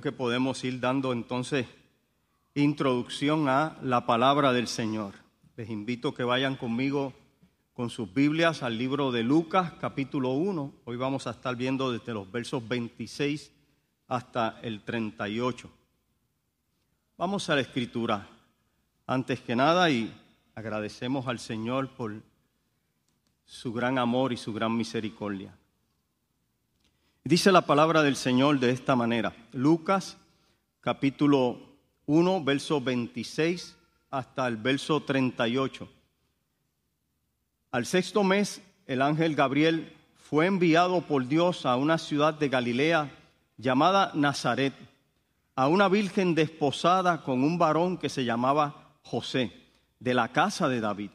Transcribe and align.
que 0.00 0.12
podemos 0.12 0.62
ir 0.64 0.80
dando 0.80 1.12
entonces 1.12 1.66
introducción 2.54 3.48
a 3.48 3.78
la 3.82 4.06
palabra 4.06 4.52
del 4.52 4.68
Señor. 4.68 5.14
Les 5.56 5.70
invito 5.70 6.08
a 6.08 6.14
que 6.14 6.24
vayan 6.24 6.56
conmigo 6.56 7.12
con 7.72 7.90
sus 7.90 8.12
Biblias 8.12 8.62
al 8.62 8.76
libro 8.76 9.12
de 9.12 9.22
Lucas, 9.22 9.72
capítulo 9.80 10.30
1. 10.30 10.72
Hoy 10.84 10.96
vamos 10.96 11.26
a 11.26 11.30
estar 11.30 11.56
viendo 11.56 11.92
desde 11.92 12.12
los 12.12 12.30
versos 12.30 12.66
26 12.66 13.52
hasta 14.08 14.58
el 14.62 14.82
38. 14.82 15.70
Vamos 17.16 17.48
a 17.50 17.54
la 17.54 17.60
escritura. 17.60 18.28
Antes 19.06 19.40
que 19.40 19.56
nada, 19.56 19.90
y 19.90 20.12
agradecemos 20.54 21.26
al 21.28 21.38
Señor 21.38 21.88
por 21.90 22.20
su 23.44 23.72
gran 23.72 23.98
amor 23.98 24.32
y 24.32 24.36
su 24.36 24.52
gran 24.52 24.76
misericordia. 24.76 25.56
Dice 27.28 27.52
la 27.52 27.60
palabra 27.60 28.02
del 28.02 28.16
Señor 28.16 28.58
de 28.58 28.70
esta 28.70 28.96
manera. 28.96 29.34
Lucas 29.52 30.16
capítulo 30.80 31.60
1, 32.06 32.42
verso 32.42 32.80
26 32.80 33.76
hasta 34.10 34.46
el 34.48 34.56
verso 34.56 35.02
38. 35.02 35.86
Al 37.70 37.84
sexto 37.84 38.24
mes, 38.24 38.62
el 38.86 39.02
ángel 39.02 39.34
Gabriel 39.34 39.94
fue 40.16 40.46
enviado 40.46 41.02
por 41.02 41.28
Dios 41.28 41.66
a 41.66 41.76
una 41.76 41.98
ciudad 41.98 42.32
de 42.32 42.48
Galilea 42.48 43.10
llamada 43.58 44.10
Nazaret, 44.14 44.72
a 45.54 45.68
una 45.68 45.90
virgen 45.90 46.34
desposada 46.34 47.20
con 47.24 47.44
un 47.44 47.58
varón 47.58 47.98
que 47.98 48.08
se 48.08 48.24
llamaba 48.24 48.94
José, 49.02 49.52
de 50.00 50.14
la 50.14 50.28
casa 50.28 50.66
de 50.66 50.80
David. 50.80 51.10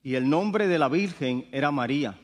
Y 0.00 0.14
el 0.14 0.30
nombre 0.30 0.68
de 0.68 0.78
la 0.78 0.88
virgen 0.88 1.48
era 1.50 1.72
María. 1.72 2.20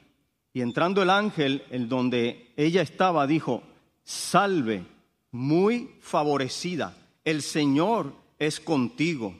Y 0.52 0.62
entrando 0.62 1.02
el 1.02 1.10
ángel 1.10 1.62
en 1.70 1.88
donde 1.88 2.52
ella 2.56 2.82
estaba, 2.82 3.26
dijo, 3.26 3.62
salve, 4.02 4.84
muy 5.30 5.90
favorecida, 6.00 6.96
el 7.24 7.42
Señor 7.42 8.12
es 8.38 8.58
contigo, 8.58 9.34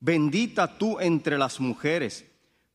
bendita 0.00 0.78
tú 0.78 0.98
entre 1.00 1.36
las 1.36 1.60
mujeres. 1.60 2.24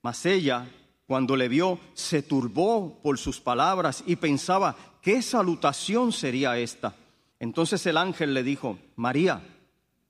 Mas 0.04 0.26
ella, 0.26 0.70
cuando 1.08 1.36
le 1.36 1.48
vio, 1.48 1.80
se 1.94 2.22
turbó 2.22 3.00
por 3.02 3.18
sus 3.18 3.40
palabras 3.40 4.04
y 4.06 4.18
pensaba, 4.18 4.76
¿qué 5.02 5.22
salutación 5.22 6.12
sería 6.12 6.58
esta? 6.60 6.96
Entonces 7.40 7.86
el 7.88 7.98
ángel 7.98 8.34
le 8.34 8.44
dijo, 8.44 8.78
María, 8.96 9.42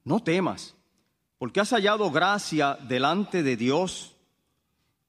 no 0.03 0.21
temas, 0.21 0.75
porque 1.37 1.61
has 1.61 1.69
hallado 1.69 2.11
gracia 2.11 2.77
delante 2.87 3.43
de 3.43 3.55
Dios 3.55 4.12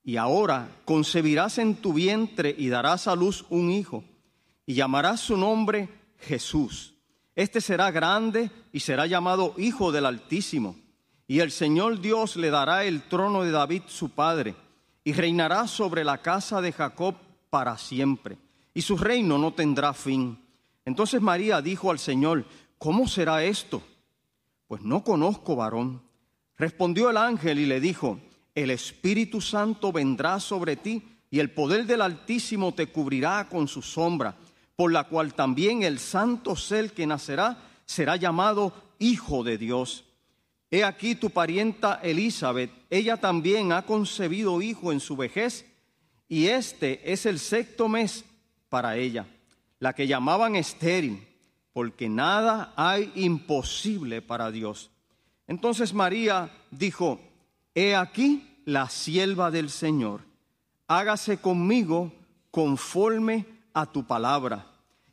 y 0.04 0.18
ahora 0.18 0.68
concebirás 0.84 1.58
en 1.58 1.76
tu 1.76 1.94
vientre 1.94 2.54
y 2.56 2.68
darás 2.68 3.08
a 3.08 3.16
luz 3.16 3.46
un 3.48 3.70
hijo, 3.70 4.04
y 4.66 4.74
llamarás 4.74 5.20
su 5.20 5.36
nombre 5.36 5.88
Jesús. 6.18 6.94
Este 7.34 7.60
será 7.60 7.90
grande 7.90 8.50
y 8.70 8.80
será 8.80 9.06
llamado 9.06 9.54
Hijo 9.56 9.90
del 9.90 10.06
Altísimo. 10.06 10.76
Y 11.26 11.40
el 11.40 11.50
Señor 11.50 12.00
Dios 12.00 12.36
le 12.36 12.50
dará 12.50 12.84
el 12.84 13.02
trono 13.02 13.42
de 13.42 13.50
David 13.50 13.82
su 13.86 14.10
padre, 14.10 14.54
y 15.04 15.12
reinará 15.14 15.66
sobre 15.66 16.04
la 16.04 16.18
casa 16.18 16.60
de 16.60 16.72
Jacob 16.72 17.14
para 17.48 17.78
siempre, 17.78 18.36
y 18.74 18.82
su 18.82 18.98
reino 18.98 19.38
no 19.38 19.54
tendrá 19.54 19.94
fin. 19.94 20.38
Entonces 20.84 21.22
María 21.22 21.62
dijo 21.62 21.90
al 21.90 21.98
Señor, 21.98 22.44
¿cómo 22.78 23.08
será 23.08 23.42
esto? 23.42 23.82
Pues 24.68 24.82
no 24.82 25.02
conozco 25.02 25.56
varón. 25.56 26.02
Respondió 26.58 27.08
el 27.08 27.16
ángel 27.16 27.58
y 27.58 27.66
le 27.66 27.80
dijo, 27.80 28.18
el 28.54 28.70
Espíritu 28.70 29.40
Santo 29.40 29.92
vendrá 29.92 30.38
sobre 30.40 30.76
ti 30.76 31.02
y 31.30 31.40
el 31.40 31.50
poder 31.50 31.86
del 31.86 32.00
Altísimo 32.00 32.74
te 32.74 32.86
cubrirá 32.86 33.48
con 33.48 33.66
su 33.66 33.82
sombra, 33.82 34.36
por 34.76 34.92
la 34.92 35.04
cual 35.04 35.34
también 35.34 35.82
el 35.82 35.98
santo 35.98 36.54
ser 36.56 36.92
que 36.92 37.06
nacerá 37.06 37.58
será 37.84 38.16
llamado 38.16 38.72
Hijo 38.98 39.42
de 39.42 39.58
Dios. 39.58 40.04
He 40.70 40.84
aquí 40.84 41.14
tu 41.14 41.30
parienta 41.30 42.00
Elizabeth, 42.02 42.70
ella 42.90 43.16
también 43.16 43.72
ha 43.72 43.82
concebido 43.82 44.62
hijo 44.62 44.92
en 44.92 45.00
su 45.00 45.16
vejez, 45.16 45.66
y 46.28 46.46
este 46.46 47.12
es 47.12 47.26
el 47.26 47.38
sexto 47.38 47.88
mes 47.88 48.24
para 48.68 48.96
ella, 48.96 49.26
la 49.78 49.92
que 49.92 50.06
llamaban 50.06 50.56
estéril, 50.56 51.26
porque 51.72 52.08
nada 52.08 52.72
hay 52.76 53.12
imposible 53.14 54.22
para 54.22 54.50
Dios. 54.50 54.90
Entonces 55.46 55.92
María 55.92 56.50
dijo, 56.70 57.20
He 57.74 57.96
aquí 57.96 58.60
la 58.64 58.88
sierva 58.88 59.50
del 59.50 59.68
Señor, 59.68 60.20
hágase 60.86 61.38
conmigo 61.38 62.12
conforme 62.50 63.46
a 63.72 63.86
tu 63.86 64.04
palabra. 64.04 64.66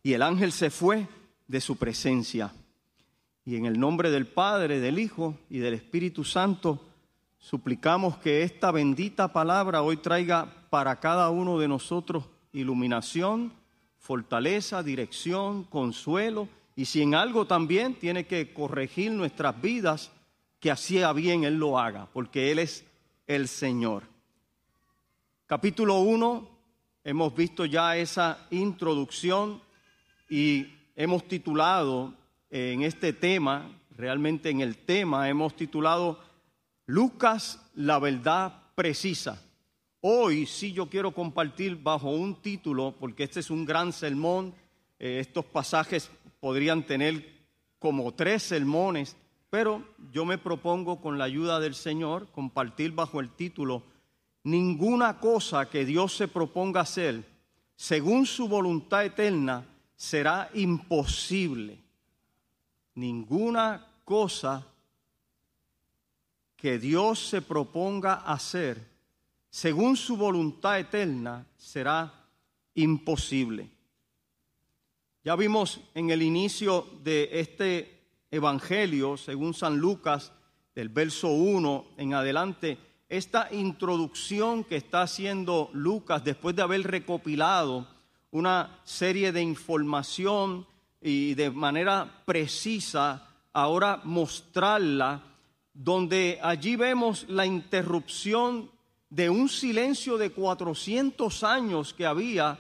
Y 0.04 0.14
el 0.14 0.22
ángel 0.22 0.52
se 0.52 0.70
fue 0.70 1.08
de 1.48 1.60
su 1.60 1.78
presencia. 1.78 2.54
Y 3.46 3.56
en 3.56 3.66
el 3.66 3.80
nombre 3.80 4.12
del 4.12 4.28
Padre, 4.28 4.80
del 4.80 5.00
Hijo 5.00 5.36
y 5.50 5.58
del 5.58 5.74
Espíritu 5.74 6.24
Santo, 6.24 6.80
suplicamos 7.40 8.18
que 8.18 8.44
esta 8.44 8.72
bendita 8.72 9.34
palabra 9.34 9.82
hoy 9.82 9.98
traiga 9.98 10.54
para 10.70 11.00
cada 11.00 11.30
uno 11.32 11.58
de 11.58 11.68
nosotros 11.68 12.26
iluminación, 12.54 13.52
fortaleza, 13.98 14.84
dirección, 14.84 15.64
consuelo, 15.64 16.48
y 16.76 16.86
si 16.86 17.02
en 17.02 17.16
algo 17.16 17.46
también 17.46 17.96
tiene 17.96 18.26
que 18.26 18.54
corregir 18.54 19.12
nuestras 19.12 19.60
vidas, 19.62 20.12
que 20.62 20.70
así 20.70 21.02
a 21.02 21.12
bien 21.12 21.44
Él 21.44 21.56
lo 21.56 21.78
haga, 21.78 22.08
porque 22.14 22.52
Él 22.52 22.60
es 22.60 22.86
el 23.26 23.48
Señor. 23.48 24.04
Capítulo 25.48 26.00
1, 26.02 26.48
hemos 27.04 27.36
visto 27.36 27.66
ya 27.66 27.98
esa 27.98 28.46
introducción 28.52 29.60
y 30.30 30.68
hemos 30.96 31.28
titulado 31.28 32.14
en 32.52 32.84
este 32.84 33.12
tema, 33.12 33.72
realmente 33.98 34.52
en 34.52 34.62
el 34.62 34.78
tema, 34.78 35.28
hemos 35.28 35.56
titulado 35.56 36.20
Lucas, 36.86 37.60
la 37.74 37.98
verdad 37.98 38.54
precisa. 38.76 39.42
Hoy 40.00 40.46
sí 40.46 40.74
yo 40.74 40.88
quiero 40.90 41.12
compartir 41.12 41.76
bajo 41.76 42.12
un 42.12 42.36
título, 42.36 42.96
porque 43.00 43.24
este 43.24 43.40
es 43.40 43.50
un 43.50 43.66
gran 43.66 43.92
sermón, 43.92 44.54
eh, 45.00 45.18
estos 45.20 45.44
pasajes 45.46 46.12
podrían 46.40 46.84
tener 46.84 47.42
como 47.80 48.14
tres 48.14 48.44
sermones, 48.44 49.18
pero 49.52 49.84
yo 50.14 50.24
me 50.26 50.38
propongo 50.38 51.02
con 51.02 51.18
la 51.18 51.26
ayuda 51.26 51.60
del 51.60 51.76
Señor 51.76 52.32
compartir 52.32 52.94
bajo 52.94 53.20
el 53.20 53.30
título 53.36 53.84
Ninguna 54.44 55.20
cosa 55.20 55.70
que 55.70 55.86
Dios 55.86 56.16
se 56.16 56.30
proponga 56.30 56.82
hacer 56.82 57.24
según 57.76 58.26
su 58.26 58.48
voluntad 58.48 59.06
eterna 59.06 59.68
será 59.96 60.50
imposible. 60.54 61.78
Ninguna 62.96 63.86
cosa 64.06 64.66
que 66.56 66.80
Dios 66.80 67.20
se 67.20 67.42
proponga 67.42 68.14
hacer 68.14 68.90
según 69.50 69.98
su 69.98 70.16
voluntad 70.16 70.80
eterna 70.80 71.46
será 71.58 72.26
imposible. 72.74 73.70
Ya 75.26 75.36
vimos 75.36 75.82
en 75.94 76.10
el 76.10 76.22
inicio 76.22 76.88
de 77.04 77.30
este 77.34 78.01
Evangelio, 78.32 79.18
según 79.18 79.54
San 79.54 79.78
Lucas, 79.78 80.32
del 80.74 80.88
verso 80.88 81.28
1 81.28 81.86
en 81.98 82.14
adelante, 82.14 82.78
esta 83.10 83.50
introducción 83.52 84.64
que 84.64 84.78
está 84.78 85.02
haciendo 85.02 85.70
Lucas 85.74 86.24
después 86.24 86.56
de 86.56 86.62
haber 86.62 86.84
recopilado 86.84 87.86
una 88.32 88.80
serie 88.86 89.34
de 89.34 89.42
información 89.42 90.66
y 91.02 91.34
de 91.34 91.52
manera 91.52 92.24
precisa, 92.26 93.28
ahora 93.52 94.00
mostrarla, 94.06 95.24
donde 95.74 96.40
allí 96.42 96.78
vemos 96.78 97.26
la 97.28 97.46
interrupción 97.46 98.72
de 99.10 99.30
un 99.30 99.50
silencio 99.50 100.18
de 100.18 100.32
400 100.32 101.44
años 101.44 101.94
que 101.94 102.06
había, 102.06 102.60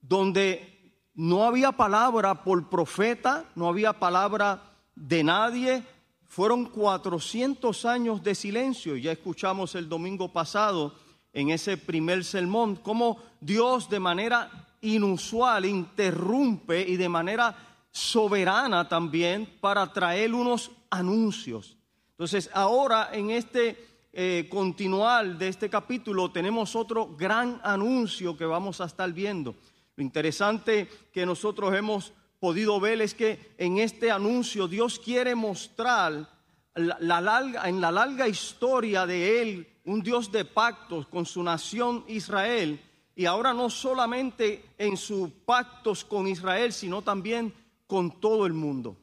donde 0.00 0.96
no 1.14 1.44
había 1.44 1.70
palabra 1.70 2.42
por 2.42 2.68
profeta, 2.68 3.44
no 3.54 3.68
había 3.68 3.92
palabra 3.92 4.69
de 5.00 5.24
nadie. 5.24 5.82
Fueron 6.28 6.66
400 6.66 7.84
años 7.86 8.22
de 8.22 8.34
silencio. 8.34 8.96
Ya 8.96 9.12
escuchamos 9.12 9.74
el 9.74 9.88
domingo 9.88 10.32
pasado 10.32 10.94
en 11.32 11.50
ese 11.50 11.76
primer 11.76 12.24
sermón 12.24 12.76
cómo 12.76 13.18
Dios 13.40 13.88
de 13.88 13.98
manera 13.98 14.68
inusual 14.82 15.64
interrumpe 15.64 16.82
y 16.88 16.96
de 16.96 17.08
manera 17.08 17.56
soberana 17.90 18.88
también 18.88 19.48
para 19.60 19.92
traer 19.92 20.34
unos 20.34 20.70
anuncios. 20.90 21.76
Entonces 22.12 22.50
ahora 22.52 23.10
en 23.12 23.30
este 23.30 23.88
eh, 24.12 24.48
de 25.38 25.48
este 25.48 25.70
capítulo 25.70 26.30
tenemos 26.30 26.76
otro 26.76 27.14
gran 27.16 27.60
anuncio 27.62 28.36
que 28.36 28.44
vamos 28.44 28.80
a 28.80 28.84
estar 28.84 29.12
viendo. 29.12 29.54
Lo 29.96 30.02
interesante 30.02 30.88
que 31.12 31.26
nosotros 31.26 31.74
hemos 31.74 32.12
podido 32.40 32.80
ver 32.80 33.00
es 33.02 33.14
que 33.14 33.54
en 33.58 33.78
este 33.78 34.10
anuncio 34.10 34.66
Dios 34.66 34.98
quiere 34.98 35.34
mostrar 35.34 36.28
la, 36.74 37.20
larga, 37.20 37.68
en 37.68 37.80
la 37.80 37.92
larga 37.92 38.26
historia 38.26 39.06
de 39.06 39.42
Él, 39.42 39.68
un 39.84 40.02
Dios 40.02 40.32
de 40.32 40.44
pactos 40.44 41.06
con 41.06 41.26
su 41.26 41.42
nación 41.42 42.04
Israel, 42.08 42.80
y 43.14 43.26
ahora 43.26 43.52
no 43.52 43.68
solamente 43.68 44.64
en 44.78 44.96
sus 44.96 45.28
pactos 45.44 46.04
con 46.04 46.26
Israel, 46.26 46.72
sino 46.72 47.02
también 47.02 47.52
con 47.86 48.18
todo 48.18 48.46
el 48.46 48.54
mundo. 48.54 48.96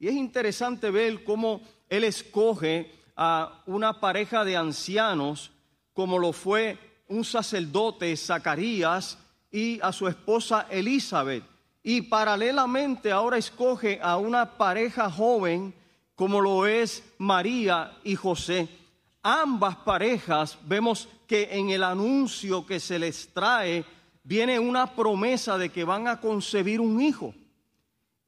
Y 0.00 0.08
es 0.08 0.14
interesante 0.14 0.90
ver 0.90 1.22
cómo 1.22 1.62
él 1.88 2.02
escoge 2.02 2.90
a 3.14 3.62
una 3.66 4.00
pareja 4.00 4.44
de 4.44 4.56
ancianos, 4.56 5.52
como 5.92 6.18
lo 6.18 6.32
fue 6.32 6.78
un 7.08 7.24
sacerdote, 7.24 8.16
Zacarías, 8.16 9.18
y 9.52 9.78
a 9.80 9.92
su 9.92 10.08
esposa 10.08 10.66
Elizabeth. 10.70 11.44
Y 11.82 12.02
paralelamente 12.02 13.10
ahora 13.10 13.38
escoge 13.38 13.98
a 14.02 14.16
una 14.16 14.56
pareja 14.56 15.10
joven, 15.10 15.74
como 16.14 16.40
lo 16.40 16.66
es 16.66 17.02
María 17.18 17.92
y 18.04 18.14
José. 18.14 18.68
Ambas 19.22 19.76
parejas 19.76 20.58
vemos 20.64 21.08
que 21.26 21.48
en 21.50 21.70
el 21.70 21.82
anuncio 21.82 22.66
que 22.66 22.78
se 22.78 22.98
les 22.98 23.32
trae 23.32 23.84
viene 24.24 24.58
una 24.58 24.94
promesa 24.94 25.58
de 25.58 25.70
que 25.70 25.84
van 25.84 26.06
a 26.06 26.20
concebir 26.20 26.80
un 26.80 27.00
hijo. 27.00 27.34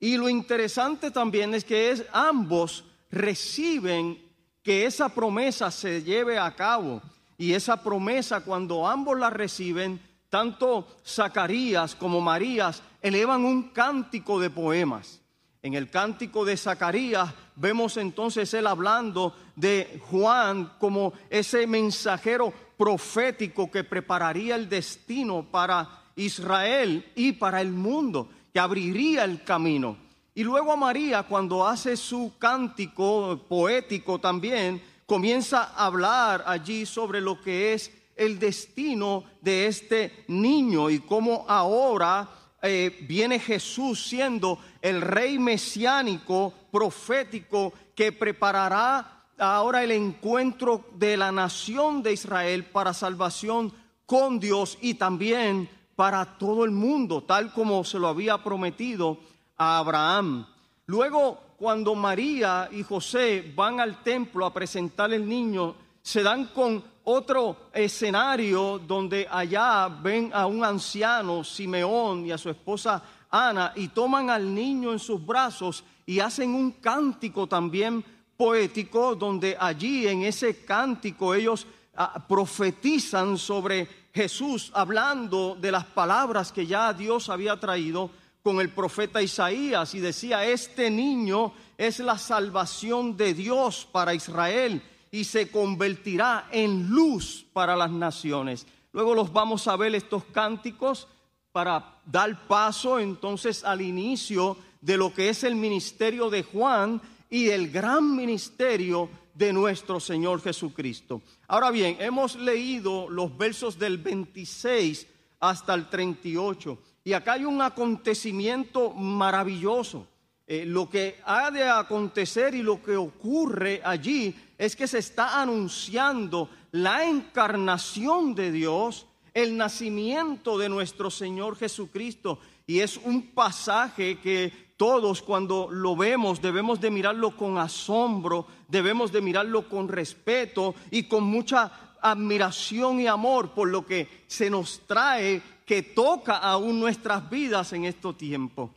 Y 0.00 0.17
lo 0.17 0.29
interesante 0.29 1.11
también 1.11 1.55
es 1.55 1.65
que 1.65 2.07
ambos 2.12 2.85
reciben 3.11 4.19
que 4.62 4.87
esa 4.87 5.09
promesa 5.09 5.71
se 5.71 6.03
lleve 6.03 6.39
a 6.39 6.55
cabo. 6.55 7.00
Y 7.37 7.53
esa 7.53 7.83
promesa, 7.83 8.45
cuando 8.45 8.87
ambos 8.87 9.19
la 9.19 9.31
reciben, 9.31 10.00
tanto 10.35 10.89
Zacarías 11.07 11.95
como 11.95 12.21
Marías 12.21 12.83
elevan 13.01 13.45
un 13.45 13.71
cántico 13.71 14.41
de 14.41 14.51
poemas. 14.51 15.21
En 15.63 15.75
el 15.75 15.89
cántico 15.89 16.45
de 16.45 16.57
Zacarías 16.57 17.33
vemos 17.55 17.97
entonces 17.99 18.53
él 18.53 18.67
hablando 18.67 19.33
de 19.55 20.01
Juan 20.11 20.73
como 20.81 21.13
ese 21.31 21.69
mensajero 21.69 22.53
profético 22.77 23.71
que 23.71 23.85
prepararía 23.85 24.57
el 24.57 24.69
destino 24.69 25.47
para 25.49 26.03
Israel 26.17 27.13
y 27.15 27.31
para 27.31 27.61
el 27.61 27.71
mundo, 27.71 28.29
que 28.53 28.59
abriría 28.59 29.23
el 29.23 29.45
camino. 29.45 29.97
Y 30.35 30.43
luego 30.43 30.73
a 30.73 30.77
María, 30.77 31.23
cuando 31.23 31.65
hace 31.65 31.97
su 31.97 32.33
cántico 32.41 33.41
poético 33.49 34.19
también, 34.19 34.83
comienza 35.07 35.75
a 35.77 35.87
hablar 35.87 36.43
allí 36.45 36.87
sobre 36.87 37.21
lo 37.21 37.41
que 37.41 37.75
es 37.75 37.93
el 38.16 38.38
destino 38.38 39.25
de 39.40 39.66
este 39.66 40.25
niño 40.28 40.90
y 40.90 41.00
cómo 41.00 41.44
ahora 41.49 42.28
eh, 42.62 43.05
viene 43.08 43.38
Jesús 43.38 44.06
siendo 44.06 44.58
el 44.81 45.00
rey 45.00 45.38
mesiánico, 45.38 46.52
profético, 46.70 47.72
que 47.94 48.12
preparará 48.12 49.26
ahora 49.38 49.82
el 49.82 49.90
encuentro 49.90 50.87
de 50.94 51.16
la 51.16 51.32
nación 51.32 52.02
de 52.02 52.12
Israel 52.12 52.64
para 52.64 52.94
salvación 52.94 53.72
con 54.06 54.38
Dios 54.40 54.78
y 54.81 54.94
también 54.94 55.69
para 55.96 56.38
todo 56.38 56.64
el 56.64 56.70
mundo, 56.70 57.22
tal 57.22 57.52
como 57.52 57.84
se 57.84 57.99
lo 57.99 58.08
había 58.08 58.38
prometido 58.43 59.19
a 59.56 59.78
Abraham. 59.78 60.46
Luego, 60.87 61.40
cuando 61.56 61.94
María 61.94 62.69
y 62.72 62.82
José 62.82 63.52
van 63.55 63.81
al 63.81 64.02
templo 64.02 64.44
a 64.44 64.52
presentar 64.52 65.12
el 65.12 65.28
niño, 65.28 65.75
se 66.02 66.22
dan 66.22 66.46
con 66.46 66.84
otro 67.05 67.69
escenario 67.73 68.79
donde 68.79 69.27
allá 69.31 69.89
ven 69.89 70.31
a 70.33 70.47
un 70.47 70.65
anciano, 70.65 71.45
Simeón, 71.45 72.27
y 72.27 72.33
a 72.33 72.39
su 72.39 72.51
esposa 72.51 73.03
Ana, 73.31 73.73
y 73.77 73.89
toman 73.89 74.31
al 74.31 74.55
niño 74.55 74.93
en 74.93 74.99
sus 74.99 75.25
brazos 75.25 75.85
y 76.06 76.21
hacen 76.21 76.55
un 76.55 76.73
cántico 76.73 77.47
también 77.47 78.05
poético, 78.37 79.15
donde 79.15 79.56
allí 79.59 80.06
en 80.06 80.23
ese 80.23 80.65
cántico 80.65 81.35
ellos 81.35 81.67
ah, 81.97 82.25
profetizan 82.27 83.37
sobre 83.39 83.89
Jesús, 84.12 84.71
hablando 84.75 85.57
de 85.61 85.73
las 85.73 85.85
palabras 85.85 86.53
que 86.53 86.67
ya 86.67 86.93
Dios 86.93 87.29
había 87.29 87.59
traído 87.59 88.11
con 88.43 88.61
el 88.61 88.69
profeta 88.71 89.23
Isaías 89.23 89.95
y 89.95 90.00
decía, 90.00 90.45
este 90.45 90.91
niño 90.91 91.53
es 91.77 91.99
la 91.99 92.19
salvación 92.19 93.17
de 93.17 93.35
Dios 93.35 93.89
para 93.91 94.15
Israel 94.15 94.83
y 95.14 95.22
se 95.22 95.49
convertirá 95.49 96.49
en 96.50 96.88
luz 96.88 97.46
para 97.52 97.76
las 97.76 97.93
naciones. 97.93 98.66
Luego 98.93 99.14
los 99.14 99.32
vamos 99.32 99.69
a 99.69 99.76
ver 99.76 99.94
estos 99.94 100.25
cánticos 100.25 101.06
para 101.52 102.00
dar 102.05 102.49
paso 102.49 102.99
entonces 102.99 103.62
al 103.62 103.81
inicio 103.81 104.56
de 104.81 104.96
lo 104.96 105.14
que 105.14 105.28
es 105.28 105.44
el 105.44 105.55
ministerio 105.55 106.31
de 106.31 106.43
Juan 106.43 107.00
y 107.31 107.50
el 107.50 107.70
gran 107.70 108.16
ministerio 108.16 109.08
de 109.34 109.52
nuestro 109.52 110.00
Señor 110.00 110.43
Jesucristo. 110.43 111.22
Ahora 111.46 111.70
bien, 111.70 111.96
hemos 112.00 112.34
leído 112.34 113.08
los 113.08 113.38
versos 113.38 113.78
del 113.78 113.99
26 113.99 115.06
hasta 115.38 115.75
el 115.75 115.88
38 115.88 116.76
y 117.05 117.12
acá 117.12 117.34
hay 117.34 117.44
un 117.44 117.62
acontecimiento 117.62 118.90
maravilloso. 118.90 120.08
Eh, 120.46 120.66
lo 120.66 120.90
que 120.90 121.20
ha 121.25 121.50
de 121.50 121.64
acontecer 121.64 122.55
y 122.55 122.62
lo 122.62 122.82
que 122.82 122.96
ocurre 122.96 123.81
allí 123.82 124.34
es 124.59 124.77
que 124.77 124.87
se 124.87 124.99
está 124.99 125.41
anunciando 125.41 126.49
la 126.73 127.09
encarnación 127.09 128.35
de 128.35 128.53
Dios, 128.53 129.06
el 129.33 129.56
nacimiento 129.56 130.59
de 130.59 130.69
nuestro 130.69 131.11
Señor 131.11 131.56
Jesucristo. 131.56 132.39
Y 132.67 132.81
es 132.81 132.97
un 132.97 133.31
pasaje 133.33 134.19
que 134.19 134.65
todos 134.77 135.23
cuando 135.23 135.69
lo 135.71 135.97
vemos 135.97 136.43
debemos 136.43 136.81
de 136.81 136.91
mirarlo 136.91 137.37
con 137.37 137.59
asombro, 137.59 138.47
debemos 138.69 139.12
de 139.12 139.21
mirarlo 139.21 139.69
con 139.69 139.89
respeto 139.89 140.75
y 140.91 141.05
con 141.05 141.25
mucha 141.25 141.97
admiración 142.00 143.00
y 143.00 143.07
amor 143.07 143.53
por 143.53 143.69
lo 143.69 143.87
que 143.87 144.25
se 144.27 144.50
nos 144.50 144.83
trae 144.87 145.43
que 145.65 145.83
toca 145.83 146.37
aún 146.37 146.79
nuestras 146.79 147.29
vidas 147.31 147.73
en 147.73 147.85
estos 147.85 148.17
tiempos. 148.19 148.71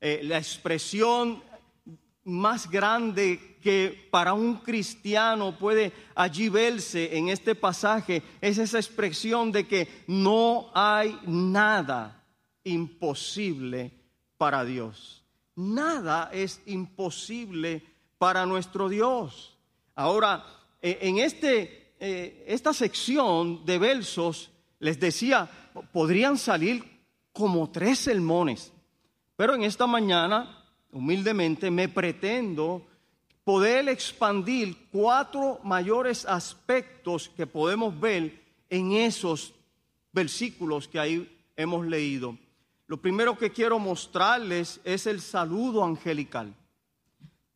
Eh, 0.00 0.20
la 0.22 0.36
expresión 0.36 1.42
más 2.24 2.70
grande 2.70 3.58
que 3.62 4.08
para 4.10 4.32
un 4.32 4.56
cristiano 4.56 5.58
puede 5.58 5.92
allí 6.14 6.48
verse 6.48 7.16
en 7.16 7.28
este 7.28 7.54
pasaje 7.54 8.22
es 8.40 8.58
esa 8.58 8.78
expresión 8.78 9.52
de 9.52 9.66
que 9.66 10.04
no 10.06 10.70
hay 10.74 11.18
nada 11.26 12.24
imposible 12.64 13.92
para 14.36 14.64
Dios. 14.64 15.24
Nada 15.56 16.30
es 16.32 16.60
imposible 16.66 17.82
para 18.18 18.46
nuestro 18.46 18.88
Dios. 18.88 19.56
Ahora, 19.94 20.44
eh, 20.82 20.98
en 21.02 21.18
este, 21.18 21.94
eh, 22.00 22.44
esta 22.48 22.72
sección 22.72 23.64
de 23.64 23.78
versos, 23.78 24.50
les 24.80 24.98
decía, 24.98 25.48
podrían 25.92 26.36
salir 26.36 26.84
como 27.32 27.70
tres 27.70 28.00
sermones. 28.00 28.72
Pero 29.36 29.54
en 29.54 29.62
esta 29.62 29.86
mañana, 29.86 30.63
humildemente, 30.94 31.70
me 31.70 31.88
pretendo 31.88 32.86
poder 33.42 33.88
expandir 33.88 34.88
cuatro 34.90 35.60
mayores 35.62 36.24
aspectos 36.24 37.30
que 37.36 37.46
podemos 37.46 37.98
ver 38.00 38.42
en 38.70 38.92
esos 38.92 39.52
versículos 40.12 40.88
que 40.88 40.98
ahí 40.98 41.46
hemos 41.56 41.86
leído. 41.86 42.38
Lo 42.86 42.96
primero 42.96 43.36
que 43.36 43.50
quiero 43.50 43.78
mostrarles 43.78 44.80
es 44.84 45.06
el 45.06 45.20
saludo 45.20 45.84
angelical. 45.84 46.54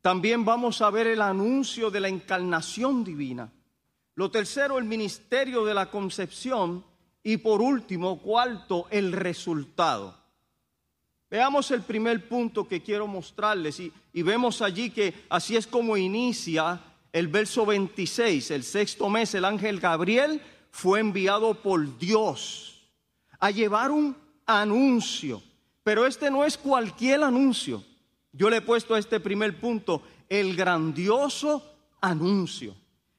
También 0.03 0.45
vamos 0.45 0.83
a 0.83 0.91
ver 0.91 1.07
el 1.07 1.23
anuncio 1.23 1.91
de 1.91 2.01
la 2.01 2.09
encarnación 2.09 3.05
divina. 3.05 3.51
Lo 4.15 4.31
tercero, 4.31 4.79
el 4.79 4.85
ministerio 4.85 5.65
de 5.65 5.75
la 5.75 5.91
concepción. 5.91 6.85
Y 7.23 7.37
por 7.37 7.61
último, 7.61 8.19
cuarto, 8.19 8.87
el 8.91 9.13
resultado. 9.13 10.18
Veamos 11.31 11.71
el 11.71 11.83
primer 11.83 12.29
punto 12.29 12.67
que 12.67 12.83
quiero 12.83 13.07
mostrarles 13.07 13.81
y, 13.81 13.93
y, 14.13 14.23
vemos 14.23 14.63
allí 14.63 14.91
que 14.91 15.13
así 15.29 15.57
es 15.57 15.67
como 15.67 15.97
inicia 15.97 16.81
el 17.13 17.29
verso 17.29 17.67
26. 17.67 18.51
El 18.51 18.65
sexto 18.65 19.11
mes 19.11 19.35
el 19.35 19.45
ángel 19.45 19.79
Gabriel 19.79 20.41
fue 20.71 21.01
enviado 21.01 21.55
por 21.55 21.99
Dios 21.99 22.89
a 23.39 23.51
llevar 23.51 23.91
un 23.91 24.17
anuncio. 24.47 25.43
Pero 25.83 26.07
este 26.07 26.31
no 26.31 26.45
es 26.45 26.57
cualquier 26.57 27.23
anuncio. 27.23 27.85
Yo 28.33 28.51
le 28.51 28.59
he 28.59 28.63
puesto 28.63 28.95
a 28.95 28.99
este 28.99 29.21
primer 29.21 29.59
punto 29.61 30.03
el 30.29 30.55
grandioso 30.57 31.63
anuncio. 32.01 32.75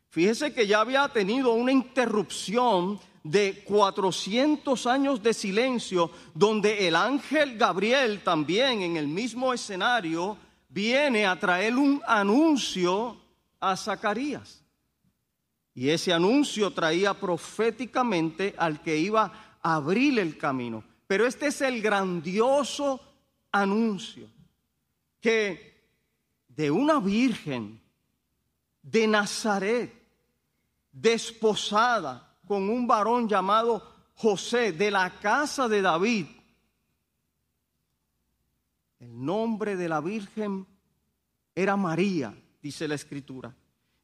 Fíjese 0.09 0.53
que 0.53 0.65
ya 0.65 0.81
había 0.81 1.07
tenido 1.09 1.53
una 1.53 1.71
interrupción 1.71 2.99
de 3.29 3.63
400 3.63 4.87
años 4.87 5.21
de 5.21 5.35
silencio, 5.35 6.09
donde 6.33 6.87
el 6.87 6.95
ángel 6.95 7.59
Gabriel 7.59 8.21
también 8.23 8.81
en 8.81 8.97
el 8.97 9.07
mismo 9.07 9.53
escenario 9.53 10.35
viene 10.67 11.27
a 11.27 11.39
traer 11.39 11.75
un 11.75 12.01
anuncio 12.07 13.17
a 13.59 13.77
Zacarías. 13.77 14.63
Y 15.75 15.89
ese 15.89 16.11
anuncio 16.11 16.71
traía 16.71 17.13
proféticamente 17.13 18.55
al 18.57 18.81
que 18.81 18.97
iba 18.97 19.59
a 19.61 19.75
abrir 19.75 20.17
el 20.17 20.35
camino. 20.35 20.83
Pero 21.05 21.27
este 21.27 21.47
es 21.47 21.61
el 21.61 21.83
grandioso 21.83 22.99
anuncio 23.51 24.27
que 25.21 25.83
de 26.47 26.71
una 26.71 26.99
virgen 26.99 27.79
de 28.81 29.07
Nazaret, 29.07 29.93
desposada, 30.91 32.28
con 32.49 32.67
un 32.67 32.87
varón 32.87 33.29
llamado 33.29 34.09
José 34.15 34.71
de 34.71 34.89
la 34.89 35.19
casa 35.19 35.67
de 35.67 35.83
David. 35.83 36.25
El 38.99 39.23
nombre 39.23 39.75
de 39.75 39.87
la 39.87 40.01
Virgen 40.01 40.65
era 41.53 41.77
María, 41.77 42.35
dice 42.59 42.87
la 42.87 42.95
escritura, 42.95 43.55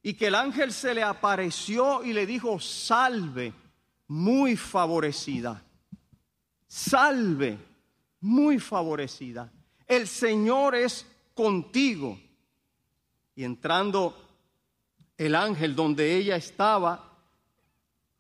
y 0.04 0.14
que 0.14 0.28
el 0.28 0.36
ángel 0.36 0.72
se 0.74 0.94
le 0.94 1.02
apareció 1.02 2.04
y 2.04 2.14
le 2.14 2.28
dijo, 2.28 2.60
salve, 2.60 3.52
muy 4.10 4.56
favorecida, 4.56 5.66
salve, 6.68 7.58
muy 8.20 8.60
favorecida, 8.60 9.52
el 9.88 10.08
Señor 10.08 10.76
es 10.76 11.08
contigo. 11.34 12.20
Y 13.34 13.44
entrando 13.44 14.16
el 15.18 15.34
ángel 15.34 15.76
donde 15.76 16.16
ella 16.16 16.36
estaba 16.36 17.05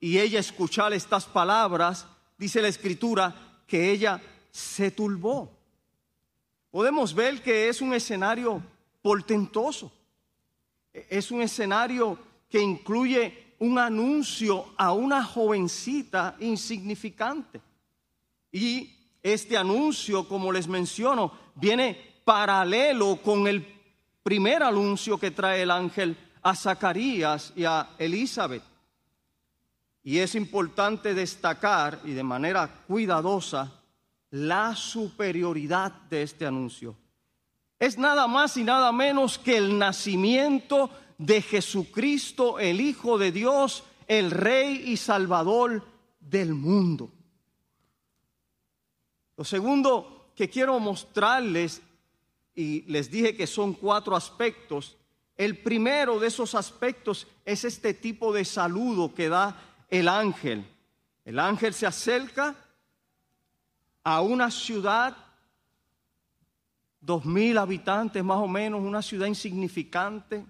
y 0.06 0.20
ella 0.20 0.40
escuchar 0.40 0.94
estas 0.94 1.26
palabras, 1.26 2.06
dice 2.38 2.62
la 2.62 2.68
escritura 2.68 3.64
que 3.66 3.90
ella 3.90 4.22
se 4.52 4.92
turbó. 4.92 5.52
Podemos 6.70 7.12
ver 7.12 7.42
que 7.42 7.70
es 7.70 7.82
un 7.82 7.92
escenario 7.92 8.62
portentoso. 9.02 9.92
Es 10.94 11.32
un 11.32 11.42
escenario 11.42 12.20
que 12.48 12.62
incluye 12.62 13.56
un 13.58 13.80
anuncio 13.80 14.76
a 14.78 14.94
una 14.94 15.24
jovencita 15.24 16.36
insignificante. 16.40 17.60
Y 18.52 18.96
este 19.24 19.58
anuncio, 19.58 20.28
como 20.28 20.52
les 20.52 20.68
menciono, 20.68 21.32
viene 21.56 22.20
paralelo 22.24 23.20
con 23.24 23.48
el 23.48 23.66
primer 24.22 24.62
anuncio 24.62 25.18
que 25.18 25.32
trae 25.32 25.64
el 25.64 25.72
ángel 25.72 26.16
a 26.44 26.54
Zacarías 26.54 27.54
y 27.56 27.66
a 27.66 27.90
Elizabeth. 27.98 28.75
Y 30.06 30.20
es 30.20 30.36
importante 30.36 31.16
destacar 31.16 32.00
y 32.06 32.12
de 32.12 32.22
manera 32.22 32.84
cuidadosa 32.88 33.82
la 34.30 34.76
superioridad 34.76 35.92
de 36.12 36.22
este 36.22 36.46
anuncio. 36.46 36.96
Es 37.80 37.98
nada 37.98 38.28
más 38.28 38.56
y 38.56 38.64
nada 38.64 38.92
menos 38.92 39.40
que 39.40 39.58
el 39.58 39.80
nacimiento 39.80 40.92
de 41.18 41.42
Jesucristo, 41.42 42.60
el 42.60 42.82
Hijo 42.82 43.18
de 43.18 43.32
Dios, 43.32 43.84
el 44.08 44.30
Rey 44.30 44.84
y 44.86 44.98
Salvador 44.98 45.84
del 46.20 46.54
mundo. 46.54 47.12
Lo 49.38 49.44
segundo 49.44 50.30
que 50.36 50.52
quiero 50.52 50.80
mostrarles, 50.80 51.82
y 52.54 52.84
les 52.84 53.10
dije 53.10 53.36
que 53.36 53.48
son 53.48 53.74
cuatro 53.74 54.16
aspectos, 54.16 54.98
el 55.36 55.58
primero 55.58 56.20
de 56.20 56.28
esos 56.28 56.54
aspectos 56.54 57.26
es 57.44 57.66
este 57.66 57.96
tipo 57.96 58.32
de 58.32 58.46
saludo 58.46 59.12
que 59.12 59.30
da 59.30 59.75
el 59.90 60.08
ángel. 60.08 60.66
El 61.24 61.40
ángel 61.40 61.74
se 61.74 61.88
acerca 61.88 62.56
a 64.04 64.22
una 64.22 64.52
ciudad, 64.52 65.16
dos 67.02 67.26
mil 67.26 67.58
habitantes 67.58 68.24
más 68.24 68.38
o 68.38 68.48
menos, 68.48 68.82
una 68.82 69.02
ciudad 69.02 69.28
insignificante. 69.28 70.46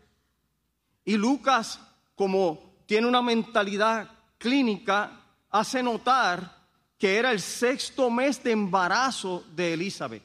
Y 1.05 1.17
Lucas, 1.17 1.79
como 2.15 2.73
tiene 2.85 3.07
una 3.07 3.21
mentalidad 3.21 4.09
clínica, 4.37 5.21
hace 5.49 5.81
notar 5.81 6.55
que 6.97 7.17
era 7.17 7.31
el 7.31 7.39
sexto 7.39 8.09
mes 8.09 8.43
de 8.43 8.51
embarazo 8.51 9.43
de 9.55 9.73
Elizabeth. 9.73 10.23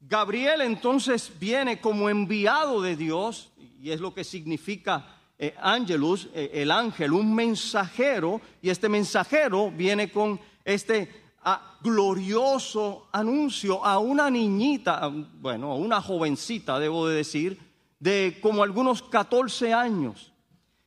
Gabriel 0.00 0.60
entonces 0.60 1.32
viene 1.38 1.80
como 1.80 2.08
enviado 2.08 2.80
de 2.80 2.96
Dios, 2.96 3.50
y 3.80 3.90
es 3.90 4.00
lo 4.00 4.14
que 4.14 4.22
significa 4.22 5.15
eh, 5.38 5.54
Angelus, 5.60 6.28
eh, 6.34 6.50
el 6.54 6.70
ángel, 6.70 7.12
un 7.12 7.34
mensajero, 7.34 8.40
y 8.62 8.70
este 8.70 8.88
mensajero 8.88 9.70
viene 9.70 10.10
con 10.10 10.40
este 10.64 11.08
ah, 11.42 11.78
glorioso 11.82 13.08
anuncio 13.12 13.84
a 13.84 13.98
una 13.98 14.30
niñita, 14.30 15.08
bueno, 15.08 15.72
a 15.72 15.74
una 15.76 16.00
jovencita, 16.00 16.78
debo 16.78 17.06
de 17.06 17.16
decir, 17.16 17.60
de 17.98 18.38
como 18.40 18.62
algunos 18.62 19.02
14 19.02 19.72
años. 19.72 20.32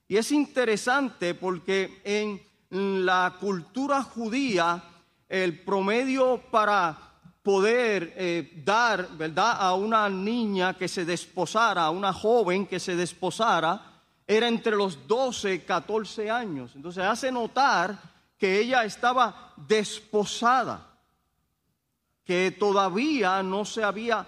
Y 0.07 0.17
es 0.17 0.31
interesante 0.31 1.35
porque 1.35 2.01
en 2.03 3.05
la 3.05 3.35
cultura 3.39 4.03
judía, 4.03 4.83
el 5.27 5.59
promedio 5.59 6.41
para 6.49 6.97
poder 7.43 8.13
eh, 8.17 8.61
dar, 8.65 9.07
¿verdad?, 9.17 9.57
a 9.59 9.73
una 9.75 10.09
niña 10.09 10.75
que 10.75 10.87
se 10.87 11.05
desposara, 11.05 11.85
a 11.85 11.89
una 11.89 12.11
joven 12.13 12.65
que 12.65 12.79
se 12.79 12.95
desposara, 12.95 13.88
era 14.29 14.47
entre 14.47 14.75
los 14.75 15.07
12 15.07 15.55
y 15.55 15.59
14 15.61 16.29
años. 16.29 16.73
Entonces 16.75 17.03
hace 17.03 17.31
notar 17.31 17.99
que 18.37 18.59
ella 18.59 18.85
estaba 18.85 19.55
desposada, 19.57 20.87
que 22.23 22.51
todavía 22.51 23.41
no 23.41 23.65
se 23.65 23.83
había 23.83 24.23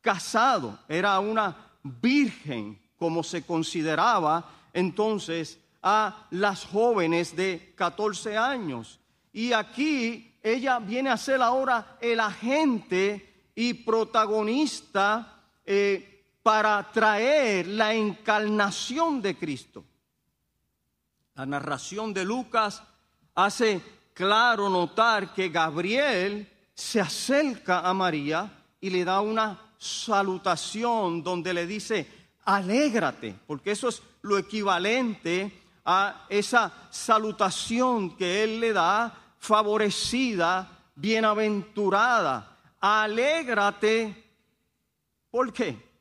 casado, 0.00 0.76
era 0.88 1.20
una 1.20 1.56
virgen, 1.84 2.80
como 2.98 3.22
se 3.22 3.46
consideraba 3.46 4.44
entonces 4.72 5.60
a 5.80 6.26
las 6.32 6.64
jóvenes 6.64 7.36
de 7.36 7.74
14 7.76 8.36
años. 8.36 8.98
Y 9.32 9.52
aquí 9.52 10.34
ella 10.42 10.80
viene 10.80 11.10
a 11.10 11.16
ser 11.16 11.40
ahora 11.40 11.96
el 12.00 12.18
agente 12.18 13.50
y 13.54 13.72
protagonista 13.72 15.42
eh, 15.64 16.13
para 16.44 16.92
traer 16.92 17.66
la 17.66 17.94
encarnación 17.94 19.22
de 19.22 19.34
Cristo. 19.34 19.82
La 21.36 21.46
narración 21.46 22.12
de 22.12 22.22
Lucas 22.22 22.82
hace 23.34 23.80
claro 24.12 24.68
notar 24.68 25.32
que 25.32 25.48
Gabriel 25.48 26.46
se 26.74 27.00
acerca 27.00 27.80
a 27.80 27.94
María 27.94 28.52
y 28.78 28.90
le 28.90 29.06
da 29.06 29.22
una 29.22 29.58
salutación 29.78 31.22
donde 31.22 31.54
le 31.54 31.66
dice, 31.66 32.06
alégrate, 32.44 33.34
porque 33.46 33.70
eso 33.70 33.88
es 33.88 34.02
lo 34.20 34.36
equivalente 34.36 35.62
a 35.86 36.26
esa 36.28 36.70
salutación 36.90 38.18
que 38.18 38.44
él 38.44 38.60
le 38.60 38.74
da 38.74 39.18
favorecida, 39.38 40.68
bienaventurada. 40.94 42.58
Alégrate. 42.80 44.22
¿Por 45.30 45.50
qué? 45.50 45.93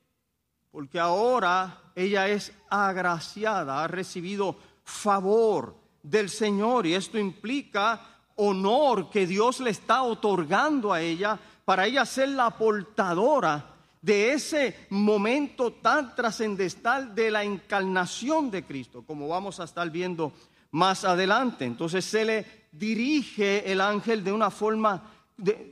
Porque 0.74 1.00
ahora 1.00 1.84
ella 1.94 2.28
es 2.28 2.52
agraciada, 2.68 3.84
ha 3.84 3.88
recibido 3.88 4.58
favor 4.84 5.76
del 6.02 6.32
Señor 6.32 6.88
y 6.88 6.96
esto 6.96 7.20
implica 7.20 8.02
honor 8.38 9.12
que 9.12 9.28
Dios 9.28 9.60
le 9.60 9.70
está 9.70 10.02
otorgando 10.02 10.92
a 10.92 11.00
ella 11.00 11.40
para 11.64 11.86
ella 11.86 12.08
ser 12.08 12.30
la 12.30 12.50
portadora 12.50 13.70
de 14.02 14.34
ese 14.34 14.88
momento 14.90 15.74
tan 15.74 16.16
trascendental 16.16 17.14
de 17.14 17.30
la 17.30 17.44
encarnación 17.44 18.50
de 18.50 18.66
Cristo, 18.66 19.04
como 19.06 19.28
vamos 19.28 19.60
a 19.60 19.66
estar 19.66 19.92
viendo 19.92 20.34
más 20.72 21.06
adelante. 21.06 21.66
Entonces 21.66 22.04
se 22.04 22.26
le 22.26 22.68
dirige 22.72 23.72
el 23.72 23.80
ángel 23.80 24.24
de 24.24 24.32
una 24.32 24.50
forma 24.50 25.04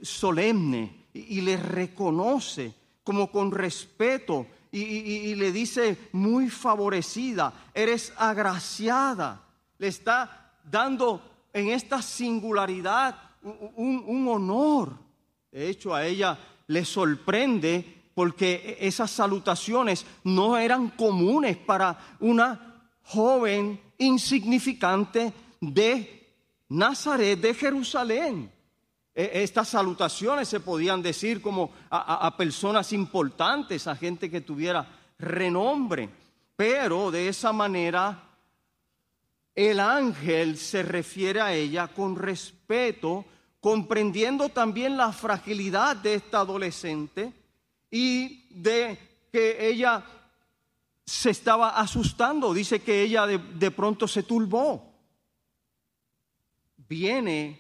solemne 0.04 1.08
y, 1.12 1.42
le 1.42 1.58
reconoce 1.58 2.76
como 3.04 3.32
con 3.32 3.52
respeto 3.52 4.46
y, 4.72 5.36
le 5.36 5.52
dice 5.52 5.98
muy 6.14 6.50
favorecida, 6.50 7.54
eres 7.74 8.14
agraciada, 8.16 9.42
le 9.78 9.88
está 9.88 10.54
dando 10.64 11.22
en 11.52 11.70
esta 11.70 12.02
singularidad 12.02 13.16
un, 13.42 14.04
un 14.08 14.28
honor. 14.30 14.94
De 15.52 15.70
hecho, 15.70 15.94
a 15.94 16.06
ella 16.06 16.38
le 16.68 16.86
sorprende 16.86 18.02
porque 18.14 18.78
esas 18.80 19.12
salutaciones 19.12 20.06
no 20.24 20.58
eran 20.58 20.90
comunes 20.90 21.58
para 21.58 22.16
una 22.20 22.72
joven 23.04 23.80
insignificante 23.98 25.34
de 25.60 26.34
Nazaret 26.70 27.40
de 27.40 27.54
Jerusalén. 27.54 28.52
E, 29.14 29.44
estas 29.44 29.70
salutaciones 29.70 30.48
se 30.48 30.60
podían 30.60 31.02
decir 31.02 31.42
como 31.42 31.72
a, 31.90 32.36
personas 32.38 32.94
importantes, 32.94 33.88
a 33.88 33.96
gente 33.96 34.30
que 34.30 34.42
tuviera 34.42 34.88
renombre, 35.20 36.10
pero 36.56 37.12
de 37.12 37.28
esa 37.28 37.52
manera 37.52 38.24
el 39.54 39.80
ángel 39.80 40.58
se 40.58 40.84
refiere 40.84 41.42
a 41.42 41.54
ella 41.54 41.88
con 41.90 42.16
respeto, 42.16 43.26
comprendiendo 43.60 44.50
también 44.50 44.98
la 44.98 45.12
fragilidad 45.12 45.96
de 45.96 46.16
esta 46.16 46.40
adolescente 46.40 47.34
y 47.92 48.48
de 48.50 48.98
que 49.32 49.68
ella 49.68 50.04
se 51.06 51.32
estaba 51.32 51.72
asustando. 51.72 52.54
Dice 52.54 52.82
que 52.82 53.02
ella 53.02 53.28
de, 53.28 53.38
de 53.38 53.72
pronto 53.72 54.08
se 54.08 54.24
turbó 54.24 54.92
viene 56.92 57.58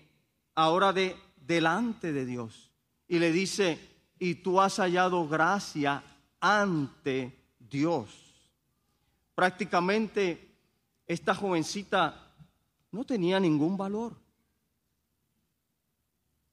ahora 0.55 0.91
de 0.91 1.15
delante 1.51 2.13
de 2.13 2.25
Dios 2.25 2.72
y 3.10 3.20
le 3.20 3.34
dice, 3.34 3.77
y 4.17 4.36
tú 4.36 4.62
has 4.62 4.77
hallado 4.77 5.27
gracia 5.27 6.01
ante 6.39 7.38
Dios. 7.60 8.10
Prácticamente 9.36 10.55
esta 11.05 11.36
jovencita 11.36 12.34
no 12.89 13.03
tenía 13.03 13.38
ningún 13.38 13.75
valor. 13.75 14.15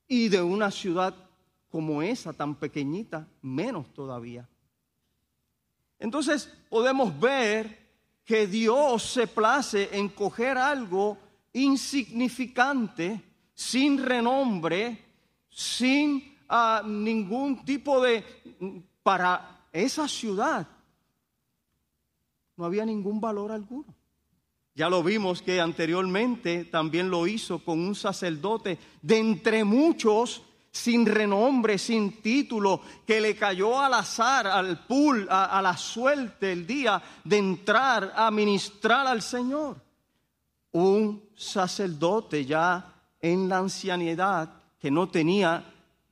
Y 0.08 0.28
de 0.28 0.42
una 0.42 0.72
ciudad 0.72 1.14
como 1.70 2.02
esa, 2.02 2.32
tan 2.32 2.56
pequeñita, 2.56 3.28
menos 3.40 3.94
todavía. 3.94 4.48
Entonces 6.00 6.52
podemos 6.68 7.16
ver 7.20 7.86
que 8.24 8.48
Dios 8.48 9.04
se 9.04 9.28
place 9.28 9.90
en 9.92 10.08
coger 10.08 10.58
algo 10.58 11.18
insignificante, 11.52 13.22
sin 13.58 13.98
renombre, 13.98 15.04
sin 15.50 16.38
ah, 16.48 16.80
ningún 16.86 17.64
tipo 17.64 18.00
de... 18.00 18.24
Para 19.02 19.66
esa 19.72 20.06
ciudad 20.06 20.66
no 22.56 22.64
había 22.64 22.86
ningún 22.86 23.20
valor 23.20 23.50
alguno. 23.50 23.92
Ya 24.74 24.88
lo 24.88 25.02
vimos 25.02 25.42
que 25.42 25.60
anteriormente 25.60 26.66
también 26.66 27.10
lo 27.10 27.26
hizo 27.26 27.64
con 27.64 27.80
un 27.80 27.96
sacerdote 27.96 28.78
de 29.02 29.18
entre 29.18 29.64
muchos 29.64 30.42
sin 30.70 31.04
renombre, 31.04 31.78
sin 31.78 32.22
título, 32.22 32.80
que 33.04 33.20
le 33.20 33.34
cayó 33.34 33.80
al 33.80 33.94
azar, 33.94 34.46
al 34.46 34.86
pool, 34.86 35.26
a, 35.28 35.60
la 35.60 35.76
suerte 35.76 36.52
el 36.52 36.64
día 36.64 37.02
de 37.24 37.38
entrar 37.38 38.12
a 38.14 38.30
ministrar 38.30 39.08
al 39.08 39.20
Señor. 39.20 39.82
Un 40.70 41.24
sacerdote 41.34 42.44
ya 42.44 42.97
en 43.20 43.48
la 43.48 43.58
ancianidad 43.58 44.52
que 44.78 44.90
no 44.90 45.08
tenía 45.08 45.64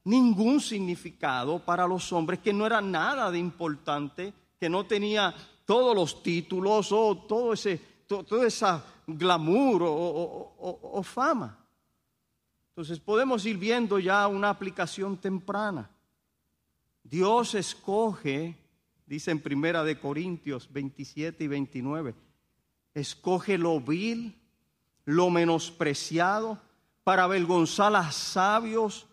ningún 0.04 0.60
significado 0.60 1.58
para 1.58 1.86
los 1.86 2.12
hombres, 2.12 2.40
que 2.40 2.52
no 2.52 2.66
era 2.66 2.80
nada 2.80 3.30
de 3.30 3.38
importante, 3.38 4.32
que 4.58 4.68
no 4.68 4.86
tenía 4.86 5.34
todos 5.64 5.94
los 5.94 6.22
títulos 6.22 6.92
o 6.92 7.16
todo 7.26 7.52
ese, 7.52 7.80
todo, 8.06 8.44
esa 8.44 8.84
glamour 9.06 9.82
o 9.84 11.02
fama. 11.02 11.66
Entonces 12.76 13.00
podemos 13.00 13.46
ir 13.46 13.56
viendo 13.56 13.98
ya 13.98 14.28
una 14.28 14.50
aplicación 14.50 15.16
temprana. 15.16 15.90
Dios 17.02 17.54
escoge, 17.54 18.54
dice 19.06 19.30
en 19.30 19.40
Primera 19.40 19.82
de 19.82 19.98
Corintios 19.98 20.70
27 20.70 21.42
y 21.42 21.46
29, 21.46 22.14
escoge 22.92 23.56
lo 23.56 23.80
vil, 23.80 24.38
lo 25.06 25.30
menospreciado, 25.30 26.60
para 27.06 27.22
avergonzar 27.22 27.94
a 27.94 28.10
sabios, 28.10 29.06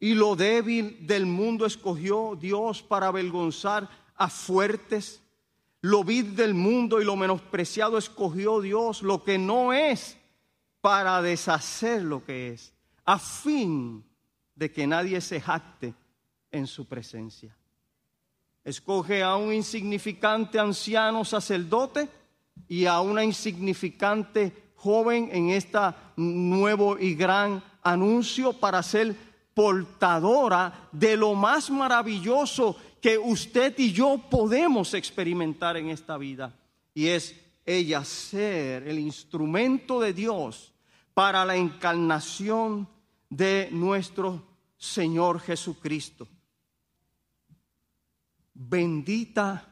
y 0.00 0.14
lo 0.14 0.34
débil 0.34 1.06
del 1.06 1.26
mundo 1.26 1.64
escogió 1.64 2.34
Dios 2.34 2.82
para 2.82 3.06
avergonzar 3.06 3.88
a 4.16 4.28
fuertes. 4.28 5.22
Lo 5.80 6.02
vil 6.02 6.34
del 6.34 6.52
mundo 6.52 7.00
y 7.00 7.04
lo 7.04 7.14
menospreciado 7.14 7.98
escogió 7.98 8.60
Dios, 8.60 9.02
lo 9.02 9.22
que 9.22 9.38
no 9.38 9.72
es 9.72 10.18
para 10.80 11.22
deshacer 11.22 12.02
lo 12.02 12.24
que 12.24 12.48
es, 12.48 12.72
a 13.04 13.20
fin 13.20 14.04
de 14.56 14.72
que 14.72 14.88
nadie 14.88 15.20
se 15.20 15.40
jacte 15.40 15.94
en 16.50 16.66
su 16.66 16.84
presencia. 16.86 17.56
Escoge 18.64 19.22
a 19.22 19.36
un 19.36 19.52
insignificante 19.52 20.58
anciano 20.58 21.24
sacerdote 21.24 22.08
y 22.66 22.86
a 22.86 22.98
una 22.98 23.22
insignificante 23.22 24.63
joven 24.84 25.30
en 25.32 25.48
este 25.48 25.78
nuevo 26.16 26.98
y 26.98 27.14
gran 27.14 27.64
anuncio 27.82 28.52
para 28.52 28.82
ser 28.82 29.16
portadora 29.54 30.88
de 30.92 31.16
lo 31.16 31.34
más 31.34 31.70
maravilloso 31.70 32.76
que 33.00 33.16
usted 33.16 33.78
y 33.78 33.92
yo 33.92 34.20
podemos 34.30 34.92
experimentar 34.92 35.78
en 35.78 35.88
esta 35.88 36.18
vida. 36.18 36.54
Y 36.92 37.06
es 37.06 37.34
ella 37.64 38.04
ser 38.04 38.86
el 38.86 38.98
instrumento 38.98 40.00
de 40.00 40.12
Dios 40.12 40.74
para 41.14 41.46
la 41.46 41.56
encarnación 41.56 42.86
de 43.30 43.70
nuestro 43.72 44.42
Señor 44.76 45.40
Jesucristo. 45.40 46.28
Bendita 48.52 49.66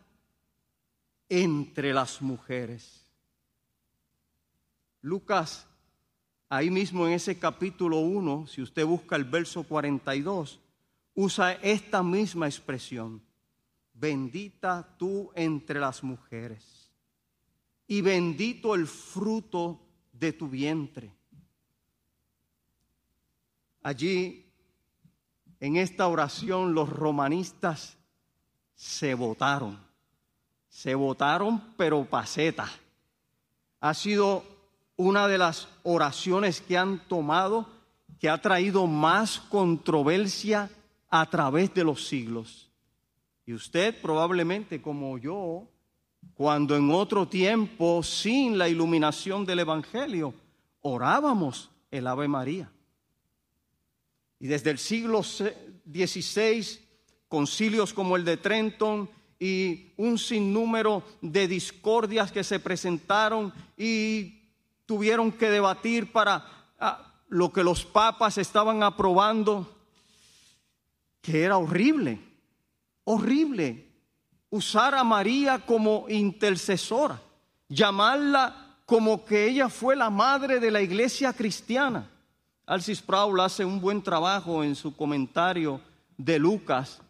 entre 1.29 1.93
las 1.93 2.23
mujeres. 2.23 3.02
Lucas, 5.03 5.67
ahí 6.49 6.71
mismo 6.71 7.07
en 7.07 7.15
ese 7.15 7.39
capítulo 7.39 7.99
1, 7.99 8.47
si 8.47 8.63
usted 8.63 8.87
busca 8.87 9.17
el 9.17 9.25
verso 9.25 9.65
42, 9.65 10.61
usa 11.15 11.53
esta 11.55 12.03
misma 12.03 12.47
expresión. 12.47 13.21
Bendita 13.93 14.97
tú 14.99 15.31
entre 15.35 15.79
las 15.79 16.03
mujeres 16.03 16.91
y 17.87 18.01
bendito 18.01 18.75
el 18.75 18.87
fruto 18.87 19.81
de 20.13 20.33
tu 20.33 20.49
vientre. 20.49 21.13
Allí, 23.83 24.47
en 25.61 25.77
esta 25.77 26.07
oración, 26.07 26.75
los 26.75 26.89
romanistas 26.89 27.99
se 28.75 29.15
votaron. 29.15 29.79
Se 30.69 30.95
votaron, 30.95 31.75
pero 31.77 32.05
paseta. 32.05 32.71
Ha 33.81 33.95
sido 33.95 34.52
una 34.97 35.29
de 35.29 35.39
las 35.39 35.69
oraciones 35.83 36.61
que 36.61 36.77
han 36.77 37.01
tomado 37.09 37.67
que 38.19 38.29
ha 38.29 38.41
traído 38.41 38.87
más 38.87 39.41
controversia 39.41 40.71
a 41.11 41.29
través 41.29 41.75
de 41.75 41.83
los 41.83 42.07
siglos. 42.07 42.71
Y 43.45 43.53
usted 43.53 44.01
probablemente 44.01 44.81
como 44.81 45.19
yo, 45.19 45.69
cuando 46.35 46.77
en 46.77 46.91
otro 46.91 47.27
tiempo, 47.27 48.03
sin 48.03 48.57
la 48.57 48.69
iluminación 48.69 49.45
del 49.45 49.59
Evangelio, 49.59 50.35
orábamos 50.83 51.71
el 51.91 52.07
Ave 52.07 52.29
María. 52.29 52.71
Y 54.39 54.47
desde 54.47 54.71
el 54.71 54.79
siglo 54.79 55.23
XVI, 55.23 56.79
concilios 57.29 57.93
como 57.93 58.17
el 58.17 58.25
de 58.25 58.37
Trenton 58.37 59.11
y 59.39 59.93
un 59.97 60.17
sinnúmero 60.19 61.03
de 61.21 61.49
discordias 61.49 62.31
que 62.31 62.45
se 62.45 62.61
presentaron 62.61 63.53
y 63.77 64.42
tuvieron 64.93 65.33
que 65.33 65.49
debatir 65.49 66.13
para 66.13 66.45
ah, 66.79 67.15
lo 67.31 67.51
que 67.51 67.65
los 67.65 67.83
papas 67.83 68.37
estaban 68.37 68.83
aprobando, 68.83 69.67
que 71.23 71.45
era 71.45 71.57
horrible, 71.57 72.21
horrible 73.05 73.87
usar 74.51 74.95
a 74.95 75.03
María 75.03 75.61
como 75.61 76.05
intercesora, 76.11 77.19
llamarla 77.71 78.77
como 78.85 79.25
que 79.25 79.49
ella 79.49 79.71
fue 79.71 79.97
la 79.97 80.11
madre 80.11 80.61
de 80.61 80.71
la 80.71 80.83
iglesia 80.83 81.33
cristiana. 81.33 82.07
Alcis 82.67 82.99
Sproul 82.99 83.41
hace 83.41 83.65
un 83.65 83.81
buen 83.81 84.03
trabajo 84.03 84.63
en 84.63 84.75
su 84.75 84.95
comentario 84.95 85.81
de 86.19 86.39
Lucas, 86.39 87.01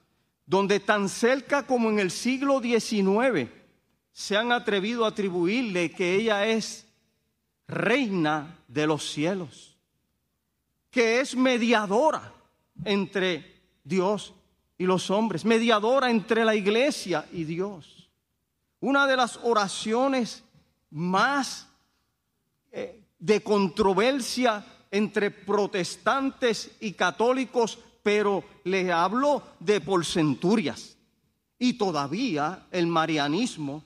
donde 0.46 0.78
tan 0.78 1.08
cerca 1.08 1.66
como 1.66 1.90
en 1.90 1.98
el 1.98 2.12
siglo 2.12 2.60
XIX 2.60 3.50
se 4.12 4.36
han 4.36 4.52
atrevido 4.52 5.04
a 5.04 5.08
atribuirle 5.08 5.90
que 5.90 6.14
ella 6.14 6.46
es 6.46 6.86
reina 7.66 8.58
de 8.68 8.86
los 8.86 9.10
cielos, 9.10 9.76
que 10.90 11.20
es 11.20 11.36
mediadora 11.36 12.32
entre 12.84 13.60
Dios 13.84 14.32
y 14.78 14.84
los 14.84 15.10
hombres, 15.10 15.44
mediadora 15.44 16.10
entre 16.10 16.44
la 16.44 16.54
iglesia 16.54 17.26
y 17.32 17.44
Dios. 17.44 18.10
Una 18.80 19.06
de 19.06 19.16
las 19.16 19.38
oraciones 19.42 20.42
más 20.90 21.68
eh, 22.70 23.04
de 23.18 23.42
controversia 23.42 24.64
entre 24.90 25.30
protestantes 25.30 26.72
y 26.80 26.92
católicos, 26.92 27.78
pero 28.02 28.44
le 28.64 28.92
hablo 28.92 29.42
de 29.60 29.80
por 29.80 30.04
centurias. 30.04 30.96
Y 31.58 31.74
todavía 31.74 32.66
el 32.70 32.88
marianismo 32.88 33.84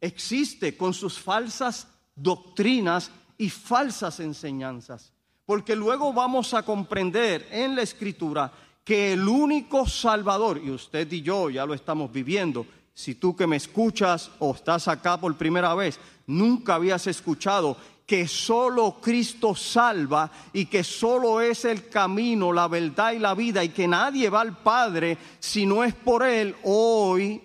existe 0.00 0.76
con 0.76 0.94
sus 0.94 1.18
falsas 1.18 1.88
doctrinas 2.16 3.10
y 3.38 3.50
falsas 3.50 4.18
enseñanzas. 4.20 5.12
Porque 5.44 5.76
luego 5.76 6.12
vamos 6.12 6.54
a 6.54 6.64
comprender 6.64 7.46
en 7.52 7.76
la 7.76 7.82
escritura 7.82 8.50
que 8.84 9.12
el 9.12 9.28
único 9.28 9.86
Salvador, 9.86 10.60
y 10.64 10.70
usted 10.70 11.10
y 11.12 11.22
yo 11.22 11.50
ya 11.50 11.66
lo 11.66 11.74
estamos 11.74 12.10
viviendo, 12.10 12.66
si 12.94 13.14
tú 13.16 13.36
que 13.36 13.46
me 13.46 13.56
escuchas 13.56 14.30
o 14.38 14.54
estás 14.54 14.88
acá 14.88 15.20
por 15.20 15.36
primera 15.36 15.74
vez, 15.74 16.00
nunca 16.26 16.76
habías 16.76 17.06
escuchado 17.06 17.76
que 18.06 18.28
solo 18.28 18.98
Cristo 19.00 19.54
salva 19.54 20.30
y 20.52 20.66
que 20.66 20.84
solo 20.84 21.40
es 21.40 21.64
el 21.64 21.88
camino, 21.88 22.52
la 22.52 22.68
verdad 22.68 23.12
y 23.12 23.18
la 23.18 23.34
vida 23.34 23.64
y 23.64 23.70
que 23.70 23.88
nadie 23.88 24.30
va 24.30 24.40
al 24.40 24.56
Padre 24.56 25.18
si 25.40 25.66
no 25.66 25.82
es 25.82 25.92
por 25.92 26.22
Él, 26.22 26.54
hoy 26.62 27.42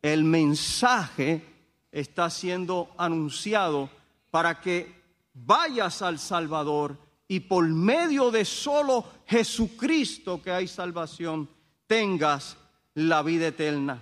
el 0.00 0.22
mensaje 0.22 1.44
está 1.90 2.30
siendo 2.30 2.90
anunciado 2.96 3.90
para 4.36 4.60
que 4.60 5.02
vayas 5.32 6.02
al 6.02 6.18
Salvador 6.18 6.98
y 7.26 7.40
por 7.40 7.66
medio 7.66 8.30
de 8.30 8.44
solo 8.44 9.02
Jesucristo 9.24 10.42
que 10.42 10.50
hay 10.50 10.68
salvación, 10.68 11.48
tengas 11.86 12.58
la 12.92 13.22
vida 13.22 13.46
eterna. 13.46 13.98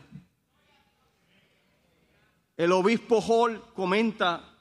El 2.57 2.73
obispo 2.73 3.21
Hall 3.21 3.63
comenta 3.77 4.59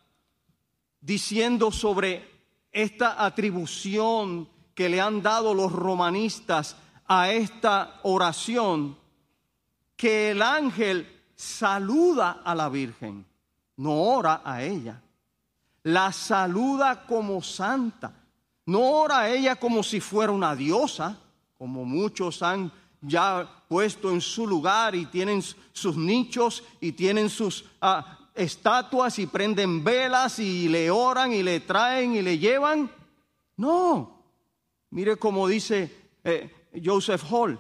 diciendo 1.02 1.72
sobre 1.72 2.24
esta 2.72 3.26
atribución 3.26 4.48
que 4.76 4.90
le 4.90 5.02
han 5.02 5.24
dado 5.24 5.56
los 5.56 5.72
romanistas 5.72 6.76
a 7.08 7.32
esta 7.32 8.00
oración, 8.04 8.96
que 9.96 10.30
el 10.30 10.44
ángel 10.44 11.24
saluda 11.36 12.44
a 12.46 12.54
la 12.54 12.70
Virgen, 12.70 13.26
no 13.78 14.04
ora 14.04 14.44
a 14.46 14.62
ella. 14.62 15.02
La 15.84 16.14
saluda 16.14 17.06
como 17.06 17.42
santa, 17.42 18.14
no 18.66 18.80
ora 18.80 19.20
a 19.20 19.30
ella 19.30 19.58
como 19.58 19.84
si 19.84 20.00
fuera 20.00 20.32
una 20.32 20.56
diosa, 20.56 21.18
como 21.58 21.84
muchos 21.84 22.42
han 22.42 22.72
ya 23.02 23.66
puesto 23.68 24.10
en 24.10 24.22
su 24.22 24.48
lugar 24.48 24.96
y 24.96 25.06
tienen 25.06 25.42
sus 25.74 25.98
nichos 25.98 26.64
y 26.80 26.94
tienen 26.94 27.30
sus 27.30 27.66
ah, 27.82 28.18
estatuas 28.34 29.20
y 29.20 29.28
prenden 29.28 29.84
velas 29.84 30.40
y 30.40 30.70
le 30.70 30.90
oran 30.90 31.34
y 31.34 31.44
le 31.44 31.60
traen 31.60 32.16
y 32.16 32.22
le 32.22 32.38
llevan. 32.38 32.90
No, 33.58 34.24
mire 34.90 35.18
como 35.18 35.48
dice 35.48 36.10
eh, 36.24 36.50
Joseph 36.84 37.24
Hall, 37.30 37.60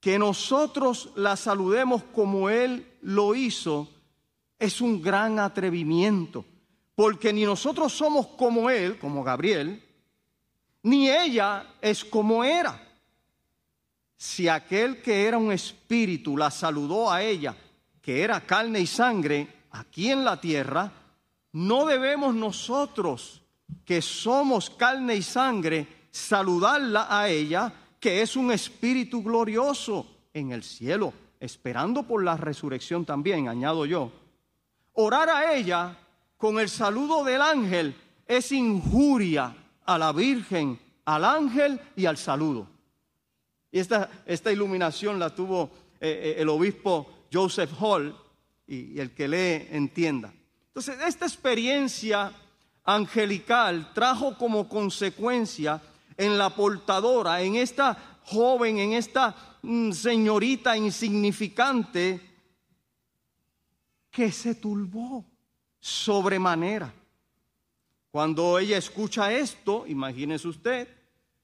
que 0.00 0.18
nosotros 0.18 1.10
la 1.14 1.36
saludemos 1.36 2.02
como 2.02 2.50
Él 2.50 2.98
lo 3.00 3.34
hizo 3.36 3.88
es 4.58 4.80
un 4.80 5.02
gran 5.02 5.38
atrevimiento, 5.38 6.44
porque 6.94 7.32
ni 7.32 7.44
nosotros 7.44 7.92
somos 7.92 8.26
como 8.28 8.70
Él, 8.70 8.98
como 8.98 9.22
Gabriel, 9.22 9.82
ni 10.82 11.10
ella 11.10 11.74
es 11.80 12.04
como 12.04 12.44
era. 12.44 12.80
Si 14.16 14.48
aquel 14.48 15.02
que 15.02 15.26
era 15.26 15.36
un 15.36 15.52
espíritu 15.52 16.36
la 16.36 16.50
saludó 16.50 17.10
a 17.10 17.22
ella, 17.22 17.54
que 18.00 18.22
era 18.22 18.40
carne 18.40 18.80
y 18.80 18.86
sangre, 18.86 19.48
aquí 19.72 20.10
en 20.10 20.24
la 20.24 20.40
tierra, 20.40 20.90
no 21.52 21.86
debemos 21.86 22.34
nosotros, 22.34 23.42
que 23.84 24.00
somos 24.00 24.70
carne 24.70 25.16
y 25.16 25.22
sangre, 25.22 25.86
saludarla 26.10 27.08
a 27.10 27.28
ella, 27.28 27.72
que 27.98 28.22
es 28.22 28.36
un 28.36 28.52
espíritu 28.52 29.22
glorioso 29.22 30.06
en 30.32 30.52
el 30.52 30.62
cielo, 30.62 31.12
esperando 31.40 32.04
por 32.04 32.22
la 32.22 32.36
resurrección 32.36 33.04
también, 33.04 33.48
añado 33.48 33.84
yo. 33.86 34.12
Orar 34.98 35.28
a 35.28 35.54
ella 35.54 35.94
con 36.38 36.58
el 36.58 36.70
saludo 36.70 37.22
del 37.22 37.42
ángel 37.42 37.94
es 38.26 38.50
injuria 38.50 39.54
a 39.84 39.98
la 39.98 40.12
Virgen, 40.12 40.80
al 41.04 41.24
ángel 41.24 41.78
y 41.94 42.06
al 42.06 42.16
saludo. 42.16 42.66
Y 43.70 43.78
esta, 43.78 44.08
esta 44.24 44.50
iluminación 44.50 45.18
la 45.18 45.34
tuvo 45.34 45.70
eh, 46.00 46.34
eh, 46.38 46.40
el 46.40 46.48
obispo 46.48 47.26
Joseph 47.30 47.70
Hall, 47.78 48.16
y, 48.66 48.94
y 48.94 49.00
el 49.00 49.12
que 49.12 49.28
lee 49.28 49.68
entienda. 49.70 50.32
Entonces, 50.68 50.98
esta 51.06 51.26
experiencia 51.26 52.32
angelical 52.82 53.92
trajo 53.92 54.38
como 54.38 54.66
consecuencia 54.66 55.82
en 56.16 56.38
la 56.38 56.50
portadora, 56.50 57.42
en 57.42 57.56
esta 57.56 58.16
joven, 58.24 58.78
en 58.78 58.94
esta 58.94 59.58
mm, 59.60 59.92
señorita 59.92 60.74
insignificante, 60.74 62.20
que 64.16 64.32
se 64.32 64.54
turbó 64.54 65.26
sobremanera. 65.78 66.90
Cuando 68.10 68.58
ella 68.58 68.78
escucha 68.78 69.30
esto, 69.30 69.84
imagínese 69.86 70.48
usted, 70.48 70.88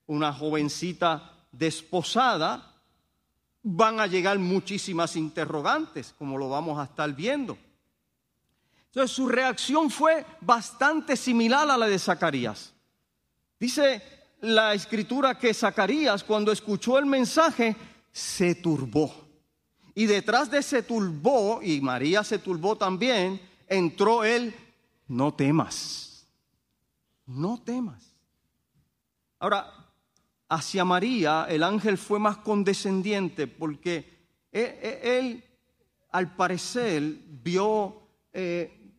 una 0.06 0.32
jovencita 0.32 1.34
desposada, 1.52 2.74
van 3.62 4.00
a 4.00 4.06
llegar 4.06 4.38
muchísimas 4.38 5.16
interrogantes, 5.16 6.14
como 6.16 6.38
lo 6.38 6.48
vamos 6.48 6.78
a 6.78 6.84
estar 6.84 7.14
viendo. 7.14 7.58
Entonces 8.86 9.14
su 9.14 9.28
reacción 9.28 9.90
fue 9.90 10.24
bastante 10.40 11.14
similar 11.14 11.70
a 11.70 11.76
la 11.76 11.86
de 11.86 11.98
Zacarías. 11.98 12.72
Dice 13.60 14.02
la 14.40 14.72
escritura 14.72 15.38
que 15.38 15.52
Zacarías 15.52 16.24
cuando 16.24 16.50
escuchó 16.50 16.98
el 16.98 17.04
mensaje 17.04 17.76
se 18.10 18.54
turbó. 18.54 19.31
Y 19.94 20.06
detrás 20.06 20.50
de 20.50 20.58
ese 20.58 20.82
turbó, 20.82 21.60
y 21.62 21.80
María 21.80 22.24
se 22.24 22.38
turbó 22.38 22.76
también, 22.76 23.40
entró 23.68 24.24
él, 24.24 24.54
no 25.08 25.34
temas, 25.34 26.26
no 27.26 27.60
temas. 27.62 28.14
Ahora, 29.38 29.82
hacia 30.48 30.84
María 30.84 31.46
el 31.48 31.62
ángel 31.62 31.98
fue 31.98 32.18
más 32.18 32.38
condescendiente 32.38 33.46
porque 33.46 34.12
él, 34.52 35.42
al 36.10 36.36
parecer 36.36 37.02
vio 37.42 38.02
eh, 38.32 38.92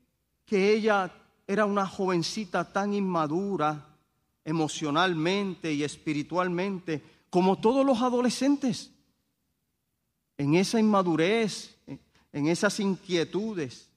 que 0.46 0.74
ella 0.74 1.12
era 1.48 1.66
una 1.66 1.88
jovencita 1.88 2.72
tan 2.72 2.94
inmadura 2.94 3.88
emocionalmente 4.44 5.72
y 5.72 5.84
espiritualmente 5.84 7.04
como 7.30 7.60
todos 7.60 7.86
los 7.86 8.02
adolescentes. 8.02 8.93
En 10.38 10.56
esa 10.56 10.80
inmadurez, 10.80 11.78
en 12.32 12.48
esas 12.48 12.80
inquietudes. 12.80 13.90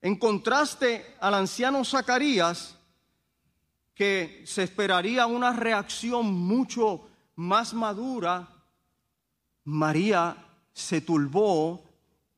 En 0.00 0.16
contraste 0.16 1.14
al 1.20 1.34
anciano 1.34 1.84
Zacarías, 1.84 2.76
que 3.94 4.42
se 4.46 4.62
esperaría 4.62 5.26
una 5.26 5.52
reacción 5.52 6.32
mucho 6.32 7.08
más 7.34 7.74
madura, 7.74 8.48
María 9.64 10.36
se 10.72 11.00
turbó 11.00 11.84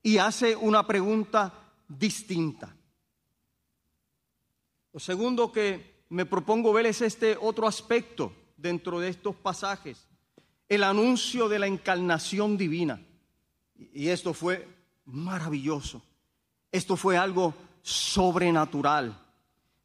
y 0.03 0.18
hace 0.18 0.57
una 0.57 0.87
pregunta 0.87 1.53
distinta. 1.87 2.74
Lo 4.92 5.00
segundo 5.00 5.53
que 5.53 6.05
me 6.09 6.26
propongo 6.26 6.72
ver 6.72 6.87
es 6.87 7.03
este 7.03 7.37
otro 7.38 7.68
aspecto 7.68 8.33
dentro 8.57 8.98
de 8.98 9.11
estos 9.11 9.37
pasajes, 9.37 10.09
el 10.68 10.83
anuncio 10.83 11.48
de 11.48 11.59
la 11.59 11.66
encarnación 11.66 12.57
divina. 12.57 13.00
Y 13.92 14.08
esto 14.08 14.34
fue 14.34 14.68
maravilloso. 15.04 16.02
Esto 16.72 16.96
fue 16.96 17.16
algo 17.16 17.54
sobrenatural. 17.82 19.18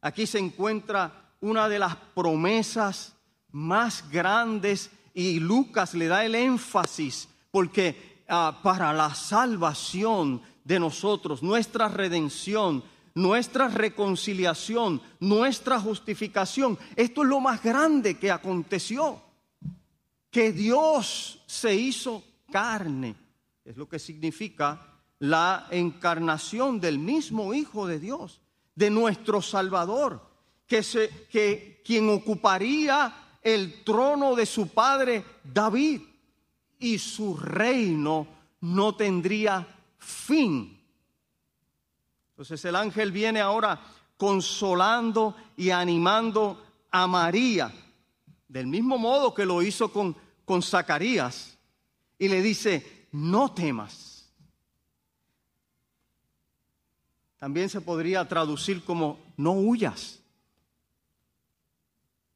Aquí 0.00 0.26
se 0.26 0.38
encuentra 0.38 1.34
una 1.40 1.68
de 1.68 1.78
las 1.78 1.96
promesas 2.14 3.14
más 3.50 4.08
grandes 4.10 4.90
y 5.14 5.40
Lucas 5.40 5.94
le 5.94 6.06
da 6.08 6.24
el 6.24 6.34
énfasis 6.34 7.28
porque 7.50 8.22
ah, 8.28 8.60
para 8.62 8.92
la 8.92 9.14
salvación 9.14 10.42
de 10.64 10.78
nosotros, 10.78 11.42
nuestra 11.42 11.88
redención, 11.88 12.82
nuestra 13.14 13.68
reconciliación, 13.68 15.00
nuestra 15.20 15.80
justificación, 15.80 16.78
esto 16.96 17.22
es 17.22 17.28
lo 17.28 17.40
más 17.40 17.62
grande 17.62 18.18
que 18.18 18.30
aconteció, 18.30 19.22
que 20.30 20.52
Dios 20.52 21.40
se 21.46 21.74
hizo 21.74 22.22
carne, 22.50 23.14
es 23.66 23.76
lo 23.76 23.88
que 23.88 23.98
significa 23.98 24.80
la 25.18 25.66
encarnación 25.70 26.80
del 26.80 26.98
mismo 26.98 27.52
Hijo 27.52 27.86
de 27.86 27.98
Dios, 27.98 28.40
de 28.76 28.90
nuestro 28.90 29.42
Salvador 29.42 30.22
que, 30.66 30.82
se, 30.82 31.26
que 31.30 31.82
quien 31.84 32.08
ocuparía 32.08 33.38
el 33.42 33.84
trono 33.84 34.36
de 34.36 34.46
su 34.46 34.68
padre 34.68 35.24
David 35.42 36.00
y 36.78 36.98
su 36.98 37.36
reino 37.36 38.26
no 38.60 38.94
tendría 38.94 39.66
fin. 39.98 40.80
Entonces 42.30 42.64
el 42.64 42.76
ángel 42.76 43.10
viene 43.10 43.40
ahora 43.40 43.80
consolando 44.16 45.34
y 45.56 45.70
animando 45.70 46.62
a 46.90 47.06
María, 47.06 47.72
del 48.46 48.68
mismo 48.68 48.96
modo 48.96 49.34
que 49.34 49.44
lo 49.44 49.60
hizo 49.60 49.92
con, 49.92 50.16
con 50.44 50.62
Zacarías, 50.62 51.58
y 52.18 52.28
le 52.28 52.40
dice, 52.42 52.95
no 53.12 53.52
temas. 53.52 54.28
También 57.38 57.68
se 57.68 57.80
podría 57.80 58.26
traducir 58.26 58.84
como, 58.84 59.18
no 59.36 59.52
huyas. 59.52 60.20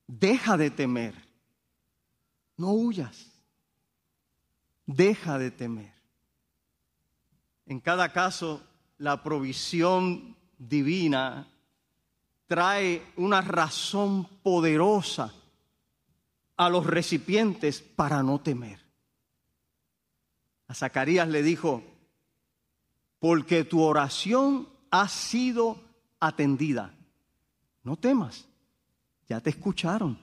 Deja 0.06 0.56
de 0.56 0.70
temer. 0.70 1.14
No 2.56 2.72
huyas. 2.72 3.26
Deja 4.86 5.38
de 5.38 5.50
temer. 5.50 5.92
En 7.66 7.80
cada 7.80 8.12
caso, 8.12 8.62
la 8.98 9.22
provisión 9.22 10.36
divina 10.58 11.46
trae 12.46 13.02
una 13.16 13.40
razón 13.40 14.24
poderosa 14.42 15.32
a 16.56 16.68
los 16.68 16.84
recipientes 16.84 17.80
para 17.80 18.22
no 18.22 18.40
temer. 18.40 18.89
A 20.70 20.74
Zacarías 20.74 21.26
le 21.26 21.42
dijo, 21.42 21.82
porque 23.18 23.64
tu 23.64 23.82
oración 23.82 24.68
ha 24.92 25.08
sido 25.08 25.82
atendida. 26.20 26.94
No 27.82 27.96
temas 27.96 28.46
ya 29.28 29.40
te 29.40 29.50
escucharon. 29.50 30.16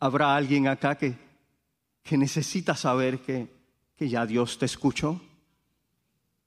¿Habrá 0.00 0.34
alguien 0.34 0.66
acá 0.66 0.96
que, 0.96 1.16
que 2.02 2.16
necesita 2.16 2.74
saber 2.74 3.20
que, 3.20 3.48
que 3.96 4.08
ya 4.08 4.26
Dios 4.26 4.58
te 4.58 4.66
escuchó? 4.66 5.20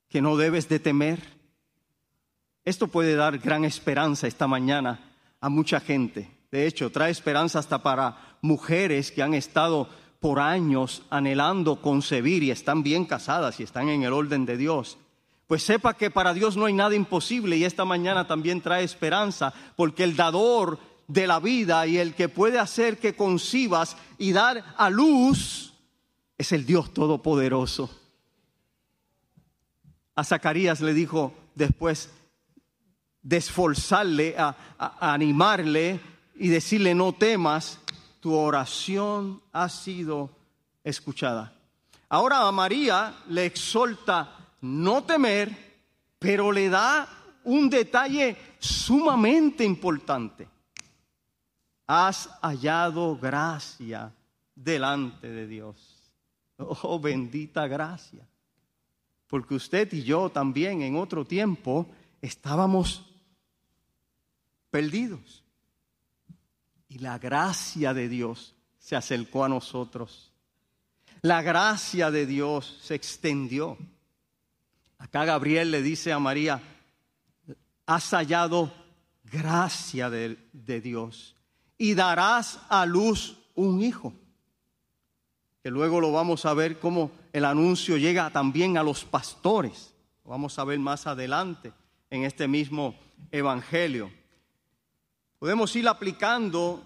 Que 0.10 0.22
no 0.22 0.36
debes 0.36 0.68
de 0.68 0.80
temer. 0.80 1.22
Esto 2.66 2.88
puede 2.88 3.16
dar 3.16 3.38
gran 3.40 3.64
esperanza 3.64 4.28
esta 4.28 4.48
mañana 4.48 5.00
a 5.40 5.48
mucha 5.48 5.80
gente. 5.80 6.30
De 6.52 6.68
hecho, 6.68 6.92
trae 6.92 7.12
esperanza 7.12 7.60
hasta 7.60 7.82
para 7.82 8.38
mujeres 8.42 9.10
que 9.10 9.24
han 9.24 9.34
estado 9.34 9.90
por 10.26 10.40
años 10.40 11.04
anhelando 11.12 11.76
concebir 11.76 12.42
y 12.42 12.50
están 12.50 12.82
bien 12.82 13.06
casadas 13.06 13.60
y 13.60 13.64
están 13.64 13.90
en 13.90 14.02
el 14.02 14.12
orden 14.12 14.44
de 14.48 14.58
Dios, 14.58 14.98
pues 15.46 15.62
sepa 15.62 15.94
que 15.94 16.10
para 16.10 16.34
Dios 16.34 16.58
no 16.58 16.66
hay 16.66 16.74
nada 16.74 16.96
imposible 16.96 17.58
y 17.58 17.64
esta 17.64 17.86
mañana 17.86 18.26
también 18.26 18.60
trae 18.60 18.84
esperanza, 18.84 19.54
porque 19.76 20.04
el 20.04 20.16
dador 20.16 20.80
de 21.08 21.28
la 21.28 21.40
vida 21.40 21.86
y 21.86 22.00
el 22.00 22.16
que 22.16 22.28
puede 22.28 22.58
hacer 22.58 22.98
que 22.98 23.16
concibas 23.16 23.98
y 24.18 24.32
dar 24.32 24.74
a 24.78 24.90
luz 24.90 25.76
es 26.40 26.52
el 26.54 26.66
Dios 26.66 26.92
Todopoderoso. 26.92 27.92
A 30.16 30.24
Zacarías 30.24 30.82
le 30.82 30.96
dijo 30.96 31.36
después 31.54 32.10
de 33.22 33.38
esforzarle, 33.38 34.34
a, 34.40 34.56
animarle 35.00 36.00
y 36.36 36.48
decirle 36.48 36.96
no 36.96 37.14
temas, 37.14 37.80
tu 38.26 38.34
oración 38.34 39.40
ha 39.52 39.70
sido 39.70 40.32
escuchada. 40.84 41.54
Ahora 42.10 42.48
a 42.48 42.52
María 42.52 43.14
le 43.30 43.46
exhorta 43.46 44.36
no 44.62 45.04
temer, 45.04 45.56
pero 46.18 46.52
le 46.52 46.68
da 46.68 47.08
un 47.44 47.70
detalle 47.70 48.36
sumamente 48.58 49.64
importante. 49.64 50.48
Has 51.86 52.28
hallado 52.42 53.16
gracia 53.16 54.12
delante 54.56 55.30
de 55.30 55.46
Dios. 55.46 56.12
Oh, 56.58 57.00
bendita 57.00 57.68
gracia. 57.68 58.28
Porque 59.28 59.54
usted 59.54 59.94
y 59.94 60.02
yo 60.02 60.32
también 60.32 60.82
en 60.82 60.96
otro 60.96 61.26
tiempo 61.26 61.86
estábamos 62.24 63.06
perdidos. 64.72 65.45
Y 66.96 67.00
la 67.00 67.20
gracia 67.20 67.94
de 67.94 68.08
Dios 68.08 68.56
se 68.80 68.96
acercó 68.96 69.44
a 69.44 69.50
nosotros. 69.50 70.32
La 71.24 71.42
gracia 71.42 72.10
de 72.10 72.26
Dios 72.26 72.80
se 72.82 72.96
extendió. 72.96 73.78
Acá 74.98 75.26
Gabriel 75.26 75.72
le 75.72 75.82
dice 75.82 76.14
a 76.14 76.20
María, 76.20 76.62
has 77.86 78.10
hallado 78.12 78.72
gracia 79.26 80.10
de, 80.10 80.38
Dios 80.82 81.36
y 81.78 81.96
darás 81.96 82.62
a 82.70 82.86
luz 82.86 83.40
un 83.56 83.82
hijo. 83.82 84.14
Que 85.64 85.72
luego 85.72 86.00
lo 86.00 86.14
vamos 86.14 86.46
a 86.46 86.54
ver 86.54 86.80
cómo 86.80 87.12
el 87.34 87.44
anuncio 87.44 87.98
llega 87.98 88.30
también 88.30 88.78
a 88.78 88.84
los 88.84 89.04
pastores. 89.04 89.94
Lo 90.24 90.32
vamos 90.32 90.58
a 90.60 90.64
ver 90.64 90.80
más 90.80 91.08
adelante 91.08 91.74
en 92.10 92.24
este 92.24 92.48
mismo 92.48 92.96
evangelio. 93.32 94.10
Podemos 95.46 95.76
ir 95.76 95.88
aplicando 95.88 96.82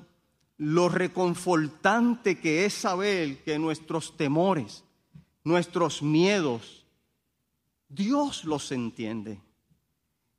lo 0.57 0.89
reconfortante 0.89 2.41
que 2.41 2.65
es 2.65 2.73
saber 2.73 3.41
que 3.41 3.57
nuestros 3.57 4.17
temores, 4.17 4.83
nuestros 5.45 6.01
miedos, 6.01 6.85
Dios 7.87 8.43
los 8.43 8.73
entiende. 8.73 9.39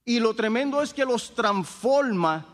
Y 0.04 0.20
lo 0.20 0.34
tremendo 0.34 0.82
es 0.82 0.92
que 0.92 1.06
los 1.06 1.34
transforma 1.34 2.44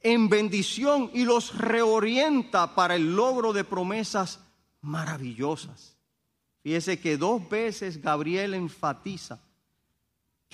en 0.00 0.30
bendición 0.30 1.10
y 1.12 1.26
los 1.26 1.54
reorienta 1.54 2.74
para 2.74 2.96
el 2.96 3.14
logro 3.14 3.52
de 3.52 3.64
promesas 3.64 4.40
maravillosas. 4.80 5.98
Fíjese 6.62 6.98
que 6.98 7.18
dos 7.18 7.46
veces 7.50 8.00
Gabriel 8.00 8.54
enfatiza 8.54 9.38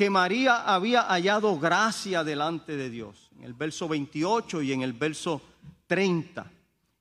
que 0.00 0.08
María 0.08 0.62
había 0.62 1.02
hallado 1.02 1.58
gracia 1.58 2.24
delante 2.24 2.74
de 2.74 2.88
Dios, 2.88 3.28
en 3.36 3.44
el 3.44 3.52
verso 3.52 3.86
28 3.86 4.62
y 4.62 4.72
en 4.72 4.80
el 4.80 4.94
verso 4.94 5.42
30. 5.88 6.50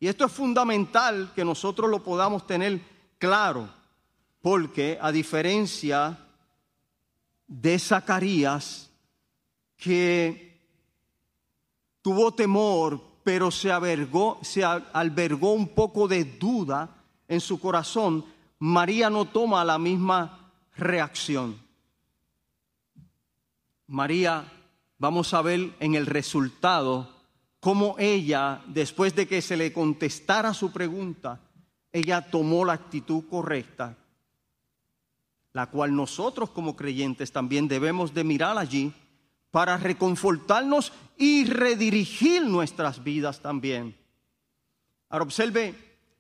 Y 0.01 0.07
esto 0.09 0.25
es 0.25 0.31
fundamental 0.33 1.31
que 1.33 1.45
nosotros 1.45 1.89
lo 1.89 2.03
podamos 2.03 2.45
tener 2.45 2.81
claro, 3.17 3.69
porque 4.41 4.97
a 5.01 5.13
diferencia 5.13 6.19
de 7.47 7.79
Zacarías 7.79 8.89
que 9.77 10.59
tuvo 12.01 12.33
temor, 12.33 13.01
pero 13.23 13.49
se, 13.49 13.69
se 14.41 14.63
albergó 14.65 15.53
un 15.53 15.69
poco 15.69 16.05
de 16.05 16.25
duda 16.25 16.97
en 17.29 17.39
su 17.39 17.61
corazón, 17.61 18.25
María 18.57 19.09
no 19.09 19.23
toma 19.23 19.63
la 19.63 19.79
misma 19.79 20.51
reacción. 20.75 21.68
María, 23.89 24.51
vamos 24.97 25.33
a 25.33 25.41
ver 25.41 25.75
en 25.79 25.95
el 25.95 26.05
resultado 26.05 27.13
cómo 27.59 27.95
ella, 27.99 28.61
después 28.67 29.13
de 29.13 29.27
que 29.27 29.41
se 29.41 29.57
le 29.57 29.73
contestara 29.73 30.53
su 30.53 30.71
pregunta, 30.71 31.41
ella 31.91 32.21
tomó 32.21 32.63
la 32.63 32.73
actitud 32.73 33.25
correcta 33.29 33.97
la 35.53 35.67
cual 35.67 35.95
nosotros 35.95 36.51
como 36.51 36.75
creyentes 36.75 37.31
también 37.31 37.67
debemos 37.67 38.13
de 38.13 38.23
mirar 38.23 38.57
allí 38.57 38.93
para 39.51 39.77
reconfortarnos 39.77 40.93
y 41.17 41.45
redirigir 41.45 42.45
nuestras 42.45 43.03
vidas 43.03 43.41
también. 43.41 43.95
Ahora 45.09 45.25
observe 45.25 45.73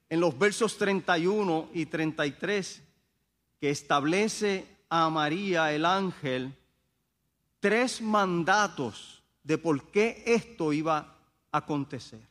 en 0.09 0.19
los 0.19 0.37
versos 0.37 0.77
31 0.77 1.69
y 1.73 1.85
33 1.85 2.83
que 3.61 3.69
establece 3.69 4.65
a 4.89 5.09
María 5.09 5.71
el 5.71 5.85
ángel 5.85 6.55
tres 7.59 8.01
mandatos 8.01 9.23
de 9.43 9.57
por 9.57 9.89
qué 9.91 10.23
esto 10.25 10.73
iba 10.73 10.97
a 11.51 11.57
acontecer. 11.57 12.27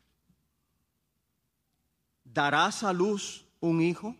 Darás 2.24 2.82
a 2.82 2.92
luz 2.92 3.44
un 3.60 3.80
hijo, 3.80 4.14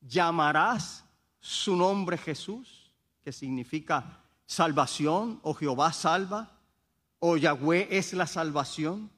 llamarás 0.00 1.04
su 1.40 1.76
nombre 1.76 2.16
Jesús, 2.16 2.90
que 3.22 3.32
significa 3.32 4.20
salvación, 4.46 5.40
o 5.42 5.54
Jehová 5.54 5.92
salva, 5.92 6.50
o 7.18 7.36
Yahweh 7.36 7.88
es 7.90 8.12
la 8.12 8.26
salvación. 8.26 9.10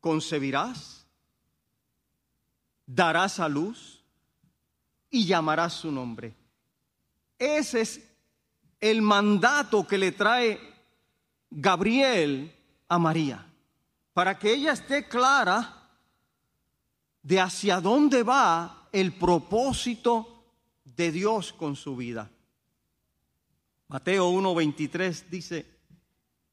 Concebirás, 0.00 1.06
darás 2.86 3.40
a 3.40 3.48
luz 3.48 4.02
y 5.10 5.26
llamarás 5.26 5.74
su 5.74 5.90
nombre. 5.90 6.34
Ese 7.38 7.80
es 7.80 8.00
el 8.80 9.02
mandato 9.02 9.86
que 9.86 9.98
le 9.98 10.12
trae 10.12 10.58
Gabriel 11.50 12.52
a 12.88 12.98
María, 12.98 13.46
para 14.12 14.38
que 14.38 14.54
ella 14.54 14.72
esté 14.72 15.08
clara 15.08 15.90
de 17.22 17.40
hacia 17.40 17.80
dónde 17.80 18.22
va 18.22 18.88
el 18.92 19.12
propósito 19.12 20.44
de 20.84 21.12
Dios 21.12 21.52
con 21.52 21.76
su 21.76 21.96
vida. 21.96 22.30
Mateo 23.88 24.30
1:23 24.30 25.28
dice, 25.28 25.66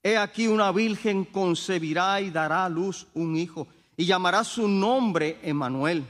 He 0.01 0.17
aquí 0.17 0.47
una 0.47 0.71
virgen 0.71 1.25
concebirá 1.25 2.19
y 2.19 2.29
dará 2.29 2.65
a 2.65 2.69
luz 2.69 3.07
un 3.13 3.35
hijo 3.35 3.67
y 3.95 4.05
llamará 4.05 4.43
su 4.43 4.67
nombre 4.67 5.39
Emanuel, 5.43 6.05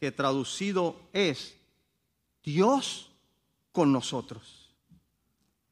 que 0.00 0.10
traducido 0.10 0.96
es 1.12 1.54
Dios 2.42 3.10
con 3.76 3.92
nosotros. 3.92 4.74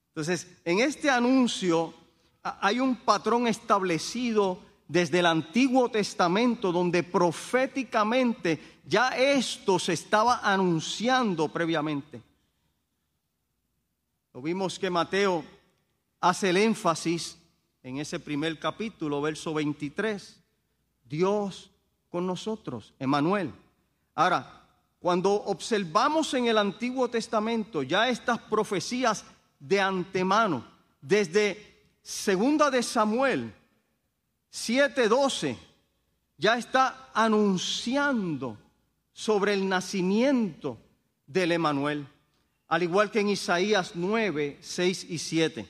Entonces, 0.08 0.46
en 0.66 0.80
este 0.80 1.08
anuncio 1.08 1.94
hay 2.42 2.78
un 2.78 2.96
patrón 2.96 3.46
establecido 3.46 4.58
desde 4.86 5.20
el 5.20 5.26
Antiguo 5.26 5.88
Testamento 5.88 6.70
donde 6.70 7.02
proféticamente 7.02 8.80
ya 8.84 9.08
esto 9.16 9.78
se 9.78 9.94
estaba 9.94 10.40
anunciando 10.42 11.48
previamente. 11.48 12.22
Lo 14.34 14.42
vimos 14.42 14.78
que 14.78 14.90
Mateo 14.90 15.42
hace 16.20 16.50
el 16.50 16.58
énfasis 16.58 17.38
en 17.82 17.96
ese 17.96 18.20
primer 18.20 18.58
capítulo, 18.58 19.22
verso 19.22 19.54
23. 19.54 20.42
Dios 21.04 21.70
con 22.10 22.26
nosotros, 22.26 22.92
Emanuel. 22.98 23.50
Ahora, 24.14 24.63
cuando 25.04 25.34
observamos 25.34 26.32
en 26.32 26.46
el 26.46 26.56
Antiguo 26.56 27.10
Testamento 27.10 27.82
ya 27.82 28.08
estas 28.08 28.38
profecías 28.38 29.22
de 29.60 29.78
antemano, 29.78 30.66
desde 30.98 31.92
segunda 32.00 32.70
de 32.70 32.82
Samuel 32.82 33.52
7:12, 34.50 35.58
ya 36.38 36.56
está 36.56 37.10
anunciando 37.12 38.56
sobre 39.12 39.52
el 39.52 39.68
nacimiento 39.68 40.78
del 41.26 41.52
Emanuel, 41.52 42.08
al 42.68 42.82
igual 42.82 43.10
que 43.10 43.20
en 43.20 43.28
Isaías 43.28 43.90
9, 43.96 44.56
6 44.62 45.06
y 45.10 45.18
7. 45.18 45.68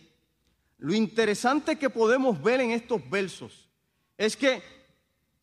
Lo 0.79 0.95
interesante 0.95 1.77
que 1.77 1.91
podemos 1.91 2.41
ver 2.41 2.61
en 2.61 2.71
estos 2.71 3.01
versos 3.11 3.69
es 4.17 4.37
que 4.37 4.63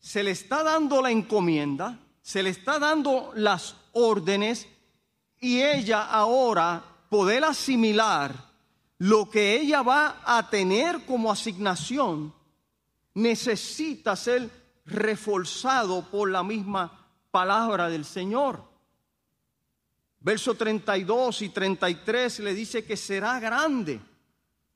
se 0.00 0.22
le 0.22 0.30
está 0.30 0.62
dando 0.62 1.02
la 1.02 1.10
encomienda, 1.10 1.98
se 2.22 2.42
le 2.42 2.48
está 2.48 2.78
dando 2.78 3.32
las 3.34 3.81
órdenes 3.92 4.66
y 5.40 5.62
ella 5.62 6.04
ahora 6.04 6.84
poder 7.08 7.44
asimilar 7.44 8.52
lo 8.98 9.28
que 9.28 9.56
ella 9.56 9.82
va 9.82 10.22
a 10.24 10.48
tener 10.48 11.04
como 11.04 11.32
asignación, 11.32 12.32
necesita 13.14 14.14
ser 14.14 14.48
reforzado 14.86 16.08
por 16.08 16.30
la 16.30 16.44
misma 16.44 17.08
palabra 17.32 17.88
del 17.88 18.04
Señor. 18.04 18.62
Verso 20.20 20.54
32 20.54 21.42
y 21.42 21.48
33 21.48 22.38
le 22.40 22.54
dice 22.54 22.84
que 22.84 22.96
será 22.96 23.40
grande. 23.40 24.00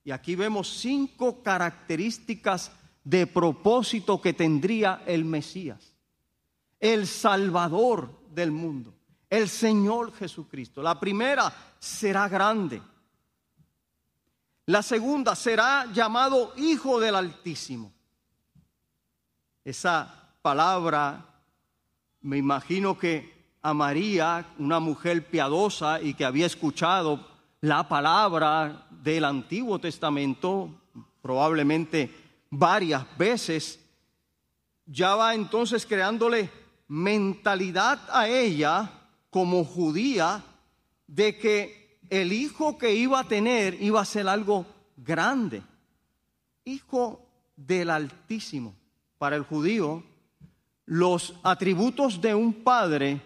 Y 0.03 0.11
aquí 0.11 0.35
vemos 0.35 0.69
cinco 0.81 1.41
características 1.41 2.73
de 3.05 3.29
propósito 3.29 4.21
que 4.21 4.33
tendría 4.33 5.05
el 5.07 5.25
Mesías. 5.25 5.95
El 6.81 7.07
Salvador 7.07 8.11
del 8.31 8.51
mundo, 8.51 8.96
el 9.29 9.49
Señor 9.49 10.15
Jesucristo. 10.15 10.83
La 10.83 10.99
primera 10.99 11.53
será 11.79 12.29
grande. 12.29 12.81
La 14.67 14.83
segunda 14.83 15.35
será 15.35 15.87
llamado 15.93 16.53
Hijo 16.57 16.99
del 16.99 17.15
Altísimo. 17.15 17.93
Esa 19.65 20.33
palabra, 20.43 21.25
me 22.21 22.37
imagino 22.37 22.99
que 22.99 23.37
a 23.63 23.75
María, 23.75 24.47
una 24.59 24.79
mujer 24.79 25.27
piadosa 25.29 26.01
y 26.01 26.15
que 26.15 26.25
había 26.25 26.47
escuchado 26.47 27.27
la 27.61 27.89
palabra 27.89 28.87
del 28.91 29.25
Antiguo 29.25 29.79
Testamento, 29.81 30.71
probablemente 31.21 32.13
varias 32.51 33.05
veces, 33.19 33.81
ya 34.85 35.17
va 35.17 35.35
entonces 35.35 35.85
creándole 35.85 36.49
mentalidad 36.89 38.01
a 38.13 38.29
ella 38.29 39.06
como 39.31 39.65
judía 39.65 40.43
de 41.07 41.39
que 41.39 42.01
el 42.11 42.33
hijo 42.33 42.79
que 42.79 42.95
iba 42.95 43.21
a 43.21 43.29
tener 43.29 43.81
iba 43.83 44.01
a 44.01 44.05
ser 44.05 44.29
algo 44.29 44.67
grande, 44.97 45.63
hijo 46.65 47.27
del 47.57 47.91
Altísimo. 47.91 48.75
Para 49.19 49.37
el 49.37 49.43
judío, 49.43 50.03
los 50.85 51.35
atributos 51.43 52.21
de 52.21 52.35
un 52.35 52.53
padre 52.53 53.21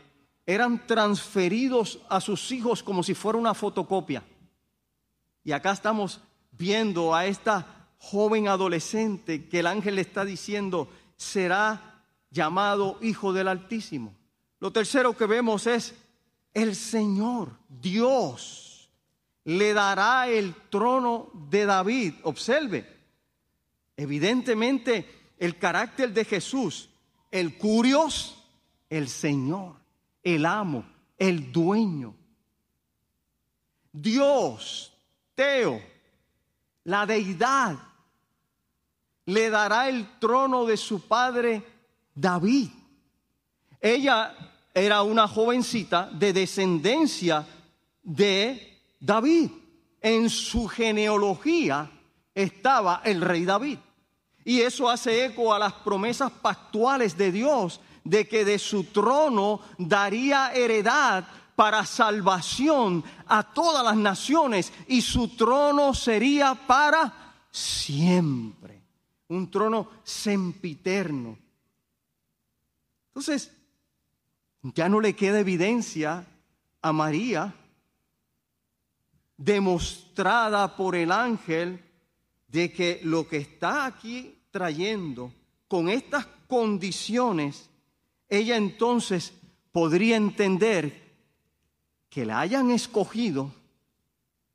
eran 0.47 0.87
transferidos 0.87 2.01
a 2.09 2.21
sus 2.21 2.51
hijos 2.53 2.83
como 2.83 3.03
si 3.03 3.15
fuera 3.15 3.39
una 3.39 3.55
fotocopia. 3.55 4.23
Y 5.45 5.53
acá 5.53 5.73
estamos 5.73 6.21
viendo 6.53 7.15
a 7.15 7.27
esta 7.27 7.89
joven 7.99 8.49
adolescente 8.49 9.49
que 9.49 9.61
el 9.61 9.67
ángel 9.67 9.97
le 9.97 10.03
está 10.03 10.25
diciendo 10.25 10.89
será 11.17 12.03
llamado 12.31 12.99
Hijo 13.03 13.33
del 13.33 13.49
Altísimo. 13.49 14.15
Lo 14.61 14.73
tercero 14.73 15.17
que 15.17 15.27
vemos 15.27 15.67
es 15.67 15.95
el 16.55 16.77
Señor, 16.77 17.59
Dios, 17.69 18.91
le 19.45 19.75
dará 19.75 20.29
el 20.29 20.55
trono 20.71 21.31
de 21.35 21.67
David. 21.67 22.15
Observe, 22.23 22.87
evidentemente 23.97 25.33
el 25.39 25.59
carácter 25.59 26.13
de 26.13 26.25
Jesús, 26.25 26.91
el 27.31 27.57
curios, 27.59 28.37
el 28.89 29.09
Señor 29.09 29.81
el 30.23 30.47
amo, 30.47 30.85
el 31.19 31.51
dueño. 31.53 32.15
Dios, 33.93 34.93
Teo, 35.35 35.83
la 36.85 37.07
deidad, 37.07 37.77
le 39.27 39.51
dará 39.51 39.89
el 39.89 40.19
trono 40.19 40.65
de 40.65 40.77
su 40.77 41.07
padre 41.07 41.63
David. 42.15 42.69
Ella 43.81 44.37
era 44.75 45.03
una 45.03 45.27
jovencita 45.27 46.09
de 46.13 46.33
descendencia 46.33 47.47
de 48.03 48.79
David. 49.01 49.51
En 50.01 50.31
su 50.31 50.67
genealogía 50.67 51.91
estaba 52.35 53.03
el 53.05 53.21
rey 53.21 53.45
David. 53.45 53.79
Y 54.45 54.61
eso 54.61 54.89
hace 54.89 55.27
eco 55.27 55.53
a 55.53 55.59
las 55.59 55.73
promesas 55.75 56.33
pactuales 56.33 57.17
de 57.17 57.31
Dios 57.31 57.81
de 58.05 58.27
que 58.27 58.45
de 58.45 58.59
su 58.59 58.85
trono 58.85 59.61
daría 59.77 60.53
heredad 60.55 61.27
para 61.55 61.85
salvación 61.85 63.05
a 63.27 63.43
todas 63.43 63.85
las 63.85 63.97
naciones 63.97 64.73
y 64.89 65.03
su 65.03 65.37
trono 65.37 65.93
sería 65.93 66.55
para 66.55 67.35
siempre. 67.51 68.81
Un 69.29 69.51
trono 69.51 69.89
sempiterno. 70.03 71.39
Entonces, 73.09 73.53
ya 74.63 74.89
no 74.89 75.01
le 75.01 75.15
queda 75.15 75.41
evidencia 75.41 76.27
a 76.83 76.93
María 76.93 77.55
demostrada 79.37 80.77
por 80.77 80.95
el 80.95 81.13
ángel 81.13 81.83
de 82.49 82.73
que 82.73 83.01
lo 83.05 83.27
que 83.27 83.39
está 83.39 83.87
aquí 83.87 84.39
trayendo 84.51 85.33
con 85.69 85.89
estas 85.89 86.27
condiciones 86.47 87.71
ella 88.29 88.57
entonces 88.57 89.33
podría 89.73 90.17
entender 90.17 91.11
que 92.09 92.25
la 92.25 92.41
hayan 92.41 92.71
escogido 92.71 93.53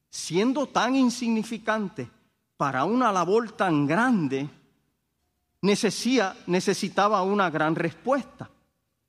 siendo 0.09 0.67
tan 0.67 0.95
insignificante 0.95 2.09
para 2.55 2.85
una 2.85 3.11
labor 3.11 3.51
tan 3.51 3.85
grande, 3.85 4.49
necesitaba 5.61 7.21
una 7.21 7.49
gran 7.49 7.75
respuesta. 7.75 8.49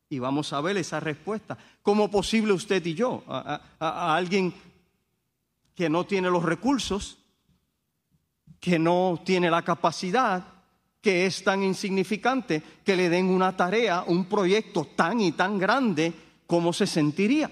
Y 0.09 0.19
vamos 0.19 0.53
a 0.53 0.61
ver 0.61 0.77
esa 0.77 1.01
respuesta. 1.01 1.59
¿Cómo 1.83 2.11
posible 2.11 2.53
usted 2.53 2.85
y 2.87 2.95
yo? 2.95 3.25
a 3.27 4.17
alguien 4.17 4.55
que 5.75 5.89
no 5.91 6.07
tiene 6.07 6.31
los 6.31 6.43
recursos, 6.43 7.19
que 8.59 8.79
no 8.79 9.21
tiene 9.25 9.51
la 9.51 9.63
capacidad, 9.63 10.45
que 11.01 11.27
es 11.27 11.45
tan 11.45 11.63
insignificante 11.63 12.63
que 12.85 12.97
le 12.97 13.09
den 13.09 13.27
una 13.27 13.57
tarea, 13.57 14.03
un 14.09 14.25
proyecto 14.25 14.89
tan 14.97 15.21
y 15.21 15.33
tan 15.33 15.59
grande, 15.59 16.13
¿cómo 16.47 16.73
se 16.73 16.87
sentiría? 16.87 17.51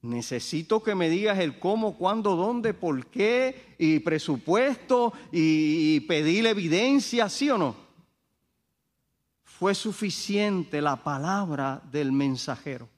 Necesito 0.00 0.82
que 0.82 0.94
me 0.94 1.10
digas 1.10 1.38
el 1.40 1.58
cómo, 1.58 1.98
cuándo, 1.98 2.36
dónde, 2.36 2.72
por 2.72 3.06
qué, 3.06 3.74
y 3.78 3.98
presupuesto, 3.98 5.12
y 5.30 6.00
pedir 6.00 6.46
evidencia, 6.46 7.28
¿sí 7.28 7.50
o 7.50 7.58
no? 7.58 7.76
Fue 9.62 9.76
suficiente 9.76 10.82
la 10.82 10.96
palabra 10.96 11.80
del 11.92 12.10
mensajero. 12.10 12.88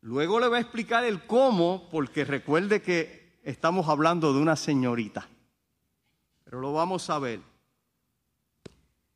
Luego 0.00 0.40
le 0.40 0.48
voy 0.48 0.56
a 0.56 0.60
explicar 0.60 1.04
el 1.04 1.24
cómo, 1.24 1.88
porque 1.88 2.24
recuerde 2.24 2.82
que 2.82 3.38
estamos 3.44 3.88
hablando 3.88 4.34
de 4.34 4.40
una 4.40 4.56
señorita 4.56 5.28
pero 6.42 6.60
lo 6.60 6.72
vamos 6.72 7.08
a 7.10 7.20
ver. 7.20 7.38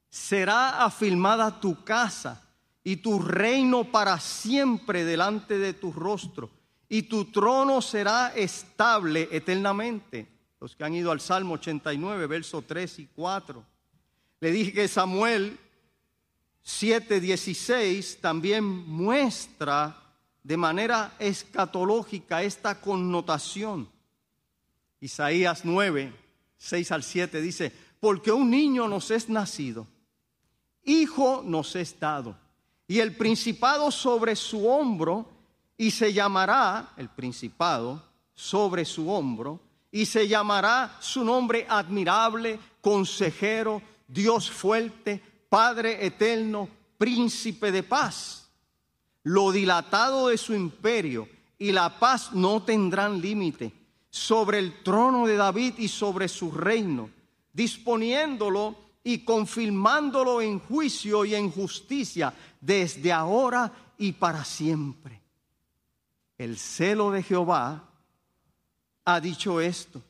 Será 0.08 0.84
afirmada 0.84 1.58
tu 1.58 1.82
casa 1.82 2.40
y 2.84 2.98
tu 2.98 3.18
reino 3.18 3.90
para 3.90 4.20
siempre 4.20 5.04
delante 5.04 5.58
de 5.58 5.72
tu 5.72 5.90
rostro, 5.90 6.48
y 6.88 7.02
tu 7.02 7.24
trono 7.32 7.82
será 7.82 8.32
estable 8.36 9.28
eternamente. 9.32 10.28
Los 10.60 10.76
que 10.76 10.84
han 10.84 10.94
ido 10.94 11.10
al 11.10 11.20
Salmo 11.20 11.54
89, 11.54 12.28
versos 12.28 12.64
3 12.68 13.00
y 13.00 13.06
4. 13.08 13.64
Le 14.38 14.52
dije 14.52 14.72
que 14.72 14.86
Samuel 14.86 15.58
7:16 16.64 18.20
también 18.20 18.64
muestra 18.64 19.96
de 20.42 20.56
manera 20.56 21.14
escatológica 21.18 22.42
esta 22.42 22.80
connotación. 22.80 23.88
Isaías 25.00 25.64
9, 25.64 26.12
6 26.56 26.92
al 26.92 27.02
7 27.02 27.40
dice, 27.40 27.72
porque 28.00 28.32
un 28.32 28.50
niño 28.50 28.88
nos 28.88 29.10
es 29.10 29.28
nacido, 29.28 29.86
hijo 30.84 31.42
nos 31.44 31.76
es 31.76 31.98
dado, 31.98 32.36
y 32.86 33.00
el 33.00 33.16
principado 33.16 33.90
sobre 33.90 34.36
su 34.36 34.68
hombro, 34.68 35.30
y 35.76 35.90
se 35.90 36.12
llamará, 36.12 36.92
el 36.96 37.08
principado 37.08 38.02
sobre 38.34 38.84
su 38.84 39.10
hombro, 39.10 39.60
y 39.90 40.06
se 40.06 40.26
llamará 40.28 40.96
su 41.00 41.24
nombre 41.24 41.66
admirable, 41.68 42.58
consejero, 42.80 43.82
Dios 44.06 44.50
fuerte, 44.50 45.22
Padre 45.54 46.04
eterno, 46.04 46.68
príncipe 46.98 47.70
de 47.70 47.84
paz. 47.84 48.50
Lo 49.22 49.52
dilatado 49.52 50.26
de 50.26 50.36
su 50.36 50.52
imperio 50.52 51.28
y 51.56 51.70
la 51.70 51.96
paz 51.96 52.32
no 52.32 52.64
tendrán 52.64 53.20
límite 53.20 53.72
sobre 54.10 54.58
el 54.58 54.82
trono 54.82 55.28
de 55.28 55.36
David 55.36 55.74
y 55.78 55.86
sobre 55.86 56.26
su 56.26 56.50
reino, 56.50 57.08
disponiéndolo 57.52 58.74
y 59.04 59.18
confirmándolo 59.20 60.42
en 60.42 60.58
juicio 60.58 61.24
y 61.24 61.36
en 61.36 61.52
justicia 61.52 62.34
desde 62.60 63.12
ahora 63.12 63.72
y 63.96 64.10
para 64.10 64.44
siempre. 64.44 65.22
El 66.36 66.58
celo 66.58 67.12
de 67.12 67.22
Jehová 67.22 67.90
ha 69.04 69.20
dicho 69.20 69.60
esto. 69.60 70.02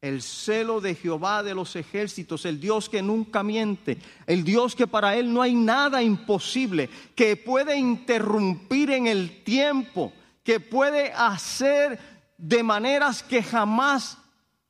El 0.00 0.22
celo 0.22 0.80
de 0.80 0.94
Jehová 0.94 1.42
de 1.42 1.54
los 1.54 1.74
ejércitos, 1.74 2.44
el 2.44 2.60
Dios 2.60 2.88
que 2.88 3.02
nunca 3.02 3.42
miente, 3.42 3.98
el 4.26 4.44
Dios 4.44 4.76
que 4.76 4.86
para 4.86 5.16
él 5.16 5.32
no 5.32 5.42
hay 5.42 5.54
nada 5.54 6.02
imposible, 6.02 6.90
que 7.14 7.36
puede 7.36 7.78
interrumpir 7.78 8.90
en 8.90 9.06
el 9.06 9.42
tiempo, 9.42 10.12
que 10.44 10.60
puede 10.60 11.12
hacer 11.12 11.98
de 12.38 12.62
maneras 12.62 13.22
que 13.22 13.42
jamás 13.42 14.18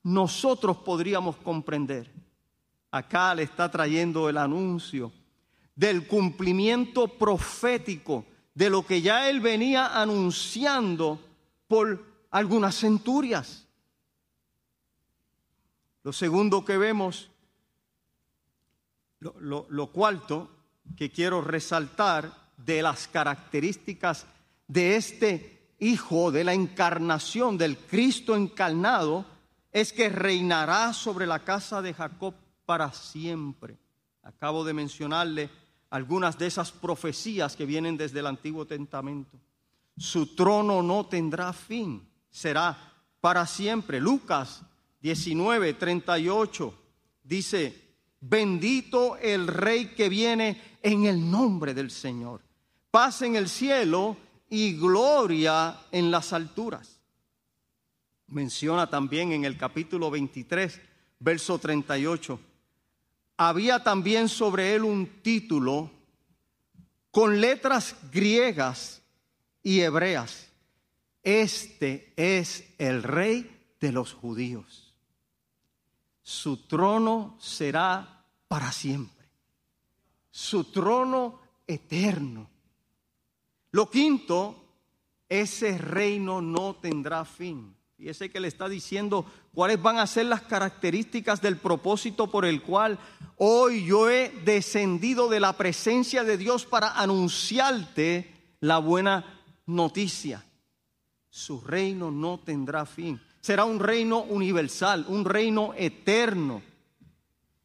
nosotros 0.03 0.79
podríamos 0.79 1.37
comprender. 1.37 2.15
acá 2.93 3.35
le 3.35 3.43
está 3.43 3.71
trayendo 3.71 4.29
el 4.29 4.39
anuncio 4.39 5.13
del 5.75 6.07
cumplimiento 6.07 7.09
profético 7.09 8.25
de 8.55 8.71
lo 8.71 8.87
que 8.87 9.03
ya 9.03 9.29
él 9.29 9.41
venía 9.41 10.01
anunciando 10.01 11.21
por 11.69 12.03
algunas 12.31 12.75
centurias. 12.79 13.66
Lo 16.07 16.13
segundo 16.13 16.65
que 16.65 16.79
vemos, 16.79 17.33
lo, 19.19 19.87
cuarto 19.89 20.49
que 20.97 21.11
quiero 21.11 21.41
resaltar 21.41 22.53
de 22.57 22.81
las 22.81 23.09
características 23.09 24.25
de 24.69 24.95
este 24.95 25.75
Hijo, 25.81 26.31
de 26.31 26.45
la 26.45 26.55
encarnación 26.55 27.59
del 27.59 27.77
Cristo 27.77 28.37
encarnado, 28.37 29.27
es 29.73 29.93
que 29.93 30.09
reinará 30.09 30.93
sobre 30.93 31.27
la 31.27 31.41
casa 31.41 31.83
de 31.83 31.93
Jacob 31.93 32.35
para 32.65 32.93
siempre. 32.93 33.77
Acabo 34.23 34.65
de 34.65 34.75
mencionarle 34.75 35.51
algunas 35.91 36.39
de 36.39 36.47
esas 36.47 36.71
profecías 36.71 37.57
que 37.57 37.67
vienen 37.67 37.97
desde 37.97 38.21
el 38.21 38.29
Antiguo 38.29 38.65
Testamento. 38.65 39.41
Su 39.97 40.37
trono 40.37 40.83
no 40.83 41.07
tendrá 41.07 41.53
fin, 41.53 42.09
será 42.31 42.79
para 43.21 43.45
siempre. 43.45 44.01
Lucas 44.01 44.63
19, 45.07 45.75
38 45.75 46.75
dice, 47.23 47.95
bendito 48.21 49.17
el 49.19 49.47
rey 49.47 49.95
que 49.95 50.09
viene 50.09 50.79
en 50.83 51.05
el 51.05 51.31
nombre 51.31 51.75
del 51.75 51.93
Señor. 51.93 52.43
Paz 52.91 53.23
en 53.23 53.37
el 53.37 53.49
cielo 53.49 54.17
y 54.51 54.77
gloria 54.77 55.79
en 55.93 56.11
las 56.11 56.33
alturas. 56.33 57.01
Menciona 58.27 58.91
también 58.91 59.31
en 59.31 59.45
el 59.45 59.57
capítulo 59.57 60.11
23, 60.11 60.81
verso 61.21 61.59
38 61.59 62.41
había 63.37 63.83
también 63.83 64.29
sobre 64.29 64.75
él 64.75 64.83
un 64.83 65.07
título 65.23 65.91
con 67.11 67.41
letras 67.41 67.95
griegas 68.11 69.03
y 69.63 69.81
hebreas. 69.81 70.51
Este 71.23 72.13
es 72.17 72.65
el 72.79 73.03
rey 73.03 73.57
de 73.81 73.93
los 73.93 74.15
judíos. 74.15 74.86
Su 76.29 76.57
trono 76.67 77.37
será 77.39 78.25
para 78.49 78.73
siempre. 78.73 79.29
Su 80.29 80.65
trono 80.65 81.39
eterno. 81.65 82.51
Lo 83.71 83.89
quinto, 83.89 84.57
ese 85.29 85.79
reino 85.79 86.43
no 86.43 86.75
tendrá 86.75 87.25
fin. 87.25 87.77
Y 87.97 88.09
ese 88.09 88.29
que 88.29 88.41
le 88.41 88.49
está 88.49 88.69
diciendo 88.69 89.25
cuáles 89.55 89.81
van 89.81 90.01
a 90.01 90.07
ser 90.09 90.27
las 90.27 90.43
características 90.43 91.41
del 91.41 91.59
propósito 91.59 92.29
por 92.29 92.45
el 92.45 92.61
cual 92.61 92.99
hoy 93.37 93.87
yo 93.87 94.11
he 94.11 94.31
descendido 94.45 95.29
de 95.29 95.39
la 95.39 95.53
presencia 95.53 96.25
de 96.25 96.37
Dios 96.37 96.67
para 96.67 96.99
anunciarte 97.01 98.35
la 98.59 98.79
buena 98.79 99.45
noticia. 99.65 100.45
Su 101.31 101.61
reino 101.61 102.11
no 102.11 102.41
tendrá 102.41 102.85
fin. 102.85 103.21
Será 103.47 103.65
un 103.65 103.79
reino 103.79 104.23
universal, 104.23 105.05
un 105.07 105.25
reino 105.25 105.73
eterno. 105.77 106.63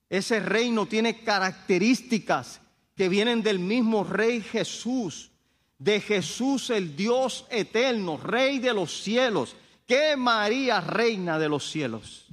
Ese 0.08 0.40
reino 0.40 0.86
tiene 0.86 1.24
características 1.24 2.62
que 2.96 3.10
vienen 3.10 3.42
del 3.42 3.58
mismo 3.58 4.04
Rey 4.04 4.42
Jesús, 4.42 5.32
de 5.80 6.00
Jesús 6.00 6.70
el 6.70 6.96
Dios 6.96 7.48
eterno, 7.50 8.18
Rey 8.18 8.60
de 8.60 8.76
los 8.76 9.02
cielos 9.02 9.56
¿Qué 9.88 10.16
María 10.16 10.80
reina 10.80 11.40
de 11.40 11.50
los 11.50 11.70
cielos? 11.70 12.28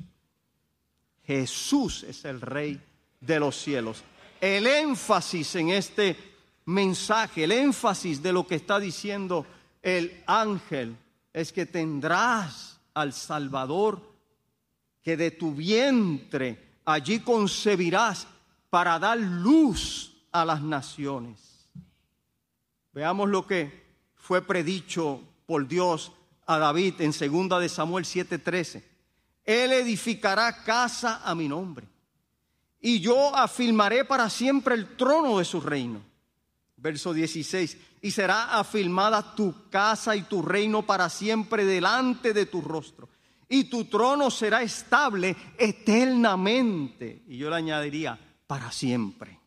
Jesús 1.25 2.05
es 2.05 2.25
el 2.27 2.41
rey 2.41 2.79
de 3.19 3.41
los 3.41 3.57
cielos. 3.57 4.05
El 4.41 4.67
énfasis 4.67 5.57
en 5.57 5.71
este 5.71 6.17
mensaje, 6.67 7.45
el 7.45 7.53
énfasis 7.53 8.23
de 8.23 8.33
lo 8.33 8.47
que 8.47 8.57
está 8.57 8.79
diciendo 8.79 9.47
el 9.83 10.23
ángel 10.27 10.97
es 11.33 11.51
que 11.51 11.67
tendrás 11.67 12.78
al 13.01 13.13
Salvador 13.13 14.03
que 15.03 15.17
de 15.17 15.31
tu 15.31 15.55
vientre 15.55 16.81
allí 16.85 17.21
concebirás 17.21 18.27
para 18.71 18.99
dar 18.99 19.19
luz 19.19 20.13
a 20.33 20.45
las 20.45 20.63
naciones. 20.63 21.69
Veamos 22.93 23.29
lo 23.29 23.47
que 23.47 23.87
fue 24.15 24.43
predicho 24.43 25.23
por 25.47 25.69
Dios 25.69 26.13
a 26.47 26.59
David 26.59 27.01
en 27.01 27.13
segunda 27.13 27.59
de 27.59 27.69
Samuel 27.69 28.05
7:13. 28.05 28.83
Él 29.45 29.73
edificará 29.73 30.65
casa 30.65 31.23
a 31.25 31.35
mi 31.35 31.49
nombre 31.49 31.87
y 32.81 33.01
yo 33.01 33.35
afirmaré 33.35 34.05
para 34.05 34.29
siempre 34.29 34.75
el 34.75 34.97
trono 34.97 35.39
de 35.39 35.45
su 35.45 35.61
reino. 35.61 36.03
Verso 36.79 37.13
16, 37.13 37.77
y 38.03 38.11
será 38.13 38.59
afirmada 38.59 39.35
tu 39.35 39.69
casa 39.69 40.15
y 40.15 40.23
tu 40.23 40.43
reino 40.43 40.87
para 40.87 41.11
siempre 41.11 41.65
delante 41.65 42.33
de 42.33 42.47
tu 42.47 42.61
rostro. 42.61 43.09
Y 43.49 43.65
tu 43.65 43.87
trono 43.87 44.31
será 44.31 44.63
estable 44.63 45.35
eternamente. 45.59 47.23
Y 47.27 47.39
yo 47.39 47.51
le 47.51 47.57
añadiría, 47.57 48.19
para 48.47 48.71
siempre. 48.71 49.39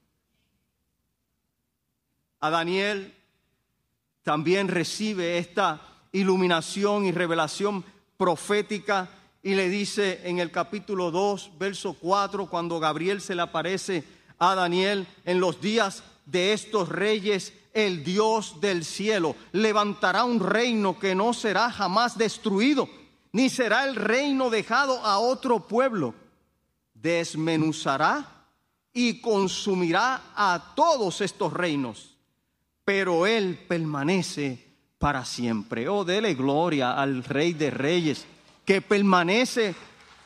A 2.42 2.50
Daniel 2.50 3.14
también 4.24 4.68
recibe 4.68 5.38
esta 5.38 5.82
iluminación 6.12 7.06
y 7.06 7.12
revelación 7.12 7.86
profética 8.18 9.10
y 9.44 9.56
le 9.56 9.70
dice 9.70 10.22
en 10.26 10.40
el 10.40 10.52
capítulo 10.52 11.12
2, 11.12 11.52
verso 11.58 11.94
4, 11.94 12.48
cuando 12.48 12.80
Gabriel 12.80 13.22
se 13.22 13.36
le 13.36 13.42
aparece 13.42 14.04
a 14.38 14.56
Daniel 14.56 15.08
en 15.26 15.40
los 15.40 15.62
días 15.62 16.04
de 16.32 16.54
estos 16.54 16.90
reyes, 16.90 17.54
el 17.74 18.04
Dios 18.04 18.60
del 18.62 18.86
cielo 18.86 19.36
levantará 19.52 20.24
un 20.24 20.40
reino 20.40 20.98
que 20.98 21.14
no 21.14 21.34
será 21.34 21.70
jamás 21.72 22.18
destruido, 22.18 22.90
ni 23.32 23.50
será 23.50 23.86
el 23.86 23.96
reino 23.96 24.50
dejado 24.50 25.06
a 25.06 25.20
otro 25.20 25.68
pueblo. 25.68 26.16
Desmenuzará 26.94 28.46
y 28.94 29.22
consumirá 29.22 30.22
a 30.36 30.74
todos 30.76 31.22
estos 31.22 31.54
reinos, 31.54 32.16
pero 32.84 33.26
él 33.26 33.58
permanece 33.68 34.72
para 34.98 35.26
siempre. 35.26 35.90
Oh, 35.90 36.06
dele 36.06 36.36
gloria 36.36 36.94
al 36.94 37.24
Rey 37.24 37.54
de 37.54 37.72
Reyes, 37.72 38.26
que 38.66 38.82
permanece 38.82 39.74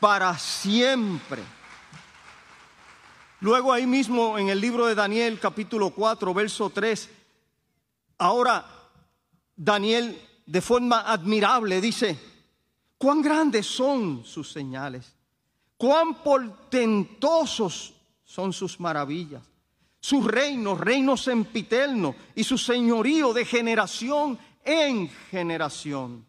para 0.00 0.36
siempre. 0.38 1.42
Luego 3.40 3.72
ahí 3.72 3.86
mismo 3.86 4.38
en 4.38 4.48
el 4.48 4.60
libro 4.60 4.86
de 4.86 4.94
Daniel 4.94 5.38
capítulo 5.38 5.90
4, 5.90 6.32
verso 6.32 6.70
3, 6.70 7.10
ahora 8.18 8.64
Daniel 9.54 10.18
de 10.46 10.60
forma 10.62 11.00
admirable 11.00 11.80
dice, 11.82 12.18
cuán 12.96 13.20
grandes 13.20 13.66
son 13.66 14.24
sus 14.24 14.50
señales, 14.50 15.14
cuán 15.76 16.22
portentosos 16.22 17.92
son 18.24 18.54
sus 18.54 18.80
maravillas, 18.80 19.42
su 20.00 20.22
reino, 20.22 20.74
reino 20.74 21.16
sempiterno 21.18 22.14
y 22.34 22.42
su 22.42 22.56
señorío 22.56 23.34
de 23.34 23.44
generación 23.44 24.38
en 24.64 25.10
generación. 25.30 26.24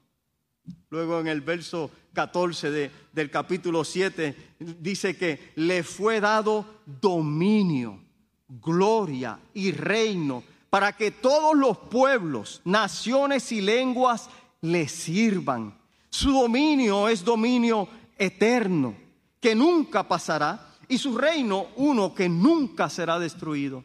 Luego 0.90 1.22
en 1.22 1.28
el 1.28 1.40
verso 1.40 1.90
14 2.18 2.92
del 3.14 3.30
capítulo 3.30 3.84
7 3.84 4.56
dice 4.80 5.16
que 5.16 5.52
le 5.54 5.84
fue 5.84 6.20
dado 6.20 6.66
dominio, 7.00 8.00
gloria 8.48 9.40
y 9.54 9.72
reino 9.72 10.44
para 10.72 10.94
que 10.94 11.12
todos 11.12 11.56
los 11.56 11.78
pueblos, 11.78 12.62
naciones 12.66 13.52
y 13.52 13.62
lenguas 13.62 14.32
le 14.62 14.88
sirvan. 14.88 15.78
Su 16.10 16.32
dominio 16.32 17.08
es 17.08 17.24
dominio 17.24 17.88
eterno, 18.18 18.96
que 19.40 19.54
nunca 19.54 20.08
pasará, 20.08 20.74
y 20.88 20.98
su 20.98 21.16
reino 21.16 21.68
uno 21.76 22.16
que 22.16 22.28
nunca 22.28 22.90
será 22.90 23.20
destruido. 23.20 23.84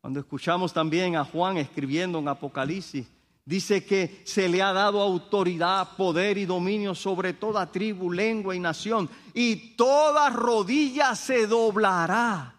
Cuando 0.00 0.20
escuchamos 0.20 0.72
también 0.72 1.16
a 1.16 1.24
Juan 1.26 1.58
escribiendo 1.58 2.18
en 2.18 2.28
Apocalipsis, 2.28 3.06
Dice 3.46 3.84
que 3.84 4.22
se 4.24 4.48
le 4.48 4.60
ha 4.60 4.72
dado 4.72 5.00
autoridad, 5.00 5.96
poder 5.96 6.36
y 6.36 6.46
dominio 6.46 6.96
sobre 6.96 7.32
toda 7.34 7.70
tribu, 7.70 8.10
lengua 8.10 8.56
y 8.56 8.58
nación. 8.58 9.08
Y 9.34 9.76
toda 9.76 10.30
rodilla 10.30 11.14
se 11.14 11.46
doblará 11.46 12.56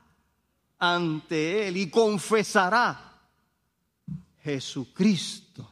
ante 0.80 1.68
Él 1.68 1.76
y 1.76 1.90
confesará, 1.90 3.20
Jesucristo 4.42 5.70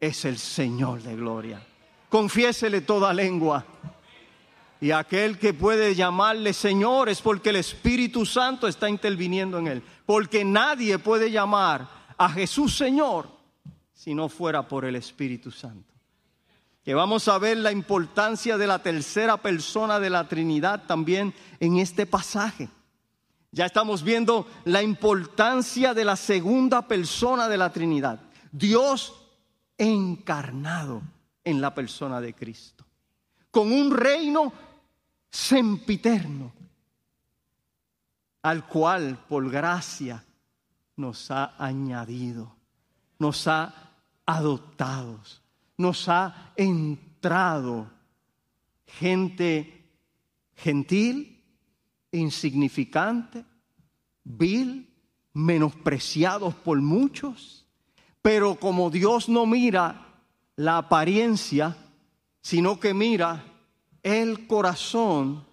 es 0.00 0.24
el 0.24 0.38
Señor 0.38 1.02
de 1.02 1.14
gloria. 1.14 1.62
Confiésele 2.08 2.80
toda 2.80 3.12
lengua. 3.12 3.66
Y 4.80 4.92
aquel 4.92 5.38
que 5.38 5.52
puede 5.52 5.94
llamarle 5.94 6.54
Señor 6.54 7.10
es 7.10 7.20
porque 7.20 7.50
el 7.50 7.56
Espíritu 7.56 8.24
Santo 8.24 8.66
está 8.66 8.88
interviniendo 8.88 9.58
en 9.58 9.68
él. 9.68 9.82
Porque 10.06 10.42
nadie 10.42 10.98
puede 10.98 11.30
llamar 11.30 11.86
a 12.16 12.28
Jesús 12.30 12.74
Señor 12.74 13.41
si 14.02 14.16
no 14.16 14.28
fuera 14.28 14.66
por 14.66 14.84
el 14.84 14.96
Espíritu 14.96 15.52
Santo. 15.52 15.94
Que 16.82 16.92
vamos 16.92 17.28
a 17.28 17.38
ver 17.38 17.58
la 17.58 17.70
importancia 17.70 18.58
de 18.58 18.66
la 18.66 18.80
tercera 18.80 19.36
persona 19.36 20.00
de 20.00 20.10
la 20.10 20.26
Trinidad 20.26 20.86
también 20.88 21.32
en 21.60 21.76
este 21.76 22.04
pasaje. 22.04 22.68
Ya 23.52 23.64
estamos 23.64 24.02
viendo 24.02 24.48
la 24.64 24.82
importancia 24.82 25.94
de 25.94 26.04
la 26.04 26.16
segunda 26.16 26.88
persona 26.88 27.48
de 27.48 27.56
la 27.56 27.72
Trinidad. 27.72 28.18
Dios 28.50 29.14
encarnado 29.78 31.00
en 31.44 31.60
la 31.60 31.72
persona 31.72 32.20
de 32.20 32.34
Cristo. 32.34 32.84
Con 33.52 33.70
un 33.70 33.96
reino 33.96 34.52
sempiterno 35.30 36.52
al 38.42 38.66
cual 38.66 39.16
por 39.28 39.48
gracia 39.48 40.24
nos 40.96 41.30
ha 41.30 41.54
añadido, 41.56 42.56
nos 43.20 43.46
ha 43.46 43.90
adoptado, 44.36 45.18
nos 45.76 46.08
ha 46.08 46.52
entrado 46.56 47.90
gente 48.86 49.84
gentil, 50.56 51.42
insignificante, 52.12 53.44
vil, 54.24 54.88
menospreciados 55.32 56.54
por 56.54 56.80
muchos, 56.80 57.66
pero 58.20 58.56
como 58.56 58.90
Dios 58.90 59.28
no 59.28 59.46
mira 59.46 60.06
la 60.56 60.78
apariencia, 60.78 61.76
sino 62.40 62.78
que 62.78 62.94
mira 62.94 63.44
el 64.02 64.46
corazón, 64.46 65.44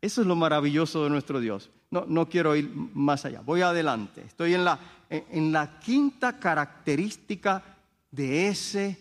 eso 0.00 0.20
es 0.20 0.26
lo 0.26 0.36
maravilloso 0.36 1.04
de 1.04 1.10
nuestro 1.10 1.40
Dios. 1.40 1.70
No, 1.92 2.06
no 2.06 2.26
quiero 2.26 2.56
ir 2.56 2.70
más 2.74 3.26
allá, 3.26 3.42
voy 3.42 3.60
adelante. 3.60 4.22
Estoy 4.22 4.54
en 4.54 4.64
la, 4.64 4.78
en 5.10 5.52
la 5.52 5.78
quinta 5.78 6.38
característica 6.38 7.62
de 8.10 8.48
ese 8.48 8.98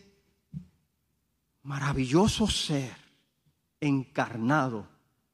maravilloso 1.63 2.47
ser 2.47 2.93
encarnado, 3.79 4.85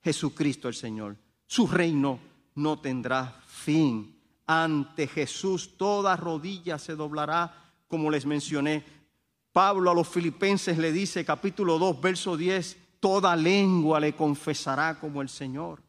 Jesucristo 0.04 0.68
el 0.68 0.76
Señor. 0.76 1.18
Su 1.48 1.66
reino 1.66 2.20
no 2.54 2.80
tendrá 2.80 3.42
fin. 3.48 4.16
Ante 4.46 5.08
Jesús 5.08 5.78
toda 5.78 6.16
rodilla 6.16 6.78
se 6.78 6.96
doblará, 6.96 7.74
como 7.88 8.12
les 8.12 8.28
mencioné. 8.28 8.86
Pablo 9.52 9.90
a 9.90 9.96
los 9.96 10.08
filipenses 10.08 10.78
le 10.78 10.92
dice, 10.92 11.26
capítulo 11.26 11.80
2, 11.80 12.00
verso 12.00 12.38
10, 12.38 12.78
toda 13.00 13.36
lengua 13.36 14.00
le 14.00 14.16
confesará 14.16 15.00
como 15.00 15.24
el 15.24 15.30
Señor. 15.30 15.87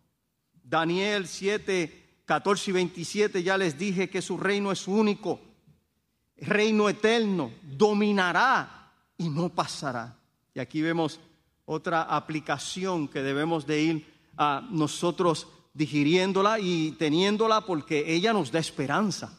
Daniel 0.68 1.26
7, 1.26 2.22
14 2.26 2.70
y 2.70 2.74
27 2.74 3.42
ya 3.42 3.56
les 3.56 3.78
dije 3.78 4.10
que 4.10 4.20
su 4.20 4.36
reino 4.36 4.70
es 4.70 4.86
único, 4.86 5.40
reino 6.36 6.90
eterno, 6.90 7.50
dominará 7.62 8.92
y 9.16 9.30
no 9.30 9.48
pasará. 9.48 10.14
Y 10.54 10.60
aquí 10.60 10.82
vemos 10.82 11.20
otra 11.64 12.02
aplicación 12.02 13.08
que 13.08 13.22
debemos 13.22 13.66
de 13.66 13.80
ir 13.80 14.14
a 14.36 14.66
nosotros 14.70 15.48
digiriéndola 15.72 16.58
y 16.60 16.92
teniéndola 16.92 17.62
porque 17.62 18.12
ella 18.12 18.34
nos 18.34 18.52
da 18.52 18.58
esperanza. 18.58 19.38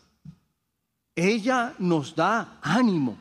Ella 1.16 1.76
nos 1.78 2.16
da 2.16 2.60
ánimo. 2.62 3.20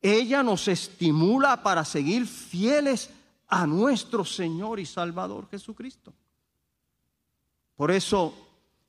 Ella 0.00 0.42
nos 0.42 0.68
estimula 0.68 1.62
para 1.62 1.84
seguir 1.84 2.26
fieles 2.26 3.10
a 3.48 3.66
nuestro 3.66 4.24
Señor 4.24 4.80
y 4.80 4.86
Salvador 4.86 5.48
Jesucristo. 5.50 6.14
Por 7.76 7.90
eso 7.90 8.34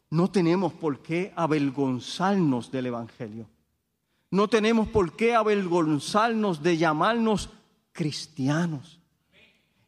no 0.09 0.31
tenemos 0.31 0.73
por 0.73 1.01
qué 1.01 1.33
avergonzarnos 1.35 2.71
del 2.71 2.87
Evangelio. 2.87 3.47
No 4.31 4.47
tenemos 4.47 4.87
por 4.87 5.15
qué 5.15 5.35
avergonzarnos 5.35 6.63
de 6.63 6.77
llamarnos 6.77 7.49
cristianos 7.91 8.99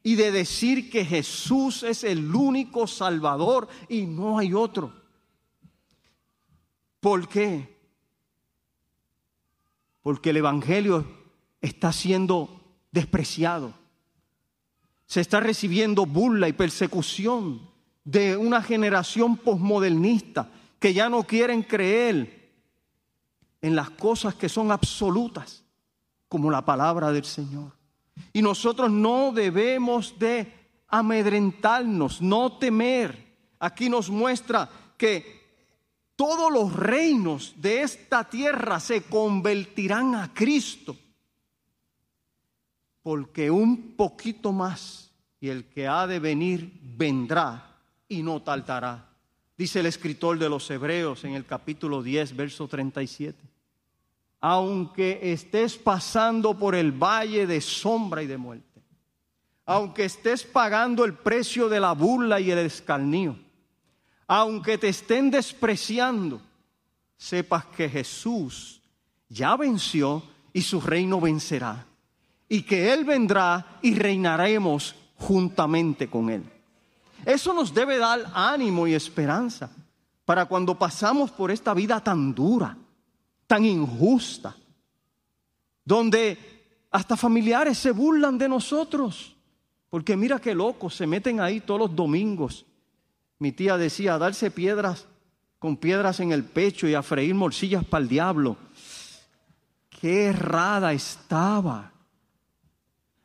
y 0.04 0.16
de 0.16 0.32
decir 0.32 0.89
que 0.89 1.04
Jesús 1.04 1.84
es 1.84 2.04
el 2.04 2.34
único 2.34 2.88
Salvador 2.88 3.68
y 3.88 4.06
no 4.06 4.38
hay 4.38 4.54
otro. 4.54 4.93
¿Por 7.00 7.28
qué? 7.28 7.78
Porque 10.02 10.30
el 10.32 10.38
Evangelio 10.38 11.06
está 11.62 11.91
siendo 11.91 12.62
despreciado 12.91 13.80
se 15.10 15.22
está 15.22 15.39
recibiendo 15.39 16.06
burla 16.06 16.47
y 16.47 16.54
persecución 16.54 17.68
de 18.10 18.36
una 18.36 18.64
generación 18.64 19.38
posmodernista 19.38 20.49
que 20.80 20.93
ya 20.93 21.10
no 21.10 21.24
quieren 21.24 21.62
creer 21.62 22.49
en 23.62 23.76
las 23.76 23.91
cosas 23.91 24.34
que 24.36 24.49
son 24.49 24.72
absolutas, 24.72 25.64
como 26.28 26.49
la 26.49 26.64
palabra 26.66 27.12
del 27.12 27.26
Señor. 27.26 27.74
Y 28.34 28.41
nosotros 28.41 28.89
no 28.89 29.32
debemos 29.32 30.18
de 30.18 30.51
amedrentarnos, 30.88 32.22
no 32.22 32.57
temer. 32.57 33.38
Aquí 33.60 33.89
nos 33.89 34.10
muestra 34.10 34.70
que 34.97 35.39
todos 36.16 36.51
los 36.51 36.74
reinos 36.74 37.53
de 37.57 37.82
esta 37.84 38.24
tierra 38.24 38.80
se 38.80 39.03
convertirán 39.03 40.16
a 40.16 40.34
Cristo 40.34 40.95
porque 43.03 43.49
un 43.49 43.95
poquito 43.95 44.51
más 44.51 45.12
y 45.39 45.49
el 45.49 45.66
que 45.66 45.88
ha 45.88 46.05
de 46.05 46.20
venir 46.20 46.80
vendrá 46.82 47.68
y 48.10 48.24
no 48.24 48.41
tardará. 48.41 49.07
Dice 49.57 49.80
el 49.80 49.86
escritor 49.86 50.39
de 50.39 50.49
los 50.49 50.70
Hebreos 50.70 51.24
en 51.24 51.34
el 51.34 51.45
capítulo 51.45 52.01
10, 52.01 52.36
verso 52.36 52.68
37. 52.68 53.38
Aunque 54.41 55.20
estés 55.22 55.78
pasando 55.78 56.57
por 56.57 56.76
el 56.76 56.91
valle 56.91 57.45
de 57.45 57.62
sombra 57.62 58.24
y 58.24 58.28
de 58.28 58.38
muerte, 58.38 58.82
aunque 59.66 60.05
estés 60.05 60.43
pagando 60.43 61.05
el 61.05 61.14
precio 61.14 61.70
de 61.70 61.80
la 61.80 61.91
burla 61.91 62.39
y 62.39 62.49
el 62.49 62.60
escarnio, 62.60 63.38
aunque 64.28 64.78
te 64.78 64.89
estén 64.89 65.30
despreciando, 65.30 66.41
sepas 67.18 67.66
que 67.66 67.89
Jesús 67.89 68.82
ya 69.28 69.55
venció 69.55 70.24
y 70.53 70.62
su 70.62 70.82
reino 70.82 71.20
vencerá 71.22 71.86
y 72.47 72.64
que 72.64 72.91
Él 72.91 73.05
vendrá 73.05 73.80
y 73.82 73.93
reinaremos 73.93 74.95
juntamente 75.16 76.10
con 76.10 76.30
Él. 76.30 76.59
Eso 77.26 77.53
nos 77.53 77.74
debe 77.74 77.97
dar 77.97 78.32
ánimo 78.34 78.88
y 78.88 78.93
esperanza 78.93 79.70
para 80.26 80.45
cuando 80.45 80.78
pasamos 80.78 81.32
por 81.32 81.51
esta 81.51 81.74
vida 81.74 82.03
tan 82.03 82.34
dura, 82.34 82.78
tan 83.47 83.65
injusta, 83.65 84.55
donde 85.84 86.38
hasta 86.91 87.17
familiares 87.17 87.78
se 87.78 87.91
burlan 87.91 88.38
de 88.38 88.47
nosotros, 88.47 89.36
porque 89.89 90.15
mira 90.15 90.39
qué 90.39 90.53
locos, 90.53 90.95
se 90.95 91.07
meten 91.07 91.39
ahí 91.39 91.61
todos 91.61 91.80
los 91.80 91.95
domingos. 91.95 92.65
Mi 93.39 93.51
tía 93.51 93.78
decía, 93.78 94.15
a 94.15 94.17
darse 94.20 94.51
piedras 94.51 95.07
con 95.59 95.78
piedras 95.78 96.20
en 96.20 96.32
el 96.32 96.43
pecho 96.43 96.88
y 96.88 96.93
a 96.93 97.03
freír 97.03 97.36
morcillas 97.36 97.84
para 97.84 98.03
el 98.03 98.09
diablo. 98.09 98.57
Qué 99.89 100.26
errada 100.26 100.93
estaba. 100.93 101.91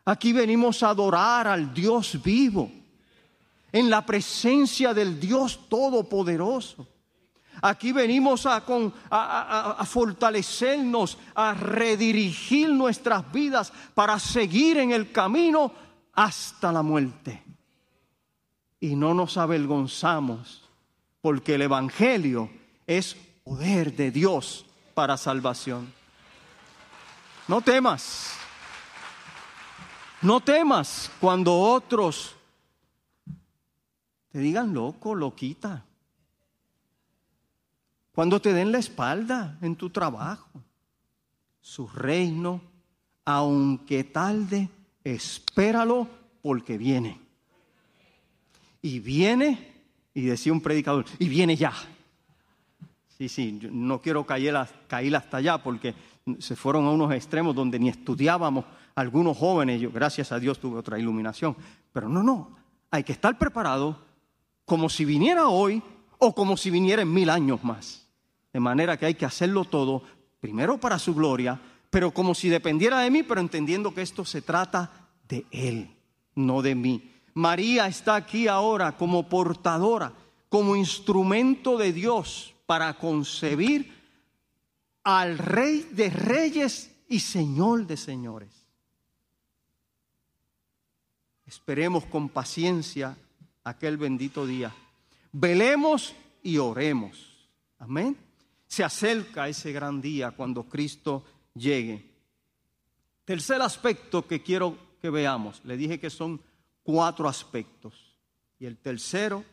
Aquí 0.05 0.33
venimos 0.33 0.83
a 0.83 0.91
adorar 0.91 1.47
al 1.47 1.73
Dios 1.73 2.21
vivo, 2.23 2.71
en 3.75 3.91
la 3.91 4.07
presencia 4.07 4.95
del 4.95 5.19
Dios 5.19 5.69
Todopoderoso. 5.69 6.87
Aquí 7.61 7.91
venimos 7.91 8.47
a, 8.47 8.63
a, 9.11 9.85
fortalecernos, 9.85 11.19
a 11.35 11.55
redirigir 11.55 12.71
nuestras 12.71 13.33
vidas 13.33 13.73
para 13.95 14.21
seguir 14.21 14.77
en 14.79 14.93
el 14.93 15.11
camino 15.11 15.73
hasta 16.13 16.71
la 16.71 16.83
muerte. 16.83 17.43
Y 18.79 18.95
no 18.95 19.13
nos 19.13 19.37
avergonzamos, 19.37 20.69
porque 21.21 21.57
el 21.57 21.63
Evangelio 21.63 22.49
es 22.87 23.17
poder 23.43 23.97
de 23.97 24.13
Dios 24.13 24.67
para 24.95 25.17
salvación. 25.17 25.93
No 27.49 27.61
temas. 27.61 28.35
No 30.23 30.39
temas 30.39 31.11
cuando 31.19 31.59
otros 31.59 32.37
te 34.35 34.41
digan 34.41 34.75
loco, 34.75 35.15
loquita. 35.15 35.85
Cuando 38.13 38.41
te 38.41 38.53
den 38.53 38.73
la 38.73 38.79
espalda 38.79 39.57
en 39.63 39.77
tu 39.77 39.91
trabajo. 39.91 40.51
Su 41.61 41.87
reino, 41.87 42.61
aunque 43.25 44.03
tarde, 44.03 44.69
espéralo 45.05 46.09
porque 46.43 46.77
viene. 46.77 47.21
Y 48.83 48.99
viene, 48.99 49.73
y 50.13 50.23
decía 50.23 50.53
un 50.53 50.61
predicador, 50.61 51.05
y 51.21 51.29
viene 51.29 51.55
ya. 51.55 51.73
Sí, 53.17 53.29
sí, 53.29 53.61
no 53.71 54.01
quiero 54.01 54.27
caer, 54.27 54.69
caer 54.89 55.15
hasta 55.15 55.37
allá 55.37 55.59
porque 55.59 55.95
se 56.41 56.57
fueron 56.57 56.87
a 56.87 56.91
unos 56.91 57.13
extremos 57.13 57.55
donde 57.55 57.79
ni 57.79 57.89
estudiábamos 57.89 58.65
algunos 58.97 59.39
jóvenes, 59.39 59.81
yo 59.81 59.93
gracias 59.93 60.33
a 60.33 60.41
Dios 60.41 60.59
tuve 60.59 60.81
otra 60.81 60.99
iluminación, 60.99 61.55
pero 61.93 62.09
no, 62.09 62.25
no, 62.25 62.57
hay 62.91 63.05
que 63.05 63.13
estar 63.13 63.39
preparado 63.39 64.04
como 64.65 64.89
si 64.89 65.05
viniera 65.05 65.49
hoy 65.49 65.83
o 66.19 66.35
como 66.35 66.57
si 66.57 66.71
viniera 66.71 67.03
en 67.03 67.13
mil 67.13 67.31
años 67.31 67.63
más. 67.65 68.07
De 68.53 68.61
manera 68.61 68.97
que 68.97 69.07
hay 69.07 69.15
que 69.15 69.27
hacerlo 69.27 69.65
todo, 69.65 70.03
primero 70.41 70.79
para 70.79 70.99
su 70.99 71.15
gloria, 71.15 71.61
pero 71.91 72.13
como 72.13 72.35
si 72.35 72.49
dependiera 72.49 73.01
de 73.01 73.11
mí, 73.11 73.23
pero 73.23 73.41
entendiendo 73.41 73.95
que 73.95 74.03
esto 74.03 74.25
se 74.25 74.43
trata 74.43 75.09
de 75.29 75.45
Él, 75.51 75.91
no 76.35 76.63
de 76.63 76.75
mí. 76.75 77.11
María 77.35 77.87
está 77.87 78.15
aquí 78.15 78.47
ahora 78.49 78.97
como 78.97 79.29
portadora, 79.29 80.13
como 80.49 80.77
instrumento 80.77 81.77
de 81.77 81.93
Dios 81.93 82.55
para 82.67 82.95
concebir 82.95 83.93
al 85.03 85.37
Rey 85.39 85.89
de 85.91 86.11
Reyes 86.11 86.91
y 87.09 87.21
Señor 87.21 87.87
de 87.87 87.97
Señores. 87.97 88.65
Esperemos 91.47 92.07
con 92.07 92.29
paciencia 92.29 93.17
aquel 93.65 93.97
bendito 93.97 94.47
día. 94.47 94.73
Velemos 95.33 96.15
y 96.43 96.59
oremos. 96.59 97.49
Amén. 97.79 98.17
Se 98.67 98.85
acerca 98.85 99.49
ese 99.49 99.73
gran 99.73 100.01
día 100.01 100.31
cuando 100.31 100.65
Cristo 100.65 101.25
llegue. 101.55 102.11
Tercer 103.25 103.63
aspecto 103.63 104.27
que 104.27 104.43
quiero 104.43 104.77
que 105.01 105.11
veamos. 105.11 105.61
Le 105.65 105.77
dije 105.77 105.99
que 105.99 106.11
son 106.11 106.41
cuatro 106.83 107.29
aspectos. 107.29 107.95
Y 108.59 108.67
el 108.67 108.79
tercero 108.79 109.45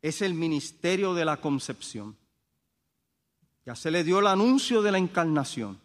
es 0.00 0.22
el 0.22 0.34
ministerio 0.34 1.14
de 1.14 1.24
la 1.24 1.38
concepción. 1.38 2.16
Ya 3.66 3.74
se 3.74 3.90
le 3.90 4.04
dio 4.04 4.20
el 4.20 4.26
anuncio 4.26 4.80
de 4.80 4.92
la 4.92 4.98
encarnación, 4.98 5.78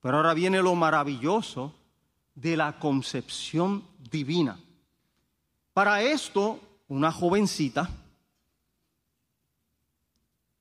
pero 0.00 0.16
ahora 0.16 0.34
viene 0.34 0.62
lo 0.62 0.74
maravilloso 0.74 1.74
de 2.34 2.56
la 2.56 2.78
concepción 2.78 3.86
divina. 4.10 4.58
Para 5.74 6.02
esto, 6.02 6.60
una 6.92 7.10
jovencita, 7.10 7.88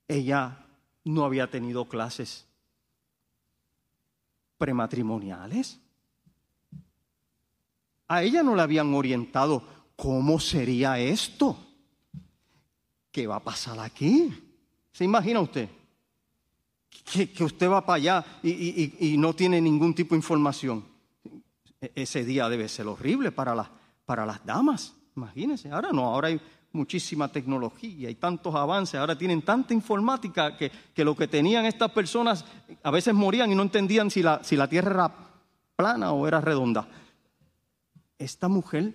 ella 0.07 0.65
no 1.03 1.25
había 1.25 1.51
tenido 1.51 1.89
clases 1.89 2.47
prematrimoniales. 4.57 5.77
A 8.07 8.23
ella 8.23 8.43
no 8.43 8.55
le 8.55 8.61
habían 8.61 8.93
orientado 8.93 9.61
cómo 9.97 10.39
sería 10.39 10.97
esto. 10.99 11.57
¿Qué 13.11 13.27
va 13.27 13.35
a 13.35 13.43
pasar 13.43 13.77
aquí? 13.81 14.33
¿Se 14.93 15.03
imagina 15.03 15.41
usted? 15.41 15.67
Que, 17.11 17.43
usted 17.43 17.69
va 17.69 17.85
para 17.85 17.97
allá 17.97 18.25
y, 18.41 19.15
no 19.17 19.33
tiene 19.33 19.59
ningún 19.59 19.93
tipo 19.93 20.15
de 20.15 20.19
información. 20.19 20.85
E, 21.81 21.91
ese 21.95 22.23
día 22.23 22.47
debe 22.47 22.69
ser 22.69 22.87
horrible 22.87 23.33
para, 23.33 23.69
para 24.05 24.25
las 24.25 24.45
damas. 24.45 24.95
Imagínense. 25.15 25.69
Ahora 25.69 25.89
no, 25.91 26.05
ahora 26.05 26.29
hay 26.29 26.39
muchísima 26.73 27.27
tecnología 27.27 28.09
y 28.09 28.15
tantos 28.15 28.55
avances. 28.55 28.99
Ahora 28.99 29.17
tienen 29.17 29.41
tanta 29.41 29.73
informática 29.73 30.55
que, 30.55 30.71
que, 30.93 31.03
lo 31.03 31.15
que 31.15 31.27
tenían 31.27 31.65
estas 31.65 31.91
personas 31.91 32.45
a 32.83 32.91
veces 32.91 33.13
morían 33.13 33.51
y 33.51 33.55
no 33.55 33.63
entendían 33.63 34.09
si 34.09 34.23
la, 34.23 34.43
si 34.43 34.55
la 34.55 34.67
tierra 34.67 34.91
era 34.91 35.15
plana 35.75 36.11
o 36.13 36.27
era 36.27 36.39
redonda 36.39 36.87
esta 38.21 38.47
mujer 38.47 38.93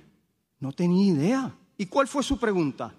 no 0.60 0.72
tenía 0.72 1.12
idea. 1.12 1.54
¿Y 1.76 1.86
cuál 1.86 2.08
fue 2.08 2.22
su 2.22 2.38
pregunta? 2.38 2.94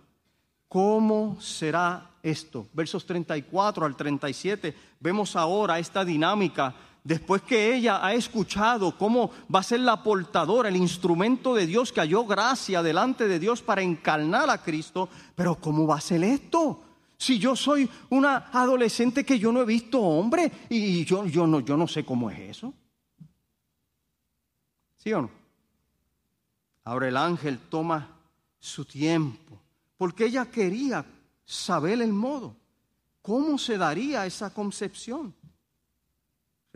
¿Cómo 0.68 1.40
será 1.40 2.12
esto? 2.22 2.68
Versos 2.74 3.06
34 3.06 3.86
al 3.86 3.96
37, 3.96 4.76
vemos 5.00 5.36
ahora 5.36 5.80
esta 5.80 6.04
dinámica. 6.04 6.76
Después 7.08 7.42
que 7.42 7.74
ella 7.74 8.06
ha 8.06 8.14
escuchado 8.14 8.98
cómo 8.98 9.32
va 9.54 9.62
a 9.62 9.64
ser 9.64 9.80
la 9.80 10.04
portadora, 10.04 10.68
el 10.68 10.76
instrumento 10.76 11.56
de 11.56 11.66
Dios 11.66 11.94
que 11.94 12.02
halló 12.02 12.26
gracia 12.26 12.84
delante 12.84 13.30
de 13.30 13.40
Dios 13.40 13.62
para 13.62 13.82
encarnar 13.82 14.50
a 14.50 14.62
Cristo, 14.62 15.08
pero 15.34 15.56
¿cómo 15.56 15.88
va 15.88 15.96
a 15.96 16.02
ser 16.02 16.22
esto? 16.26 16.84
Si 17.18 17.40
yo 17.40 17.56
soy 17.56 17.90
una 18.10 18.50
adolescente 18.52 19.24
que 19.24 19.40
yo 19.40 19.54
no 19.54 19.62
he 19.62 19.66
visto 19.66 20.02
hombre 20.02 20.52
y 20.68 21.06
yo, 21.06 21.26
yo, 21.28 21.48
no, 21.48 21.62
yo 21.62 21.78
no 21.78 21.88
sé 21.88 22.04
cómo 22.04 22.30
es 22.30 22.40
eso. 22.40 22.74
¿Sí 24.98 25.14
o 25.14 25.22
no? 25.22 25.32
Ahora 26.84 27.08
el 27.08 27.16
ángel 27.16 27.58
toma 27.70 28.06
su 28.60 28.84
tiempo, 28.84 29.58
porque 29.96 30.26
ella 30.26 30.48
quería 30.48 31.06
saber 31.46 32.02
el 32.02 32.12
modo, 32.12 32.58
cómo 33.22 33.58
se 33.58 33.78
daría 33.78 34.26
esa 34.26 34.54
concepción. 34.54 35.34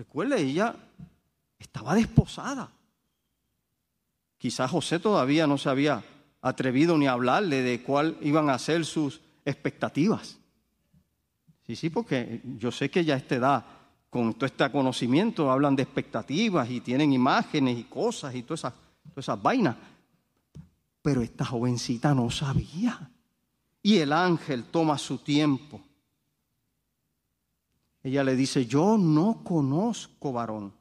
Recuerde, 0.02 0.42
ella 0.42 0.76
estaba 1.60 1.94
desposada. 1.94 2.72
Quizás 4.40 4.72
José 4.72 4.98
todavía 4.98 5.46
no 5.46 5.60
se 5.60 5.70
había 5.70 6.04
atrevido 6.42 6.98
ni 6.98 7.06
a 7.06 7.12
hablarle 7.12 7.62
de 7.62 7.84
cuál 7.84 8.18
iban 8.22 8.50
a 8.50 8.58
ser 8.58 8.84
sus 8.84 9.22
expectativas. 9.46 10.40
Sí, 11.68 11.76
sí, 11.76 11.92
porque 11.92 12.42
yo 12.58 12.72
sé 12.72 12.90
que 12.90 13.06
ya 13.06 13.14
a 13.14 13.18
esta 13.18 13.36
edad, 13.36 13.66
con 14.10 14.34
todo 14.34 14.48
este 14.48 14.72
conocimiento, 14.72 15.52
hablan 15.52 15.76
de 15.76 15.84
expectativas 15.84 16.68
y 16.72 16.82
tienen 16.82 17.14
imágenes 17.14 17.78
y 17.78 17.84
cosas 17.84 18.34
y 18.34 18.42
todas 18.42 18.62
esas, 18.62 18.74
todas 19.04 19.26
esas 19.26 19.40
vainas. 19.40 19.76
Pero 21.04 21.22
esta 21.22 21.46
jovencita 21.46 22.16
no 22.16 22.32
sabía. 22.32 23.12
Y 23.84 23.98
el 23.98 24.12
ángel 24.14 24.64
toma 24.64 24.98
su 24.98 25.20
tiempo. 25.20 25.80
Ella 28.04 28.24
le 28.24 28.36
dice, 28.36 28.66
yo 28.66 28.98
no 28.98 29.44
conozco 29.44 30.34
varón. 30.34 30.74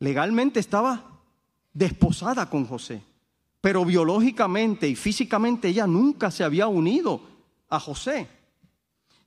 Legalmente 0.00 0.60
estaba 0.60 1.20
desposada 1.72 2.48
con 2.48 2.66
José, 2.66 3.02
pero 3.60 3.84
biológicamente 3.84 4.88
y 4.88 4.96
físicamente 4.96 5.68
ella 5.68 5.86
nunca 5.86 6.30
se 6.30 6.44
había 6.44 6.68
unido 6.68 7.20
a 7.68 7.78
José. 7.80 8.28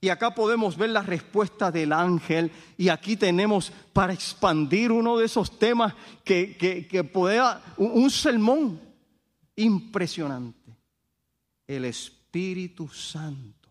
Y 0.03 0.09
acá 0.09 0.33
podemos 0.33 0.77
ver 0.77 0.89
la 0.89 1.03
respuesta 1.03 1.71
del 1.71 1.93
ángel 1.93 2.51
y 2.75 2.89
aquí 2.89 3.15
tenemos 3.15 3.71
para 3.93 4.13
expandir 4.13 4.91
uno 4.91 5.17
de 5.17 5.25
esos 5.25 5.59
temas 5.59 5.93
que, 6.23 6.57
que, 6.89 7.03
pueda, 7.03 7.63
un, 7.77 8.09
sermón 8.09 8.81
impresionante. 9.55 10.75
El 11.67 11.85
Espíritu 11.85 12.87
Santo. 12.87 13.69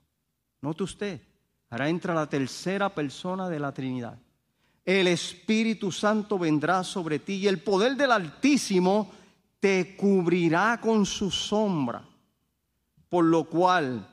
Note 0.63 0.85
usted, 0.85 1.21
ahora 1.71 1.89
entra 1.89 2.15
la 2.15 2.29
tercera 2.29 2.93
persona 2.93 3.49
de 3.49 3.61
la 3.61 3.73
Trinidad. 3.73 4.19
El 4.85 5.07
Espíritu 5.07 5.93
Santo 5.93 6.39
vendrá 6.39 6.83
sobre 6.83 7.21
ti 7.21 7.35
y 7.35 7.47
el 7.47 7.63
poder 7.63 7.97
del 7.97 8.11
Altísimo 8.11 9.11
te 9.61 9.95
cubrirá 9.97 10.81
con 10.81 11.07
su 11.07 11.31
sombra, 11.31 12.03
por 13.09 13.25
lo 13.25 13.45
cual 13.45 14.07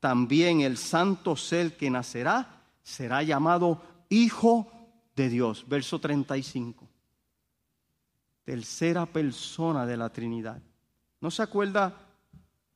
también 0.00 0.60
el 0.60 0.76
santo 0.76 1.36
ser 1.36 1.76
que 1.76 1.90
nacerá 1.90 2.62
será 2.82 3.22
llamado 3.22 3.82
Hijo 4.08 4.70
de 5.14 5.28
Dios. 5.28 5.64
Verso 5.68 6.00
35. 6.00 6.88
Tercera 8.44 9.06
persona 9.06 9.86
de 9.86 9.96
la 9.96 10.10
Trinidad. 10.10 10.60
¿No 11.20 11.30
se 11.30 11.42
acuerda 11.42 11.94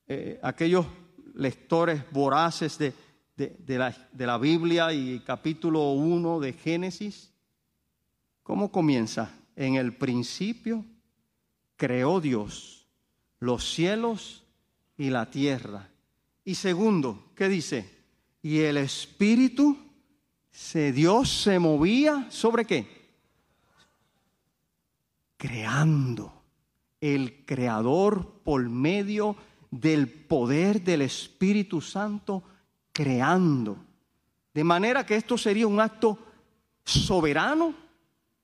eh, 0.06 0.38
aquellos 0.42 0.86
lectores 1.34 2.10
voraces 2.10 2.78
de, 2.78 2.94
la, 3.66 4.08
de 4.12 4.26
la 4.26 4.38
Biblia 4.38 4.92
y 4.92 5.20
capítulo 5.20 5.92
1 5.92 6.40
de 6.40 6.52
Génesis? 6.52 7.32
¿Cómo 8.42 8.70
comienza? 8.70 9.34
En 9.56 9.74
el 9.74 9.94
principio 9.94 10.84
creó 11.76 12.20
Dios 12.20 12.86
los 13.40 13.72
cielos 13.72 14.44
y 14.96 15.10
la 15.10 15.30
tierra 15.30 15.88
y 16.48 16.54
segundo, 16.54 17.26
¿qué 17.34 17.46
dice? 17.46 17.84
Y 18.40 18.60
el 18.60 18.78
Espíritu 18.78 19.76
se 20.50 20.92
Dios 20.92 21.28
se 21.28 21.58
movía 21.58 22.26
sobre 22.30 22.64
qué? 22.64 22.86
Creando. 25.36 26.32
El 27.02 27.44
creador 27.44 28.40
por 28.44 28.66
medio 28.66 29.36
del 29.70 30.08
poder 30.08 30.82
del 30.82 31.02
Espíritu 31.02 31.82
Santo 31.82 32.42
creando. 32.98 33.76
De 34.52 34.64
manera 34.64 35.06
que 35.06 35.14
esto 35.14 35.38
sería 35.38 35.68
un 35.68 35.78
acto 35.78 36.18
soberano 36.84 37.72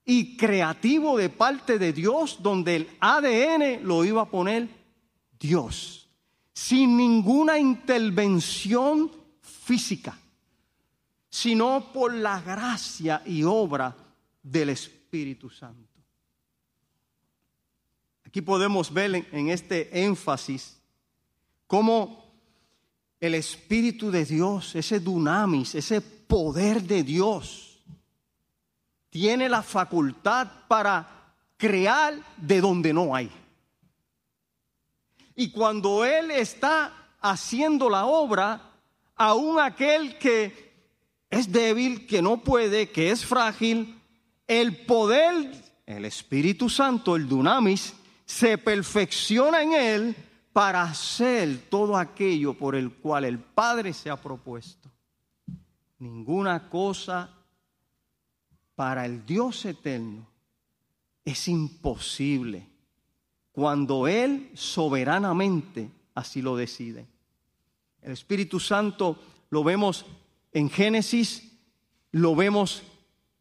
y 0.05 0.37
creativo 0.37 1.19
de 1.19 1.29
parte 1.29 1.77
de 1.77 1.93
Dios, 1.93 2.39
donde 2.41 2.77
el 2.77 2.89
ADN 3.01 3.85
lo 3.85 4.05
iba 4.05 4.23
a 4.23 4.31
poner 4.31 4.69
Dios 5.41 6.09
sin 6.53 6.97
ninguna 6.97 7.59
intervención 7.59 9.11
física, 9.41 10.17
sino 11.29 11.93
por 11.93 12.15
la 12.15 12.41
gracia 12.41 13.23
y 13.27 13.43
obra 13.43 13.97
del 14.41 14.69
Espíritu 14.69 15.51
Santo. 15.51 16.01
Aquí 18.25 18.41
podemos 18.41 18.93
ver 18.93 19.27
en 19.33 19.49
este 19.49 20.05
énfasis 20.05 20.81
cómo 21.67 22.24
el 23.27 23.35
Espíritu 23.35 24.11
de 24.11 24.25
Dios, 24.25 24.75
ese 24.75 25.01
dunamis, 25.01 25.75
ese 25.75 26.01
poder 26.01 26.83
de 26.83 27.03
Dios, 27.03 27.83
tiene 29.09 29.49
la 29.49 29.63
facultad 29.63 30.49
para 30.69 31.33
crear 31.57 32.15
de 32.37 32.61
donde 32.61 32.93
no 32.93 33.15
hay. 33.15 33.31
Y 35.37 35.51
cuando 35.51 36.05
Él 36.05 36.31
está 36.31 36.93
haciendo 37.21 37.89
la 37.89 38.05
obra, 38.05 38.61
aún 39.17 39.59
aquel 39.59 40.19
que 40.19 40.75
es 41.31 41.51
débil, 41.51 42.07
que 42.07 42.21
no 42.21 42.43
puede, 42.43 42.91
que 42.91 43.11
es 43.11 43.25
frágil, 43.25 43.99
el 44.47 44.85
poder, 44.85 45.51
el 45.87 46.05
Espíritu 46.05 46.69
Santo, 46.69 47.17
el 47.17 47.27
dunamis, 47.27 47.95
se 48.27 48.59
perfecciona 48.59 49.63
en 49.63 49.73
él 49.73 50.17
para 50.55 50.85
hacer 50.85 51.69
todo 51.69 51.97
aquello 51.97 52.55
por 52.55 52.77
el 52.77 52.93
cual 52.93 53.25
el 53.25 53.41
Padre 53.41 53.93
se 53.93 54.09
ha 54.09 54.15
propuesto. 54.15 54.89
Ninguna 55.99 56.71
cosa 56.71 57.29
para 58.77 59.05
el 59.05 59.27
Dios 59.27 59.65
eterno 59.65 60.29
es 61.25 61.49
imposible 61.49 62.69
cuando 63.51 64.07
Él 64.07 64.53
soberanamente 64.55 65.91
así 66.15 66.41
lo 66.41 66.55
decide. 66.55 67.09
El 68.01 68.13
Espíritu 68.13 68.61
Santo 68.61 69.19
lo 69.51 69.65
vemos 69.65 70.07
en 70.53 70.71
Génesis, 70.71 71.51
lo 72.13 72.37
vemos 72.37 72.85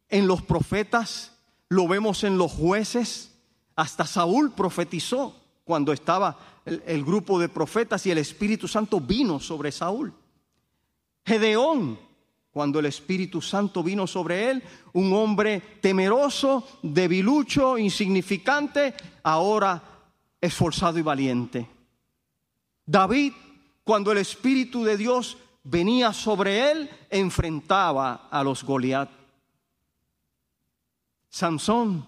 en 0.08 0.26
los 0.26 0.42
profetas, 0.42 1.38
lo 1.68 1.86
vemos 1.86 2.24
en 2.24 2.38
los 2.38 2.50
jueces, 2.50 3.32
hasta 3.76 4.04
Saúl 4.04 4.52
profetizó 4.52 5.43
cuando 5.64 5.92
estaba 5.92 6.36
el, 6.64 7.04
grupo 7.04 7.38
de 7.38 7.48
profetas 7.48 8.04
y 8.06 8.10
el 8.10 8.18
Espíritu 8.18 8.68
Santo 8.68 9.00
vino 9.00 9.40
sobre 9.40 9.72
Saúl. 9.72 10.12
Gedeón, 11.24 11.98
cuando 12.50 12.78
el 12.78 12.86
Espíritu 12.86 13.40
Santo 13.40 13.82
vino 13.82 14.06
sobre 14.06 14.50
él, 14.50 14.62
un 14.92 15.12
hombre 15.14 15.60
temeroso, 15.80 16.66
debilucho, 16.82 17.78
insignificante, 17.78 18.94
ahora 19.22 19.82
esforzado 20.40 20.98
y 20.98 21.02
valiente. 21.02 21.68
David, 22.86 23.32
cuando 23.82 24.12
el 24.12 24.18
Espíritu 24.18 24.84
de 24.84 24.96
Dios 24.98 25.38
venía 25.64 26.12
sobre 26.12 26.70
él, 26.70 26.90
enfrentaba 27.10 28.28
a 28.30 28.44
los 28.44 28.62
Goliat. 28.62 29.10
Sansón, 31.30 32.06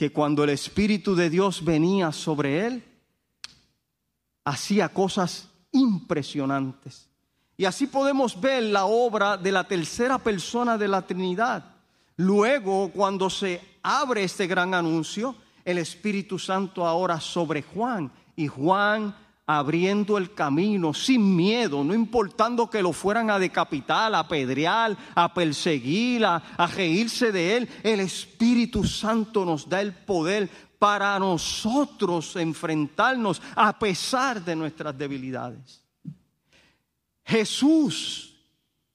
que 0.00 0.10
cuando 0.10 0.44
el 0.44 0.48
Espíritu 0.48 1.14
de 1.14 1.28
Dios 1.28 1.62
venía 1.62 2.10
sobre 2.10 2.66
él, 2.66 2.82
hacía 4.46 4.88
cosas 4.88 5.50
impresionantes. 5.72 7.10
Y 7.58 7.66
así 7.66 7.86
podemos 7.86 8.40
ver 8.40 8.62
la 8.62 8.86
obra 8.86 9.36
de 9.36 9.52
la 9.52 9.64
tercera 9.64 10.16
persona 10.16 10.78
de 10.78 10.88
la 10.88 11.02
Trinidad. 11.02 11.66
Luego, 12.16 12.90
cuando 12.92 13.28
se 13.28 13.60
abre 13.82 14.24
este 14.24 14.46
gran 14.46 14.72
anuncio, 14.72 15.36
el 15.66 15.76
Espíritu 15.76 16.38
Santo 16.38 16.86
ahora 16.86 17.20
sobre 17.20 17.60
Juan 17.60 18.10
y 18.36 18.46
Juan 18.46 19.14
abriendo 19.58 20.16
el 20.16 20.32
camino 20.32 20.94
sin 20.94 21.34
miedo, 21.34 21.82
no 21.82 21.92
importando 21.92 22.70
que 22.70 22.82
lo 22.82 22.92
fueran 22.92 23.30
a 23.30 23.38
decapitar, 23.38 24.14
a 24.14 24.20
apedrear, 24.20 24.96
a 25.14 25.34
perseguir, 25.34 26.24
a, 26.24 26.36
a 26.36 26.66
reírse 26.68 27.32
de 27.32 27.56
él. 27.56 27.68
El 27.82 27.98
Espíritu 27.98 28.84
Santo 28.84 29.44
nos 29.44 29.68
da 29.68 29.80
el 29.80 29.92
poder 29.92 30.48
para 30.78 31.18
nosotros 31.18 32.36
enfrentarnos 32.36 33.42
a 33.56 33.76
pesar 33.76 34.44
de 34.44 34.54
nuestras 34.54 34.96
debilidades. 34.96 35.82
Jesús, 37.24 38.36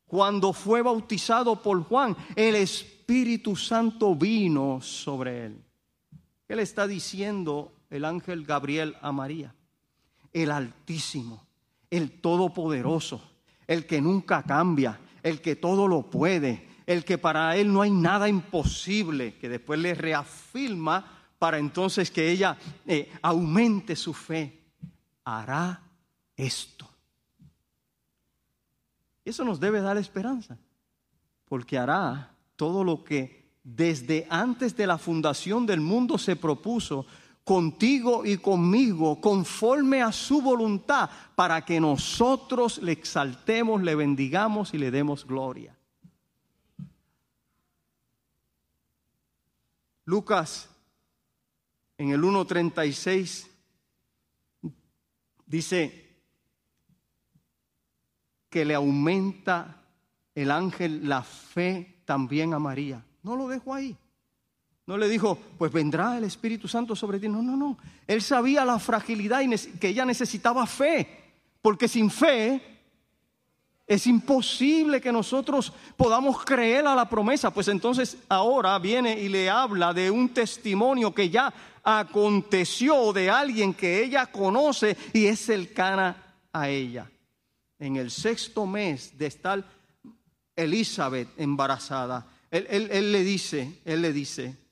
cuando 0.06 0.53
fue 0.53 0.82
bautizado 0.82 1.62
por 1.62 1.84
Juan, 1.84 2.16
el 2.34 2.56
Espíritu 2.56 3.58
Santo 3.58 4.16
vino 4.16 4.80
sobre 4.82 5.47
él. 5.47 5.62
¿Qué 6.47 6.56
le 6.56 6.62
está 6.62 6.88
diciendo 6.88 7.74
el 7.89 8.06
ángel 8.06 8.45
Gabriel 8.45 8.95
a 9.01 9.12
María? 9.12 9.53
El 10.36 10.51
Altísimo, 10.51 11.47
el 11.89 12.19
Todopoderoso, 12.19 13.21
el 13.67 13.86
que 13.86 14.01
nunca 14.01 14.43
cambia, 14.43 14.99
el 15.23 15.41
que 15.41 15.55
todo 15.55 15.88
lo 15.88 16.09
puede, 16.09 16.67
el 16.86 17.05
que 17.05 17.17
para 17.17 17.55
él 17.55 17.71
no 17.71 17.81
hay 17.81 17.91
nada 17.91 18.27
imposible, 18.27 19.36
que 19.36 19.47
después 19.47 19.79
le 19.79 19.95
reafirma 19.95 21.23
para 21.39 21.57
entonces 21.57 22.11
que 22.11 22.29
ella 22.29 22.57
eh, 22.86 23.11
aumente 23.21 23.95
su 23.95 24.13
fe, 24.13 24.61
hará 25.23 25.81
esto. 26.36 26.86
Eso 29.23 29.45
nos 29.45 29.61
debe 29.61 29.79
dar 29.79 29.97
esperanza, 29.97 30.57
porque 31.45 31.77
hará 31.77 32.36
todo 32.57 32.83
lo 32.83 33.05
que 33.05 33.53
desde 33.63 34.27
antes 34.29 34.75
de 34.75 34.86
la 34.86 34.97
fundación 34.97 35.65
del 35.65 35.79
mundo 35.79 36.17
se 36.17 36.36
propuso 36.36 37.05
contigo 37.46 38.26
y 38.26 38.38
conmigo, 38.38 39.22
conforme 39.22 40.02
a 40.02 40.12
su 40.12 40.41
voluntad, 40.41 41.10
para 41.36 41.64
que 41.64 41.80
nosotros 41.80 42.80
le 42.80 42.91
exaltemos, 42.91 43.84
le 43.84 43.96
bendigamos 43.96 44.74
y 44.74 44.80
le 44.80 44.89
demos 44.89 45.26
gloria. 45.26 45.78
Lucas 50.06 50.70
en 51.98 52.10
el 52.10 52.22
1.36 52.22 53.48
dice 55.46 56.18
que 58.50 58.66
le 58.66 58.74
aumenta 58.74 59.84
el 60.34 60.50
ángel 60.50 61.08
la 61.08 61.22
fe 61.22 62.02
también 62.06 62.56
a 62.56 62.60
María. 62.60 63.06
No 63.22 63.36
lo 63.36 63.48
dejo 63.48 63.74
ahí. 63.74 63.96
No 64.88 64.97
le 64.97 65.09
dijo, 65.09 65.38
pues 65.57 65.71
vendrá 65.71 66.17
el 66.17 66.25
Espíritu 66.25 66.67
Santo 66.67 66.95
sobre 66.95 67.19
ti. 67.19 67.27
No, 67.27 67.41
no, 67.41 67.55
no. 67.55 67.77
Él 68.05 68.21
sabía 68.21 68.63
la 68.63 68.77
fragilidad 68.77 69.41
y 69.41 69.49
que 69.79 69.89
ella 69.89 70.05
necesitaba 70.05 70.65
fe. 70.67 71.23
Porque 71.61 71.88
sin 71.88 72.11
fe 72.11 72.61
es 73.88 74.05
imposible 74.05 75.01
que 75.01 75.11
nosotros 75.11 75.73
podamos 75.97 76.43
creer 76.45 76.86
a 76.86 76.93
la 76.93 77.09
promesa. 77.09 77.51
Pues 77.51 77.67
entonces 77.67 78.17
ahora 78.29 78.77
viene 78.77 79.19
y 79.19 79.27
le 79.27 79.49
habla 79.49 79.91
de 79.91 80.11
un 80.11 80.29
testimonio 80.29 81.13
que 81.15 81.31
ya 81.31 81.51
aconteció 81.83 83.11
de 83.11 83.31
alguien 83.31 83.73
que 83.73 84.03
ella 84.03 84.27
conoce 84.27 84.95
y 85.13 85.25
es 85.25 85.39
cercana 85.39 86.36
a 86.53 86.69
ella. 86.69 87.09
En 87.79 87.95
el 87.95 88.11
sexto 88.11 88.67
mes 88.67 89.17
de 89.17 89.25
estar 89.25 89.63
Elizabeth 90.55 91.29
embarazada, 91.38 92.27
él, 92.51 92.67
él 92.69 93.11
le 93.11 93.23
dice, 93.23 93.81
él 93.83 94.01
le 94.01 94.13
dice, 94.13 94.64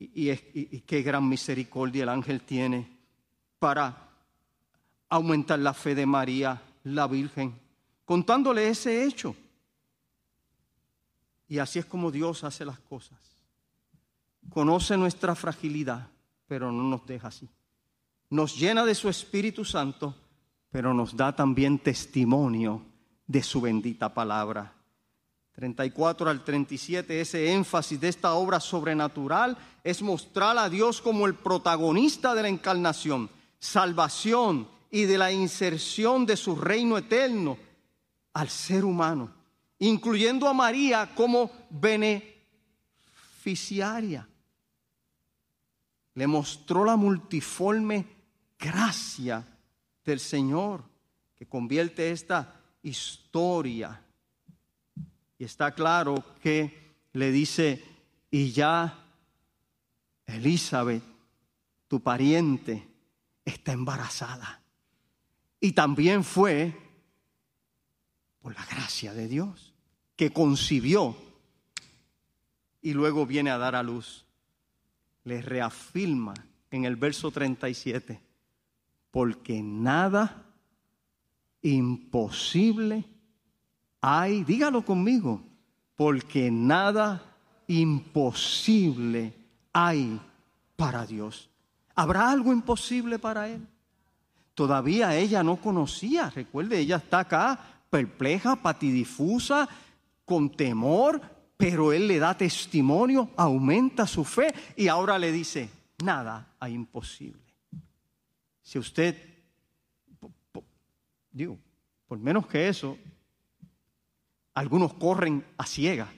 y, 0.00 0.80
qué 0.80 1.02
gran 1.02 1.28
misericordia 1.28 2.04
el 2.04 2.08
ángel 2.08 2.40
tiene 2.40 2.88
para 3.58 4.08
aumentar 5.10 5.58
la 5.58 5.74
fe 5.74 5.94
de 5.94 6.06
María, 6.06 6.60
la 6.84 7.06
Virgen, 7.06 7.54
contándole 8.06 8.68
ese 8.68 9.04
hecho. 9.04 9.36
Y 11.48 11.58
así 11.58 11.78
es 11.78 11.84
como 11.84 12.10
Dios 12.10 12.44
hace 12.44 12.64
las 12.64 12.78
cosas. 12.78 13.18
Conoce 14.48 14.96
nuestra 14.96 15.34
fragilidad, 15.34 16.08
pero 16.46 16.72
no 16.72 16.82
nos 16.84 17.06
deja 17.06 17.28
así. 17.28 17.48
Nos 18.30 18.58
llena 18.58 18.86
de 18.86 18.94
su 18.94 19.08
Espíritu 19.08 19.64
Santo, 19.64 20.14
pero 20.70 20.94
nos 20.94 21.14
da 21.14 21.34
también 21.36 21.78
testimonio 21.78 22.82
de 23.26 23.42
su 23.42 23.60
bendita 23.60 24.14
palabra. 24.14 24.72
34 25.52 26.30
al 26.30 26.44
37, 26.44 27.20
ese 27.20 27.52
énfasis 27.52 28.00
de 28.00 28.08
esta 28.08 28.34
obra 28.34 28.60
sobrenatural 28.60 29.58
es 29.82 30.00
mostrar 30.02 30.58
a 30.58 30.68
Dios 30.68 31.00
como 31.00 31.26
el 31.26 31.34
protagonista 31.34 32.34
de 32.34 32.42
la 32.42 32.48
encarnación, 32.48 33.30
salvación 33.58 34.68
y 34.90 35.04
de 35.04 35.16
la 35.18 35.32
inserción 35.32 36.26
de 36.26 36.36
su 36.36 36.54
reino 36.56 36.98
eterno 36.98 37.56
al 38.32 38.48
ser 38.48 38.84
humano, 38.84 39.32
incluyendo 39.78 40.48
a 40.48 40.54
María 40.54 41.10
como 41.14 41.50
beneficiaria. 41.68 44.26
Le 46.14 46.26
mostró 46.26 46.84
la 46.84 46.96
multiforme 46.96 48.06
gracia 48.58 49.46
del 50.04 50.18
Señor 50.20 50.82
que 51.36 51.46
convierte 51.46 52.10
esta 52.10 52.60
historia 52.82 54.02
y 55.40 55.44
está 55.44 55.74
claro 55.74 56.22
que 56.42 56.92
le 57.14 57.32
dice, 57.32 57.82
y 58.30 58.52
ya 58.52 59.06
Elizabeth, 60.26 61.02
tu 61.88 62.02
pariente, 62.02 62.86
está 63.42 63.72
embarazada. 63.72 64.60
Y 65.58 65.72
también 65.72 66.24
fue 66.24 66.78
por 68.42 68.54
la 68.54 68.66
gracia 68.66 69.14
de 69.14 69.28
Dios 69.28 69.72
que 70.14 70.30
concibió 70.30 71.16
y 72.82 72.92
luego 72.92 73.24
viene 73.24 73.48
a 73.48 73.56
dar 73.56 73.76
a 73.76 73.82
luz. 73.82 74.26
Le 75.24 75.40
reafirma 75.40 76.34
en 76.70 76.84
el 76.84 76.96
verso 76.96 77.30
37, 77.30 78.20
porque 79.10 79.62
nada 79.62 80.44
imposible 81.62 83.09
hay, 84.00 84.44
dígalo 84.44 84.84
conmigo, 84.84 85.42
porque 85.96 86.50
nada 86.50 87.22
imposible 87.66 89.34
hay 89.72 90.20
para 90.76 91.06
Dios. 91.06 91.50
¿Habrá 91.94 92.30
algo 92.30 92.52
imposible 92.52 93.18
para 93.18 93.48
Él? 93.48 93.66
Todavía 94.54 95.16
ella 95.16 95.42
no 95.42 95.56
conocía, 95.56 96.30
recuerde, 96.30 96.78
ella 96.78 96.96
está 96.96 97.20
acá 97.20 97.58
perpleja, 97.90 98.56
patidifusa, 98.56 99.68
con 100.24 100.50
temor, 100.50 101.20
pero 101.56 101.92
él 101.92 102.06
le 102.06 102.18
da 102.18 102.36
testimonio, 102.36 103.30
aumenta 103.36 104.06
su 104.06 104.24
fe 104.24 104.54
y 104.76 104.88
ahora 104.88 105.18
le 105.18 105.32
dice, 105.32 105.68
nada 106.04 106.54
hay 106.60 106.72
imposible. 106.74 107.42
Si 108.62 108.78
usted, 108.78 109.16
digo, 111.32 111.58
por 112.06 112.18
menos 112.18 112.46
que 112.46 112.68
eso, 112.68 112.96
algunos 114.54 114.94
corren 114.94 115.44
a 115.56 115.66
ciega. 115.66 116.12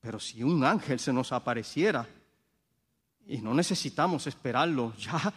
Pero 0.00 0.20
si 0.20 0.42
un 0.42 0.64
ángel 0.64 1.00
se 1.00 1.12
nos 1.12 1.32
apareciera 1.32 2.06
y 3.26 3.38
no 3.38 3.54
necesitamos 3.54 4.26
esperarlo, 4.26 4.92
ya 4.96 5.32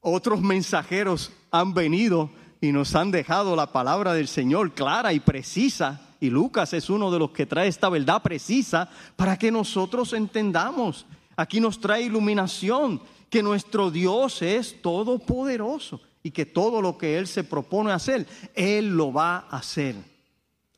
otros 0.00 0.40
mensajeros 0.40 1.32
han 1.50 1.72
venido 1.72 2.30
y 2.60 2.72
nos 2.72 2.94
han 2.94 3.10
dejado 3.10 3.54
la 3.56 3.72
palabra 3.72 4.12
del 4.12 4.28
Señor 4.28 4.72
clara 4.72 5.12
y 5.12 5.20
precisa. 5.20 6.00
Y 6.20 6.30
Lucas 6.30 6.72
es 6.72 6.88
uno 6.90 7.10
de 7.10 7.18
los 7.18 7.30
que 7.30 7.46
trae 7.46 7.68
esta 7.68 7.88
verdad 7.88 8.22
precisa 8.22 8.88
para 9.16 9.38
que 9.38 9.50
nosotros 9.50 10.12
entendamos. 10.14 11.06
Aquí 11.36 11.60
nos 11.60 11.80
trae 11.80 12.02
iluminación, 12.02 13.00
que 13.28 13.42
nuestro 13.42 13.90
Dios 13.90 14.42
es 14.42 14.80
todopoderoso 14.80 16.00
y 16.24 16.30
que 16.30 16.46
todo 16.46 16.80
lo 16.80 16.96
que 16.96 17.18
Él 17.18 17.28
se 17.28 17.44
propone 17.44 17.92
hacer, 17.92 18.26
Él 18.54 18.96
lo 18.96 19.12
va 19.12 19.46
a 19.48 19.58
hacer. 19.58 19.94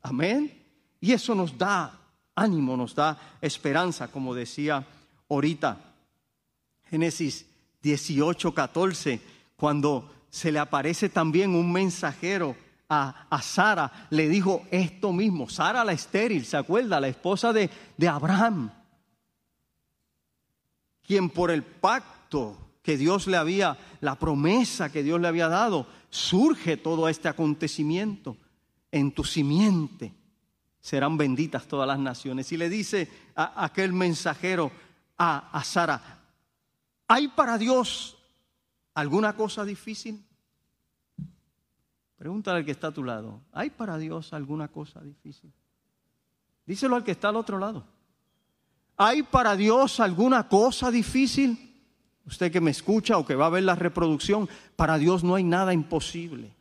Amén. 0.03 0.53
Y 0.99 1.13
eso 1.13 1.33
nos 1.33 1.57
da 1.57 1.97
ánimo, 2.35 2.75
nos 2.75 2.93
da 2.93 3.17
esperanza, 3.41 4.09
como 4.09 4.35
decía 4.35 4.85
ahorita. 5.29 5.77
Génesis 6.89 7.45
18, 7.81 8.53
14, 8.53 9.21
cuando 9.55 10.13
se 10.29 10.51
le 10.51 10.59
aparece 10.59 11.07
también 11.07 11.55
un 11.55 11.71
mensajero 11.71 12.55
a, 12.89 13.27
a, 13.29 13.41
Sara, 13.41 14.07
le 14.09 14.27
dijo 14.27 14.65
esto 14.69 15.13
mismo. 15.13 15.49
Sara 15.49 15.85
la 15.85 15.93
estéril, 15.93 16.45
¿se 16.45 16.57
acuerda? 16.57 16.99
La 16.99 17.07
esposa 17.07 17.53
de, 17.53 17.69
de 17.95 18.07
Abraham, 18.09 18.69
quien 21.05 21.29
por 21.29 21.51
el 21.51 21.63
pacto 21.63 22.66
que 22.87 22.95
Dios 22.95 23.27
le 23.27 23.35
había, 23.35 23.77
la 23.99 24.15
promesa 24.15 24.89
que 24.89 25.03
Dios 25.03 25.19
le 25.19 25.27
había 25.27 25.49
dado, 25.49 25.87
surge 26.09 26.77
todo 26.77 27.09
este 27.09 27.27
acontecimiento. 27.27 28.37
En 28.93 29.11
tu 29.11 29.25
simiente 29.25 30.13
serán 30.79 31.17
benditas 31.17 31.67
todas 31.67 31.85
las 31.85 31.99
naciones. 31.99 32.49
Y 32.53 32.55
le 32.55 32.69
dice 32.69 33.11
a 33.35 33.65
aquel 33.65 33.91
mensajero 33.91 34.71
a, 35.17 35.49
a 35.51 35.65
Sara, 35.65 36.21
¿hay 37.09 37.27
para 37.27 37.57
Dios 37.57 38.15
alguna 38.93 39.35
cosa 39.35 39.65
difícil? 39.65 40.25
Pregúntale 42.15 42.59
al 42.59 42.65
que 42.65 42.71
está 42.71 42.87
a 42.87 42.93
tu 42.93 43.03
lado, 43.03 43.41
¿hay 43.51 43.69
para 43.69 43.97
Dios 43.97 44.31
alguna 44.31 44.69
cosa 44.69 45.01
difícil? 45.01 45.51
Díselo 46.65 46.95
al 46.95 47.03
que 47.03 47.11
está 47.11 47.27
al 47.27 47.35
otro 47.35 47.59
lado. 47.59 47.85
¿Hay 48.95 49.23
para 49.23 49.57
Dios 49.57 49.99
alguna 49.99 50.47
cosa 50.47 50.89
difícil? 50.89 51.66
Usted 52.27 52.51
que 52.51 52.61
me 52.61 52.71
escucha 52.71 53.17
o 53.17 53.25
que 53.25 53.35
va 53.35 53.45
a 53.45 53.49
ver 53.49 53.63
la 53.63 53.75
reproducción, 53.75 54.49
para 54.75 54.97
Dios 54.97 55.23
no 55.23 55.35
hay 55.35 55.43
nada 55.43 55.73
imposible. 55.73 56.53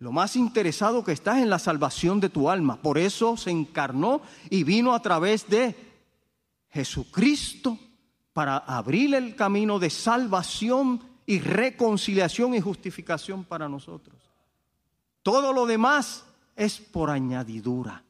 Lo 0.00 0.10
más 0.10 0.34
interesado 0.34 1.04
que 1.04 1.12
estás 1.12 1.38
en 1.38 1.48
la 1.48 1.60
salvación 1.60 2.18
de 2.18 2.28
tu 2.28 2.50
alma. 2.50 2.82
Por 2.82 2.98
eso 2.98 3.36
se 3.36 3.50
encarnó 3.50 4.20
y 4.50 4.64
vino 4.64 4.92
a 4.92 5.00
través 5.00 5.48
de 5.48 5.76
Jesucristo 6.70 7.78
para 8.32 8.56
abrir 8.56 9.14
el 9.14 9.36
camino 9.36 9.78
de 9.78 9.90
salvación 9.90 11.00
y 11.24 11.38
reconciliación 11.38 12.54
y 12.54 12.60
justificación 12.60 13.44
para 13.44 13.68
nosotros. 13.68 14.16
Todo 15.22 15.52
lo 15.52 15.66
demás 15.66 16.24
es 16.56 16.80
por 16.80 17.10
añadidura. 17.10 18.02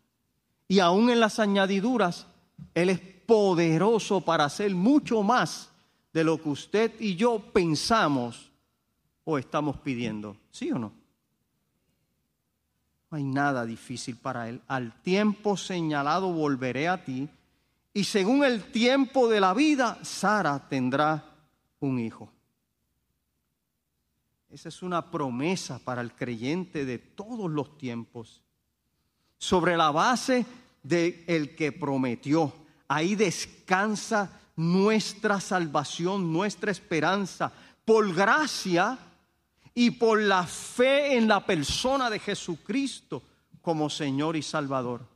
Y 0.68 0.78
aún 0.78 1.10
en 1.10 1.20
las 1.20 1.38
añadiduras, 1.38 2.26
Él 2.72 2.88
es 2.88 3.00
poderoso 3.00 4.22
para 4.22 4.46
hacer 4.46 4.74
mucho 4.74 5.22
más 5.22 5.71
de 6.12 6.24
lo 6.24 6.40
que 6.40 6.48
usted 6.48 6.92
y 7.00 7.16
yo 7.16 7.38
pensamos 7.52 8.50
o 9.24 9.38
estamos 9.38 9.78
pidiendo. 9.78 10.36
¿Sí 10.50 10.70
o 10.70 10.78
no? 10.78 10.92
No 13.10 13.16
hay 13.16 13.24
nada 13.24 13.64
difícil 13.64 14.16
para 14.16 14.48
Él. 14.48 14.60
Al 14.66 15.00
tiempo 15.02 15.56
señalado 15.56 16.32
volveré 16.32 16.88
a 16.88 17.04
ti 17.04 17.28
y 17.94 18.04
según 18.04 18.44
el 18.44 18.64
tiempo 18.72 19.28
de 19.28 19.40
la 19.40 19.52
vida, 19.52 19.98
Sara 20.02 20.66
tendrá 20.68 21.24
un 21.80 21.98
hijo. 21.98 22.30
Esa 24.50 24.68
es 24.68 24.82
una 24.82 25.10
promesa 25.10 25.78
para 25.78 26.00
el 26.02 26.12
creyente 26.12 26.84
de 26.84 26.98
todos 26.98 27.50
los 27.50 27.76
tiempos. 27.76 28.42
Sobre 29.38 29.76
la 29.76 29.90
base 29.90 30.46
de 30.82 31.54
que 31.56 31.72
prometió. 31.72 32.52
Ahí 32.88 33.14
descansa 33.14 34.41
nuestra 34.56 35.40
salvación, 35.40 36.32
nuestra 36.32 36.70
esperanza, 36.70 37.52
por 37.84 38.14
gracia 38.14 38.98
y 39.74 39.92
por 39.92 40.20
la 40.20 40.46
fe 40.46 41.16
en 41.16 41.28
la 41.28 41.44
persona 41.44 42.10
de 42.10 42.18
Jesucristo 42.18 43.22
como 43.60 43.88
Señor 43.88 44.36
y 44.36 44.42
Salvador. 44.42 45.06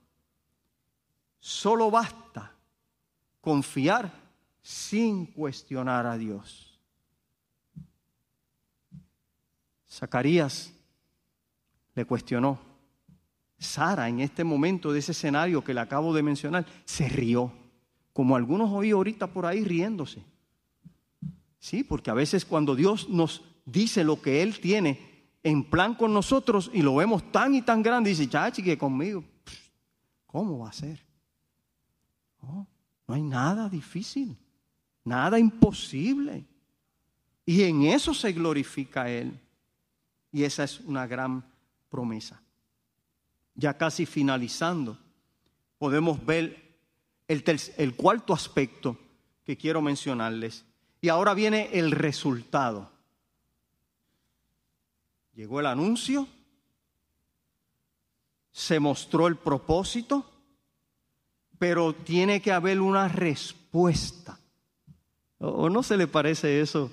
Solo 1.39 1.91
basta 1.91 2.53
confiar 3.41 4.11
sin 4.63 5.27
cuestionar 5.27 6.07
a 6.07 6.17
Dios. 6.17 6.81
Zacarías 9.89 10.73
le 11.95 12.05
cuestionó. 12.05 12.59
Sara, 13.59 14.09
en 14.09 14.21
este 14.21 14.45
momento 14.45 14.93
de 14.93 14.99
ese 14.99 15.13
escenario 15.13 15.65
que 15.65 15.73
le 15.73 15.81
acabo 15.81 16.13
de 16.13 16.23
mencionar, 16.23 16.67
se 16.85 17.09
rió, 17.09 17.51
como 18.17 18.35
algunos 18.35 18.71
oí 18.71 18.93
ahorita 18.93 19.27
por 19.27 19.45
ahí 19.45 19.63
riéndose. 19.63 20.25
Sí, 21.59 21.85
porque 21.85 22.11
a 22.11 22.15
veces 22.15 22.47
cuando 22.47 22.75
Dios 22.75 23.11
nos 23.11 23.45
dice 23.67 24.05
lo 24.05 24.23
que 24.23 24.41
Él 24.41 24.59
tiene 24.59 25.29
en 25.43 25.63
plan 25.63 25.95
con 25.95 26.15
nosotros 26.15 26.71
y 26.73 26.81
lo 26.81 26.95
vemos 26.95 27.31
tan 27.31 27.55
y 27.55 27.61
tan 27.61 27.83
grande, 27.83 28.09
dice, 28.09 28.27
chachi, 28.27 28.63
que 28.63 28.79
conmigo, 28.79 29.23
¿cómo 30.27 30.61
va 30.61 30.71
a 30.71 30.73
ser? 30.73 31.05
no 32.41 33.15
hay 33.15 33.21
nada 33.21 33.69
difícil, 33.69 34.35
nada 35.05 35.39
imposible. 35.39 36.47
Y 37.45 37.65
en 37.65 37.83
eso 37.83 38.15
se 38.15 38.33
glorifica 38.33 39.11
Él. 39.11 39.39
Y 40.33 40.43
esa 40.43 40.65
es 40.65 40.81
una 40.81 41.07
gran 41.07 41.45
promesa. 41.91 42.41
Ya 43.55 43.77
casi 43.77 44.07
finalizando, 44.07 44.99
podemos 45.79 46.25
ver 46.25 46.66
el, 47.29 47.45
el 47.77 47.97
cuarto 47.97 48.33
aspecto 48.33 48.99
que 49.45 49.57
quiero 49.57 49.83
mencionarles. 49.83 50.65
Y 51.01 51.09
ahora 51.09 51.35
viene 51.35 51.71
el 51.73 51.91
resultado. 51.91 52.91
Llegó 55.35 55.61
el 55.61 55.67
anuncio, 55.67 56.27
se 58.51 58.81
mostró 58.81 59.27
el 59.27 59.37
propósito, 59.37 60.25
pero 61.59 61.95
tiene 61.95 62.41
que 62.41 62.53
haber 62.53 62.81
una 62.81 63.09
respuesta. 63.09 64.39
¿O 65.39 65.69
no 65.69 65.83
se 65.83 65.97
le 65.97 66.07
parece 66.07 66.61
eso 66.61 66.91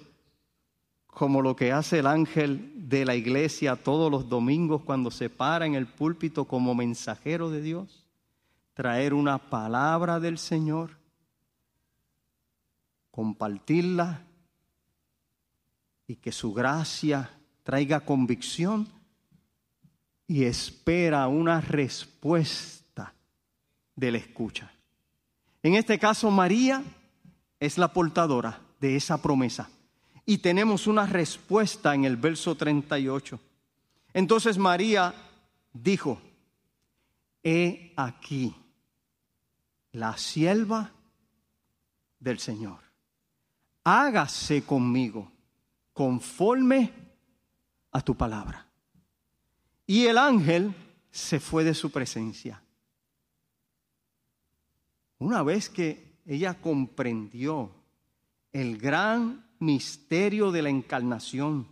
como 1.13 1.41
lo 1.41 1.55
que 1.55 1.71
hace 1.71 1.99
el 1.99 2.07
ángel 2.07 2.89
de 2.89 3.05
la 3.05 3.15
iglesia 3.15 3.75
todos 3.75 4.11
los 4.11 4.29
domingos 4.29 4.81
cuando 4.83 5.11
se 5.11 5.29
para 5.29 5.65
en 5.65 5.75
el 5.75 5.87
púlpito 5.87 6.45
como 6.45 6.75
mensajero 6.75 7.49
de 7.49 7.61
Dios, 7.61 8.02
traer 8.73 9.13
una 9.13 9.37
palabra 9.37 10.19
del 10.19 10.37
Señor, 10.37 10.97
compartirla 13.11 14.21
y 16.07 16.15
que 16.15 16.31
su 16.31 16.53
gracia 16.53 17.29
traiga 17.63 18.01
convicción 18.01 18.87
y 20.27 20.43
espera 20.43 21.27
una 21.27 21.61
respuesta 21.61 23.13
de 23.95 24.11
la 24.11 24.17
escucha. 24.17 24.71
En 25.61 25.75
este 25.75 25.99
caso, 25.99 26.29
María 26.31 26.83
es 27.59 27.77
la 27.77 27.93
portadora 27.93 28.59
de 28.79 28.95
esa 28.95 29.21
promesa 29.21 29.69
y 30.25 30.39
tenemos 30.39 30.87
una 30.87 31.05
respuesta 31.05 31.93
en 31.93 32.05
el 32.05 32.17
verso 32.17 32.55
38. 32.55 33.39
Entonces 34.13 34.57
María 34.57 35.13
dijo, 35.73 36.21
he 37.43 37.93
aquí 37.95 38.55
la 39.93 40.17
sierva 40.17 40.91
del 42.19 42.39
Señor. 42.39 42.79
Hágase 43.83 44.63
conmigo 44.63 45.31
conforme 45.93 46.91
a 47.91 48.01
tu 48.01 48.15
palabra. 48.15 48.67
Y 49.85 50.05
el 50.05 50.17
ángel 50.17 50.73
se 51.11 51.39
fue 51.39 51.63
de 51.63 51.73
su 51.73 51.91
presencia. 51.91 52.61
Una 55.19 55.43
vez 55.43 55.69
que 55.69 56.17
ella 56.25 56.59
comprendió 56.59 57.71
el 58.51 58.77
gran 58.77 59.45
misterio 59.59 60.51
de 60.51 60.61
la 60.61 60.69
encarnación. 60.69 61.67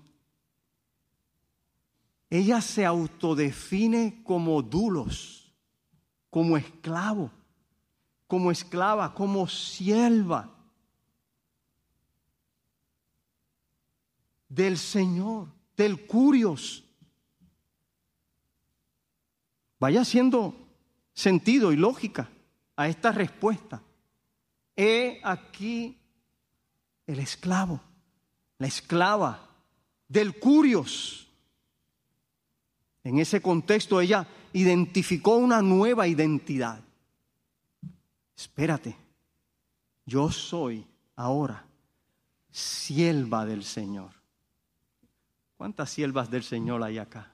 Ella 2.29 2.61
se 2.61 2.85
autodefine 2.85 4.23
como 4.23 4.61
dulos, 4.61 5.53
como 6.29 6.57
esclavo, 6.57 7.29
como 8.31 8.49
esclava, 8.49 9.13
como 9.13 9.45
sierva 9.45 10.49
del 14.47 14.77
Señor, 14.77 15.49
del 15.75 16.07
curios. 16.07 16.81
Vaya 19.81 19.99
haciendo 19.99 20.55
sentido 21.13 21.73
y 21.73 21.75
lógica 21.75 22.29
a 22.77 22.87
esta 22.87 23.11
respuesta. 23.11 23.83
He 24.77 25.19
aquí 25.25 25.99
el 27.07 27.19
esclavo, 27.19 27.81
la 28.59 28.67
esclava 28.67 29.45
del 30.07 30.39
curios. 30.39 31.27
En 33.03 33.19
ese 33.19 33.41
contexto 33.41 33.99
ella 33.99 34.25
identificó 34.53 35.35
una 35.35 35.61
nueva 35.61 36.07
identidad. 36.07 36.81
Espérate, 38.41 38.97
yo 40.03 40.31
soy 40.31 40.87
ahora 41.15 41.63
sierva 42.49 43.45
del 43.45 43.63
Señor. 43.63 44.09
¿Cuántas 45.57 45.91
siervas 45.91 46.31
del 46.31 46.41
Señor 46.41 46.81
hay 46.81 46.97
acá? 46.97 47.33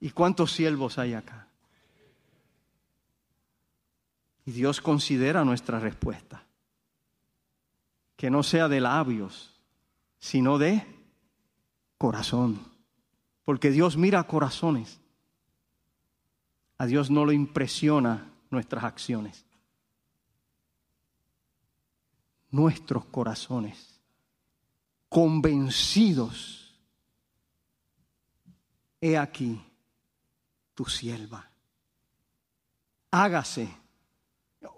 ¿Y 0.00 0.10
cuántos 0.10 0.50
siervos 0.50 0.98
hay 0.98 1.14
acá? 1.14 1.46
Y 4.44 4.50
Dios 4.50 4.80
considera 4.80 5.44
nuestra 5.44 5.78
respuesta. 5.78 6.42
Que 8.16 8.28
no 8.28 8.42
sea 8.42 8.66
de 8.66 8.80
labios, 8.80 9.54
sino 10.18 10.58
de 10.58 10.84
corazón. 11.96 12.58
Porque 13.44 13.70
Dios 13.70 13.96
mira 13.96 14.24
corazones. 14.24 14.98
A 16.76 16.86
Dios 16.86 17.08
no 17.08 17.24
le 17.24 17.34
impresiona 17.34 18.32
nuestras 18.50 18.82
acciones. 18.82 19.45
Nuestros 22.50 23.04
corazones, 23.06 24.00
convencidos, 25.08 26.74
he 29.00 29.18
aquí 29.18 29.60
tu 30.74 30.84
sierva. 30.84 31.50
Hágase. 33.10 33.68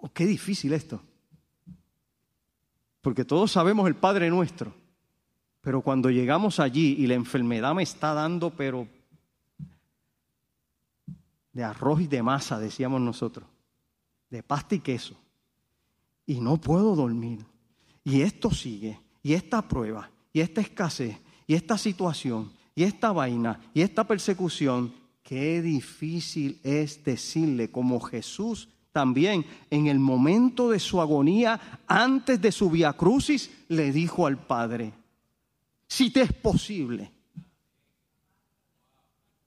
Oh, 0.01 0.09
qué 0.11 0.25
difícil 0.25 0.73
esto. 0.73 1.01
Porque 3.01 3.25
todos 3.25 3.51
sabemos 3.51 3.87
el 3.87 3.95
Padre 3.95 4.29
nuestro. 4.29 4.73
Pero 5.61 5.81
cuando 5.81 6.09
llegamos 6.09 6.59
allí 6.59 6.95
y 6.97 7.07
la 7.07 7.15
enfermedad 7.15 7.73
me 7.75 7.83
está 7.83 8.13
dando, 8.13 8.49
pero 8.51 8.87
de 11.51 11.63
arroz 11.63 12.01
y 12.01 12.07
de 12.07 12.23
masa, 12.23 12.59
decíamos 12.59 13.01
nosotros, 13.01 13.47
de 14.29 14.41
pasta 14.41 14.75
y 14.75 14.79
queso, 14.79 15.15
y 16.25 16.39
no 16.39 16.57
puedo 16.57 16.95
dormir, 16.95 17.45
y 18.03 18.21
esto 18.21 18.51
sigue, 18.51 18.99
y 19.21 19.33
esta 19.33 19.61
prueba, 19.67 20.09
y 20.33 20.41
esta 20.41 20.61
escasez, 20.61 21.17
y 21.47 21.55
esta 21.55 21.77
situación, 21.77 22.51
y 22.75 22.83
esta 22.83 23.11
vaina, 23.11 23.59
y 23.73 23.81
esta 23.81 24.05
persecución, 24.05 24.93
qué 25.23 25.61
difícil 25.61 26.59
es 26.63 27.03
decirle 27.03 27.69
como 27.69 27.99
Jesús 27.99 28.69
también 28.91 29.45
en 29.69 29.87
el 29.87 29.99
momento 29.99 30.69
de 30.69 30.79
su 30.79 30.99
agonía, 30.99 31.81
antes 31.87 32.41
de 32.41 32.51
su 32.51 32.69
via 32.69 32.93
crucis, 32.93 33.49
le 33.67 33.91
dijo 33.91 34.25
al 34.25 34.37
Padre, 34.37 34.93
si 35.87 36.11
te 36.11 36.21
es 36.21 36.33
posible, 36.33 37.11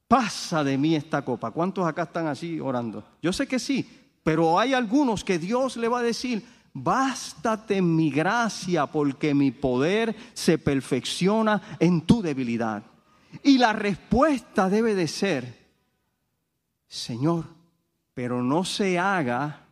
pasa 0.08 0.62
de 0.62 0.76
mí 0.76 0.94
esta 0.94 1.24
copa. 1.24 1.50
¿Cuántos 1.50 1.86
acá 1.86 2.02
están 2.02 2.26
así 2.26 2.60
orando? 2.60 3.04
Yo 3.22 3.32
sé 3.32 3.46
que 3.46 3.58
sí, 3.58 3.88
pero 4.22 4.58
hay 4.58 4.74
algunos 4.74 5.24
que 5.24 5.38
Dios 5.38 5.76
le 5.76 5.88
va 5.88 6.00
a 6.00 6.02
decir, 6.02 6.44
bástate 6.72 7.82
mi 7.82 8.10
gracia 8.10 8.86
porque 8.86 9.34
mi 9.34 9.50
poder 9.50 10.14
se 10.34 10.58
perfecciona 10.58 11.76
en 11.78 12.02
tu 12.02 12.22
debilidad. 12.22 12.82
Y 13.42 13.58
la 13.58 13.72
respuesta 13.72 14.68
debe 14.68 14.94
de 14.94 15.08
ser, 15.08 15.70
Señor, 16.86 17.46
pero 18.14 18.42
no 18.42 18.64
se 18.64 18.98
haga 18.98 19.66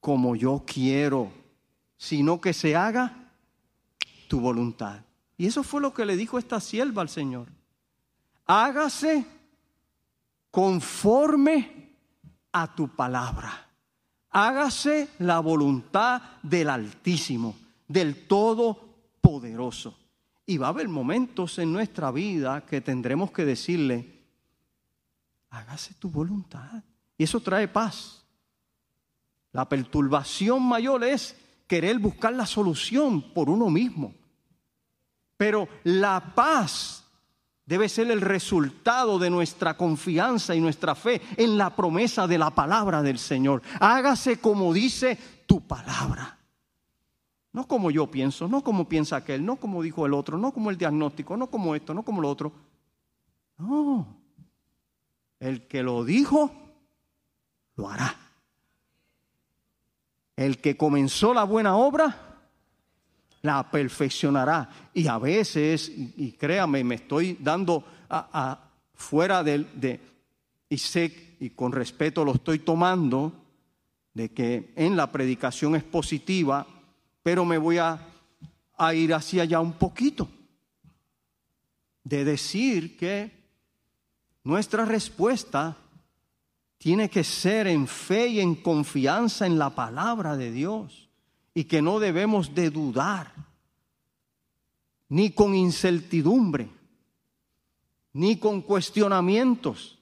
como 0.00 0.36
yo 0.36 0.62
quiero, 0.66 1.32
sino 1.96 2.40
que 2.40 2.52
se 2.52 2.76
haga 2.76 3.32
tu 4.28 4.40
voluntad. 4.40 5.00
Y 5.36 5.46
eso 5.46 5.62
fue 5.62 5.80
lo 5.80 5.92
que 5.92 6.06
le 6.06 6.16
dijo 6.16 6.38
esta 6.38 6.60
sierva 6.60 7.02
al 7.02 7.08
Señor. 7.08 7.48
Hágase 8.46 9.26
conforme 10.50 11.90
a 12.52 12.74
tu 12.74 12.88
palabra. 12.88 13.65
Hágase 14.38 15.08
la 15.20 15.40
voluntad 15.40 16.20
del 16.42 16.68
Altísimo, 16.68 17.56
del 17.88 18.26
Todopoderoso. 18.26 19.96
Y 20.44 20.58
va 20.58 20.66
a 20.66 20.70
haber 20.70 20.88
momentos 20.88 21.58
en 21.58 21.72
nuestra 21.72 22.10
vida 22.10 22.66
que 22.66 22.82
tendremos 22.82 23.30
que 23.30 23.46
decirle, 23.46 24.24
hágase 25.48 25.94
tu 25.94 26.10
voluntad. 26.10 26.84
Y 27.16 27.24
eso 27.24 27.40
trae 27.40 27.66
paz. 27.66 28.26
La 29.52 29.66
perturbación 29.70 30.62
mayor 30.62 31.02
es 31.02 31.34
querer 31.66 31.98
buscar 31.98 32.34
la 32.34 32.44
solución 32.44 33.32
por 33.32 33.48
uno 33.48 33.70
mismo. 33.70 34.12
Pero 35.38 35.66
la 35.82 36.34
paz 36.34 37.05
debe 37.66 37.88
ser 37.88 38.10
el 38.10 38.20
resultado 38.20 39.18
de 39.18 39.28
nuestra 39.28 39.76
confianza 39.76 40.54
y 40.54 40.60
nuestra 40.60 40.94
fe 40.94 41.20
en 41.36 41.58
la 41.58 41.74
promesa 41.74 42.26
de 42.26 42.38
la 42.38 42.50
palabra 42.50 43.02
del 43.02 43.18
Señor. 43.18 43.60
Hágase 43.80 44.40
como 44.40 44.72
dice 44.72 45.18
tu 45.46 45.66
palabra. 45.66 46.38
No 47.52 47.66
como 47.66 47.90
yo 47.90 48.10
pienso, 48.10 48.48
no 48.48 48.62
como 48.62 48.88
piensa 48.88 49.16
aquel, 49.16 49.44
no 49.44 49.56
como 49.56 49.82
dijo 49.82 50.06
el 50.06 50.14
otro, 50.14 50.38
no 50.38 50.52
como 50.52 50.70
el 50.70 50.78
diagnóstico, 50.78 51.36
no 51.36 51.48
como 51.48 51.74
esto, 51.74 51.92
no 51.92 52.02
como 52.02 52.20
lo 52.20 52.30
otro. 52.30 52.52
No. 53.58 54.06
El 55.40 55.66
que 55.66 55.82
lo 55.82 56.04
dijo, 56.04 56.52
lo 57.74 57.88
hará. 57.88 58.14
El 60.36 60.60
que 60.60 60.76
comenzó 60.76 61.32
la 61.32 61.44
buena 61.44 61.76
obra, 61.76 62.25
la 63.46 63.70
perfeccionará. 63.70 64.68
Y 64.92 65.06
a 65.06 65.18
veces, 65.18 65.88
y 65.88 66.32
créame, 66.32 66.84
me 66.84 66.96
estoy 66.96 67.38
dando 67.40 67.84
a, 68.10 68.58
fuera 68.94 69.42
del, 69.42 69.68
de, 69.74 70.00
y 70.68 70.78
sé, 70.78 71.36
y 71.40 71.50
con 71.50 71.72
respeto 71.72 72.24
lo 72.24 72.34
estoy 72.34 72.58
tomando, 72.58 73.32
de 74.12 74.30
que 74.30 74.72
en 74.76 74.96
la 74.96 75.10
predicación 75.12 75.76
es 75.76 75.84
positiva, 75.84 76.66
pero 77.22 77.44
me 77.44 77.58
voy 77.58 77.78
a, 77.78 78.00
a 78.76 78.94
ir 78.94 79.14
hacia 79.14 79.42
allá 79.42 79.60
un 79.60 79.74
poquito. 79.74 80.28
De 82.02 82.24
decir 82.24 82.96
que 82.96 83.30
nuestra 84.44 84.84
respuesta 84.84 85.76
tiene 86.78 87.10
que 87.10 87.24
ser 87.24 87.66
en 87.66 87.86
fe 87.86 88.28
y 88.28 88.40
en 88.40 88.54
confianza 88.54 89.46
en 89.46 89.58
la 89.58 89.70
palabra 89.70 90.36
de 90.36 90.52
Dios 90.52 91.05
y 91.56 91.64
que 91.64 91.80
no 91.80 91.98
debemos 91.98 92.54
de 92.54 92.68
dudar, 92.68 93.32
ni 95.08 95.30
con 95.30 95.54
incertidumbre, 95.54 96.68
ni 98.12 98.36
con 98.36 98.60
cuestionamientos, 98.60 99.98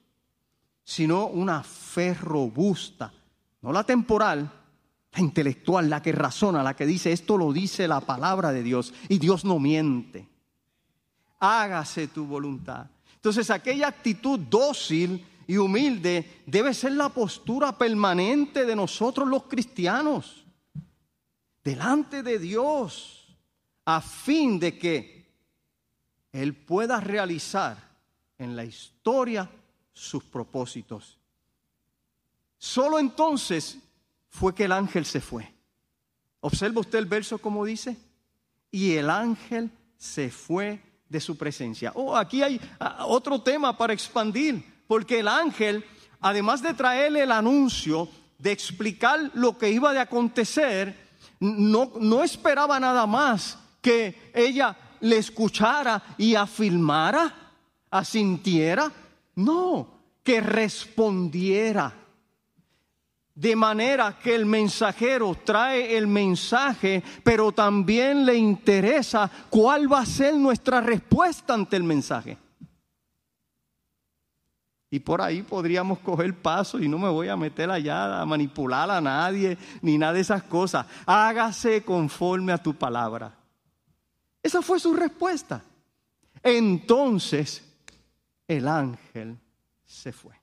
sino 0.82 1.28
una 1.28 1.62
fe 1.62 2.12
robusta, 2.12 3.14
no 3.62 3.70
la 3.70 3.84
temporal, 3.84 4.50
la 5.12 5.20
intelectual, 5.20 5.88
la 5.88 6.02
que 6.02 6.10
razona, 6.10 6.60
la 6.64 6.74
que 6.74 6.86
dice, 6.86 7.12
esto 7.12 7.36
lo 7.36 7.52
dice 7.52 7.86
la 7.86 8.00
palabra 8.00 8.50
de 8.50 8.64
Dios 8.64 8.92
y 9.08 9.20
Dios 9.20 9.44
no 9.44 9.60
miente. 9.60 10.28
Hágase 11.38 12.08
tu 12.08 12.26
voluntad. 12.26 12.86
Entonces 13.14 13.48
aquella 13.50 13.86
actitud 13.86 14.40
dócil, 14.40 15.24
y 15.46 15.56
humilde 15.56 16.42
debe 16.46 16.74
ser 16.74 16.92
la 16.92 17.10
postura 17.10 17.78
permanente 17.78 18.64
de 18.64 18.74
nosotros 18.74 19.28
los 19.28 19.44
cristianos, 19.44 20.43
delante 21.64 22.22
de 22.22 22.38
Dios, 22.38 23.26
a 23.86 24.00
fin 24.00 24.60
de 24.60 24.78
que 24.78 25.26
Él 26.32 26.54
pueda 26.54 27.00
realizar 27.00 27.76
en 28.38 28.54
la 28.54 28.64
historia 28.64 29.50
sus 29.92 30.22
propósitos. 30.24 31.18
Solo 32.58 32.98
entonces 32.98 33.78
fue 34.28 34.54
que 34.54 34.64
el 34.64 34.72
ángel 34.72 35.06
se 35.06 35.20
fue. 35.20 35.52
Observa 36.40 36.80
usted 36.80 36.98
el 36.98 37.06
verso 37.06 37.38
como 37.38 37.64
dice, 37.64 37.96
y 38.70 38.92
el 38.94 39.08
ángel 39.08 39.70
se 39.96 40.30
fue 40.30 40.80
de 41.08 41.20
su 41.20 41.36
presencia. 41.36 41.92
Oh, 41.94 42.16
aquí 42.16 42.42
hay 42.42 42.60
ah, 42.80 43.06
otro 43.06 43.40
tema 43.40 43.76
para 43.76 43.92
expandir 43.92 44.64
porque 44.86 45.20
el 45.20 45.28
ángel, 45.28 45.84
además 46.20 46.60
de 46.60 46.74
traerle 46.74 47.22
el 47.22 47.32
anuncio, 47.32 48.08
de 48.38 48.52
explicar 48.52 49.30
lo 49.34 49.56
que 49.56 49.70
iba 49.70 49.92
de 49.92 50.00
acontecer, 50.00 51.03
no, 51.44 51.92
no 52.00 52.24
esperaba 52.24 52.80
nada 52.80 53.06
más 53.06 53.58
que 53.80 54.30
ella 54.34 54.76
le 55.00 55.18
escuchara 55.18 56.02
y 56.16 56.34
afirmara, 56.34 57.32
asintiera, 57.90 58.90
no, 59.36 59.88
que 60.22 60.40
respondiera. 60.40 61.92
De 63.34 63.56
manera 63.56 64.18
que 64.22 64.34
el 64.34 64.46
mensajero 64.46 65.36
trae 65.44 65.96
el 65.98 66.06
mensaje, 66.06 67.02
pero 67.22 67.52
también 67.52 68.24
le 68.24 68.36
interesa 68.36 69.30
cuál 69.50 69.92
va 69.92 70.00
a 70.00 70.06
ser 70.06 70.34
nuestra 70.36 70.80
respuesta 70.80 71.52
ante 71.52 71.76
el 71.76 71.82
mensaje. 71.82 72.38
Y 74.94 75.00
por 75.00 75.20
ahí 75.20 75.42
podríamos 75.42 75.98
coger 75.98 76.40
paso 76.40 76.78
y 76.78 76.86
no 76.86 76.98
me 77.00 77.08
voy 77.08 77.26
a 77.26 77.36
meter 77.36 77.68
allá 77.68 78.20
a 78.20 78.24
manipular 78.24 78.88
a 78.88 79.00
nadie 79.00 79.58
ni 79.82 79.98
nada 79.98 80.12
de 80.12 80.20
esas 80.20 80.44
cosas. 80.44 80.86
Hágase 81.04 81.82
conforme 81.82 82.52
a 82.52 82.62
tu 82.62 82.76
palabra. 82.76 83.36
Esa 84.40 84.62
fue 84.62 84.78
su 84.78 84.94
respuesta. 84.94 85.64
Entonces 86.44 87.68
el 88.46 88.68
ángel 88.68 89.36
se 89.84 90.12
fue. 90.12 90.34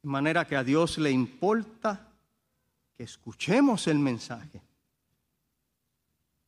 De 0.00 0.08
manera 0.08 0.46
que 0.46 0.54
a 0.54 0.62
Dios 0.62 0.98
le 0.98 1.10
importa 1.10 2.12
que 2.96 3.02
escuchemos 3.02 3.88
el 3.88 3.98
mensaje. 3.98 4.62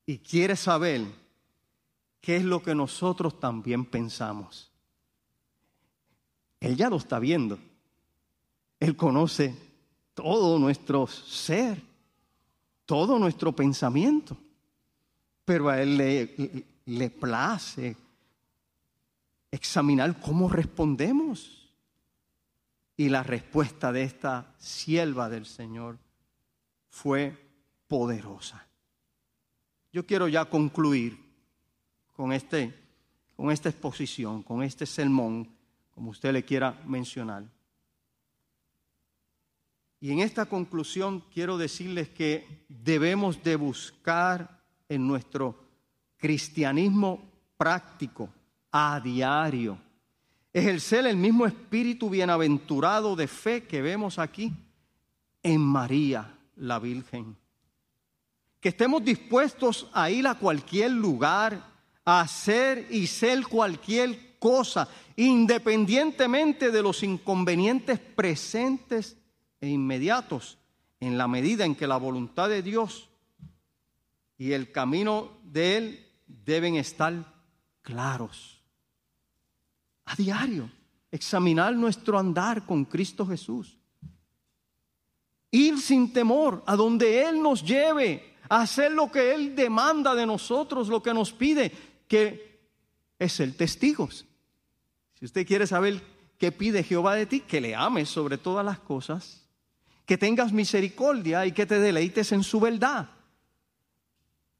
Y 0.07 0.19
quiere 0.19 0.55
saber 0.55 1.01
qué 2.21 2.37
es 2.37 2.45
lo 2.45 2.63
que 2.63 2.77
nosotros 2.77 3.41
también 3.41 3.85
pensamos. 3.85 4.70
Él 6.61 6.77
ya 6.77 6.91
lo 6.91 6.97
está 6.97 7.19
viendo. 7.19 7.59
Él 8.79 8.97
conoce 8.97 9.57
todo 10.15 10.59
nuestro 10.59 11.07
ser, 11.07 11.83
todo 12.85 13.19
nuestro 13.19 13.53
pensamiento. 13.53 14.37
Pero 15.45 15.71
a 15.71 15.81
Él 15.81 15.97
le, 15.97 16.65
le 16.85 17.11
place 17.11 17.97
examinar 19.51 20.21
cómo 20.21 20.49
respondemos. 20.49 21.73
Y 22.97 23.09
la 23.09 23.23
respuesta 23.23 23.93
de 23.93 24.03
esta 24.03 24.55
sierva 24.59 25.31
del 25.31 25.47
Señor 25.47 25.99
fue 26.91 27.35
poderosa. 27.89 28.67
Yo 29.93 30.07
quiero 30.07 30.29
ya 30.29 30.45
concluir 30.45 31.19
con, 32.13 32.33
este, 32.33 32.75
con 33.35 33.51
esta 33.51 33.71
exposición, 33.71 34.43
con 34.43 34.63
este 34.63 34.85
sermón 34.85 35.49
como 36.01 36.13
usted 36.13 36.33
le 36.33 36.47
quiera 36.47 36.81
mencionar. 36.87 37.45
Y 40.01 40.11
en 40.11 40.21
esta 40.21 40.47
conclusión 40.47 41.23
quiero 41.31 41.59
decirles 41.59 42.09
que 42.09 42.65
debemos 42.71 43.43
de 43.43 43.55
buscar 43.55 44.63
en 44.89 45.07
nuestro 45.07 45.63
cristianismo 46.17 47.31
práctico, 47.59 48.31
a 48.73 48.99
diario, 48.99 49.79
ejercer 50.55 51.07
el 51.07 51.19
mismo 51.19 51.45
espíritu 51.45 52.09
bienaventurado 52.09 53.15
de 53.15 53.29
fe 53.29 53.65
que 53.65 53.83
vemos 53.83 54.19
aquí 54.19 54.55
en 55.43 55.61
María, 55.61 56.35
la 56.57 56.79
Virgen. 56.79 57.37
Que 58.59 58.71
estemos 58.71 59.05
dispuestos 59.05 59.87
a 59.93 60.11
ir 60.11 60.27
a 60.27 60.37
cualquier 60.37 60.93
lugar, 60.93 61.63
a 62.07 62.23
hacer 62.23 62.87
y 62.89 63.07
ser 63.07 63.47
cualquier 63.47 64.30
cosa, 64.41 64.89
independientemente 65.15 66.73
de 66.73 66.83
los 66.83 67.05
inconvenientes 67.05 68.01
presentes 68.01 69.17
e 69.61 69.69
inmediatos, 69.69 70.59
en 70.99 71.17
la 71.17 71.29
medida 71.29 71.65
en 71.65 71.77
que 71.77 71.87
la 71.87 71.99
voluntad 71.99 72.49
de 72.49 72.63
Dios 72.63 73.09
y 74.37 74.53
el 74.53 74.73
camino 74.73 75.31
de 75.45 75.77
Él 75.77 76.07
deben 76.27 76.77
estar 76.77 77.13
claros. 77.83 78.61
A 80.07 80.17
diario, 80.17 80.71
examinar 81.11 81.75
nuestro 81.75 82.19
andar 82.19 82.65
con 82.65 82.85
Cristo 82.87 83.27
Jesús. 83.27 83.77
Ir 85.51 85.79
sin 85.79 86.13
temor 86.13 86.63
a 86.67 86.75
donde 86.75 87.23
Él 87.23 87.43
nos 87.43 87.63
lleve, 87.63 88.35
a 88.49 88.63
hacer 88.63 88.93
lo 88.93 89.11
que 89.11 89.35
Él 89.35 89.55
demanda 89.55 90.15
de 90.15 90.27
nosotros, 90.27 90.89
lo 90.89 91.03
que 91.03 91.13
nos 91.13 91.33
pide, 91.33 91.71
que 92.09 92.51
es 93.19 93.33
ser 93.35 93.55
testigos. 93.55 94.27
Si 95.21 95.27
usted 95.27 95.47
quiere 95.47 95.67
saber 95.67 96.03
qué 96.39 96.51
pide 96.51 96.83
Jehová 96.83 97.15
de 97.15 97.27
ti, 97.27 97.41
que 97.41 97.61
le 97.61 97.75
ames 97.75 98.09
sobre 98.09 98.39
todas 98.39 98.65
las 98.65 98.79
cosas, 98.79 99.47
que 100.07 100.17
tengas 100.17 100.51
misericordia 100.51 101.45
y 101.45 101.53
que 101.53 101.67
te 101.67 101.79
deleites 101.79 102.33
en 102.33 102.43
su 102.43 102.59
verdad. 102.59 103.11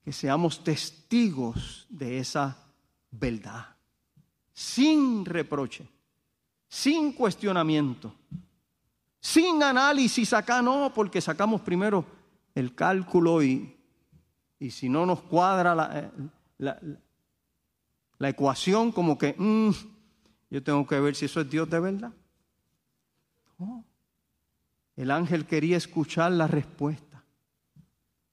Que 0.05 0.13
seamos 0.13 0.63
testigos 0.63 1.87
de 1.89 2.19
esa 2.19 2.57
verdad, 3.11 3.75
sin 4.53 5.25
reproche, 5.25 5.89
sin 6.69 7.13
cuestionamiento, 7.13 8.15
sin 9.19 9.63
análisis 9.63 10.35
acá, 10.35 10.61
no, 10.61 10.93
porque 10.95 11.23
sacamos 11.23 11.63
primero 11.63 12.05
el 12.55 12.75
cálculo 12.75 13.43
y, 13.43 13.77
y 14.59 14.71
si 14.71 14.91
no 14.91 15.07
nos 15.07 15.23
cuadra 15.23 15.75
la, 15.75 16.11
eh, 16.59 16.77
la, 18.19 18.29
ecuación, 18.29 18.93
como 18.93 19.17
que... 19.17 19.35
Mm, 19.39 19.71
yo 20.51 20.63
tengo 20.63 20.87
que 20.87 20.99
ver 20.99 21.15
si 21.15 21.27
eso 21.27 21.41
es 21.41 21.49
Dios 21.49 21.71
de 21.71 21.79
verdad. 21.79 22.13
El 24.97 25.11
ángel 25.11 25.47
quería 25.47 25.77
escuchar 25.77 26.33
la 26.33 26.47
respuesta. 26.47 27.25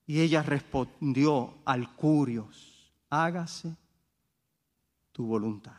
Y 0.04 0.20
ella 0.20 0.42
respondió 0.42 1.58
al 1.64 1.94
curios, 1.94 2.92
hágase 3.10 3.76
tu 5.12 5.26
voluntad. 5.26 5.76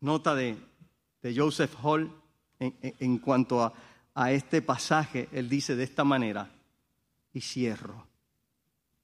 Nota 0.00 0.34
de, 0.34 0.56
Joseph 1.34 1.74
Hall 1.82 2.10
en, 2.58 3.18
cuanto 3.18 3.62
a, 3.62 3.72
a 4.14 4.32
este 4.32 4.62
pasaje, 4.62 5.28
él 5.32 5.48
dice 5.48 5.76
de 5.76 5.84
esta 5.84 6.04
manera, 6.04 6.50
y 7.32 7.40
cierro. 7.40 8.06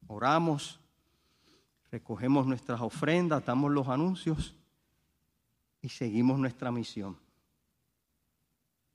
Oramos 0.06 0.81
recogemos 1.92 2.46
nuestras 2.46 2.80
ofrendas, 2.80 3.44
damos 3.44 3.70
los 3.70 3.86
anuncios 3.86 4.54
y 5.82 5.90
seguimos 5.90 6.38
nuestra 6.38 6.72
misión. 6.72 7.18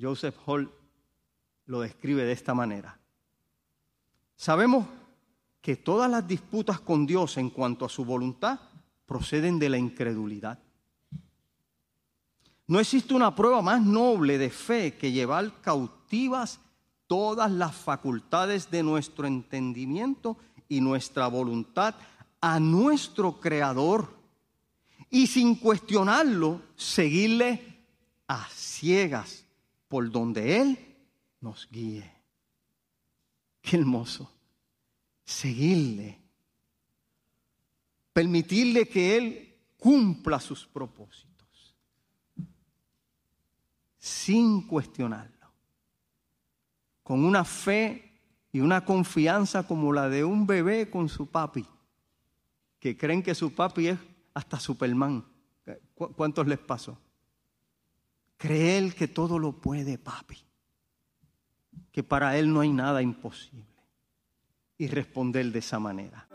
Joseph 0.02 0.36
Hall 0.48 0.72
lo 1.68 1.82
describe 1.82 2.24
de 2.24 2.32
esta 2.32 2.56
manera. 2.56 3.00
Sabemos 4.36 4.88
que 5.62 5.76
todas 5.76 6.10
las 6.10 6.28
disputas 6.28 6.80
con 6.80 7.06
Dios 7.06 7.38
en 7.38 7.52
cuanto 7.52 7.86
a 7.86 7.90
su 7.90 8.04
voluntad 8.04 8.60
proceden 9.06 9.60
de 9.60 9.70
la 9.70 9.78
incredulidad. 9.78 10.58
No 12.66 12.80
existe 12.80 13.14
una 13.14 13.36
prueba 13.36 13.62
más 13.62 13.82
noble 13.82 14.40
de 14.40 14.50
fe 14.50 14.96
que 14.96 15.12
llevar 15.12 15.62
cautivas 15.62 16.60
todas 17.06 17.52
las 17.52 17.76
facultades 17.76 18.72
de 18.72 18.82
nuestro 18.82 19.28
entendimiento 19.28 20.36
y 20.68 20.82
nuestra 20.82 21.28
voluntad 21.28 21.96
a 22.42 22.60
nuestro 22.60 23.40
Creador 23.40 24.18
y 25.10 25.28
sin 25.28 25.56
cuestionarlo, 25.56 26.62
seguirle 26.76 27.78
a 28.28 28.48
ciegas 28.50 29.46
por 29.88 30.10
donde 30.12 30.62
Él 30.62 30.96
nos 31.42 31.68
guíe. 31.70 32.12
Qué 33.62 33.78
hermoso. 33.78 34.32
Seguirle. 35.24 36.20
Permitirle 38.14 38.88
que 38.88 39.18
Él 39.18 39.56
cumpla 39.78 40.40
sus 40.40 40.66
propósitos. 40.66 41.76
Sin 43.98 44.68
cuestionarlo. 44.68 45.34
Con 47.04 47.24
una 47.24 47.46
fe 47.46 48.20
y 48.52 48.60
una 48.60 48.84
confianza 48.84 49.66
como 49.66 49.94
la 49.94 50.10
de 50.10 50.24
un 50.24 50.46
bebé 50.46 50.90
con 50.90 51.08
su 51.08 51.28
papi 51.28 51.66
que 52.80 52.98
creen 52.98 53.24
que 53.24 53.36
su 53.36 53.54
papi 53.54 53.88
es 53.90 54.00
hasta 54.34 54.60
Superman. 54.60 55.26
¿Cuántos 55.96 56.48
les 56.48 56.60
pasó? 56.60 56.98
Creer 58.38 58.94
que 58.94 59.08
todo 59.08 59.40
lo 59.40 59.54
puede 59.54 59.98
papi, 59.98 60.38
que 61.92 62.04
para 62.04 62.38
él 62.38 62.54
no 62.54 62.60
hay 62.60 62.72
nada 62.72 63.02
imposible 63.02 63.66
y 64.78 64.88
responder 64.88 65.52
de 65.52 65.60
esa 65.60 65.80
manera. 65.80 66.28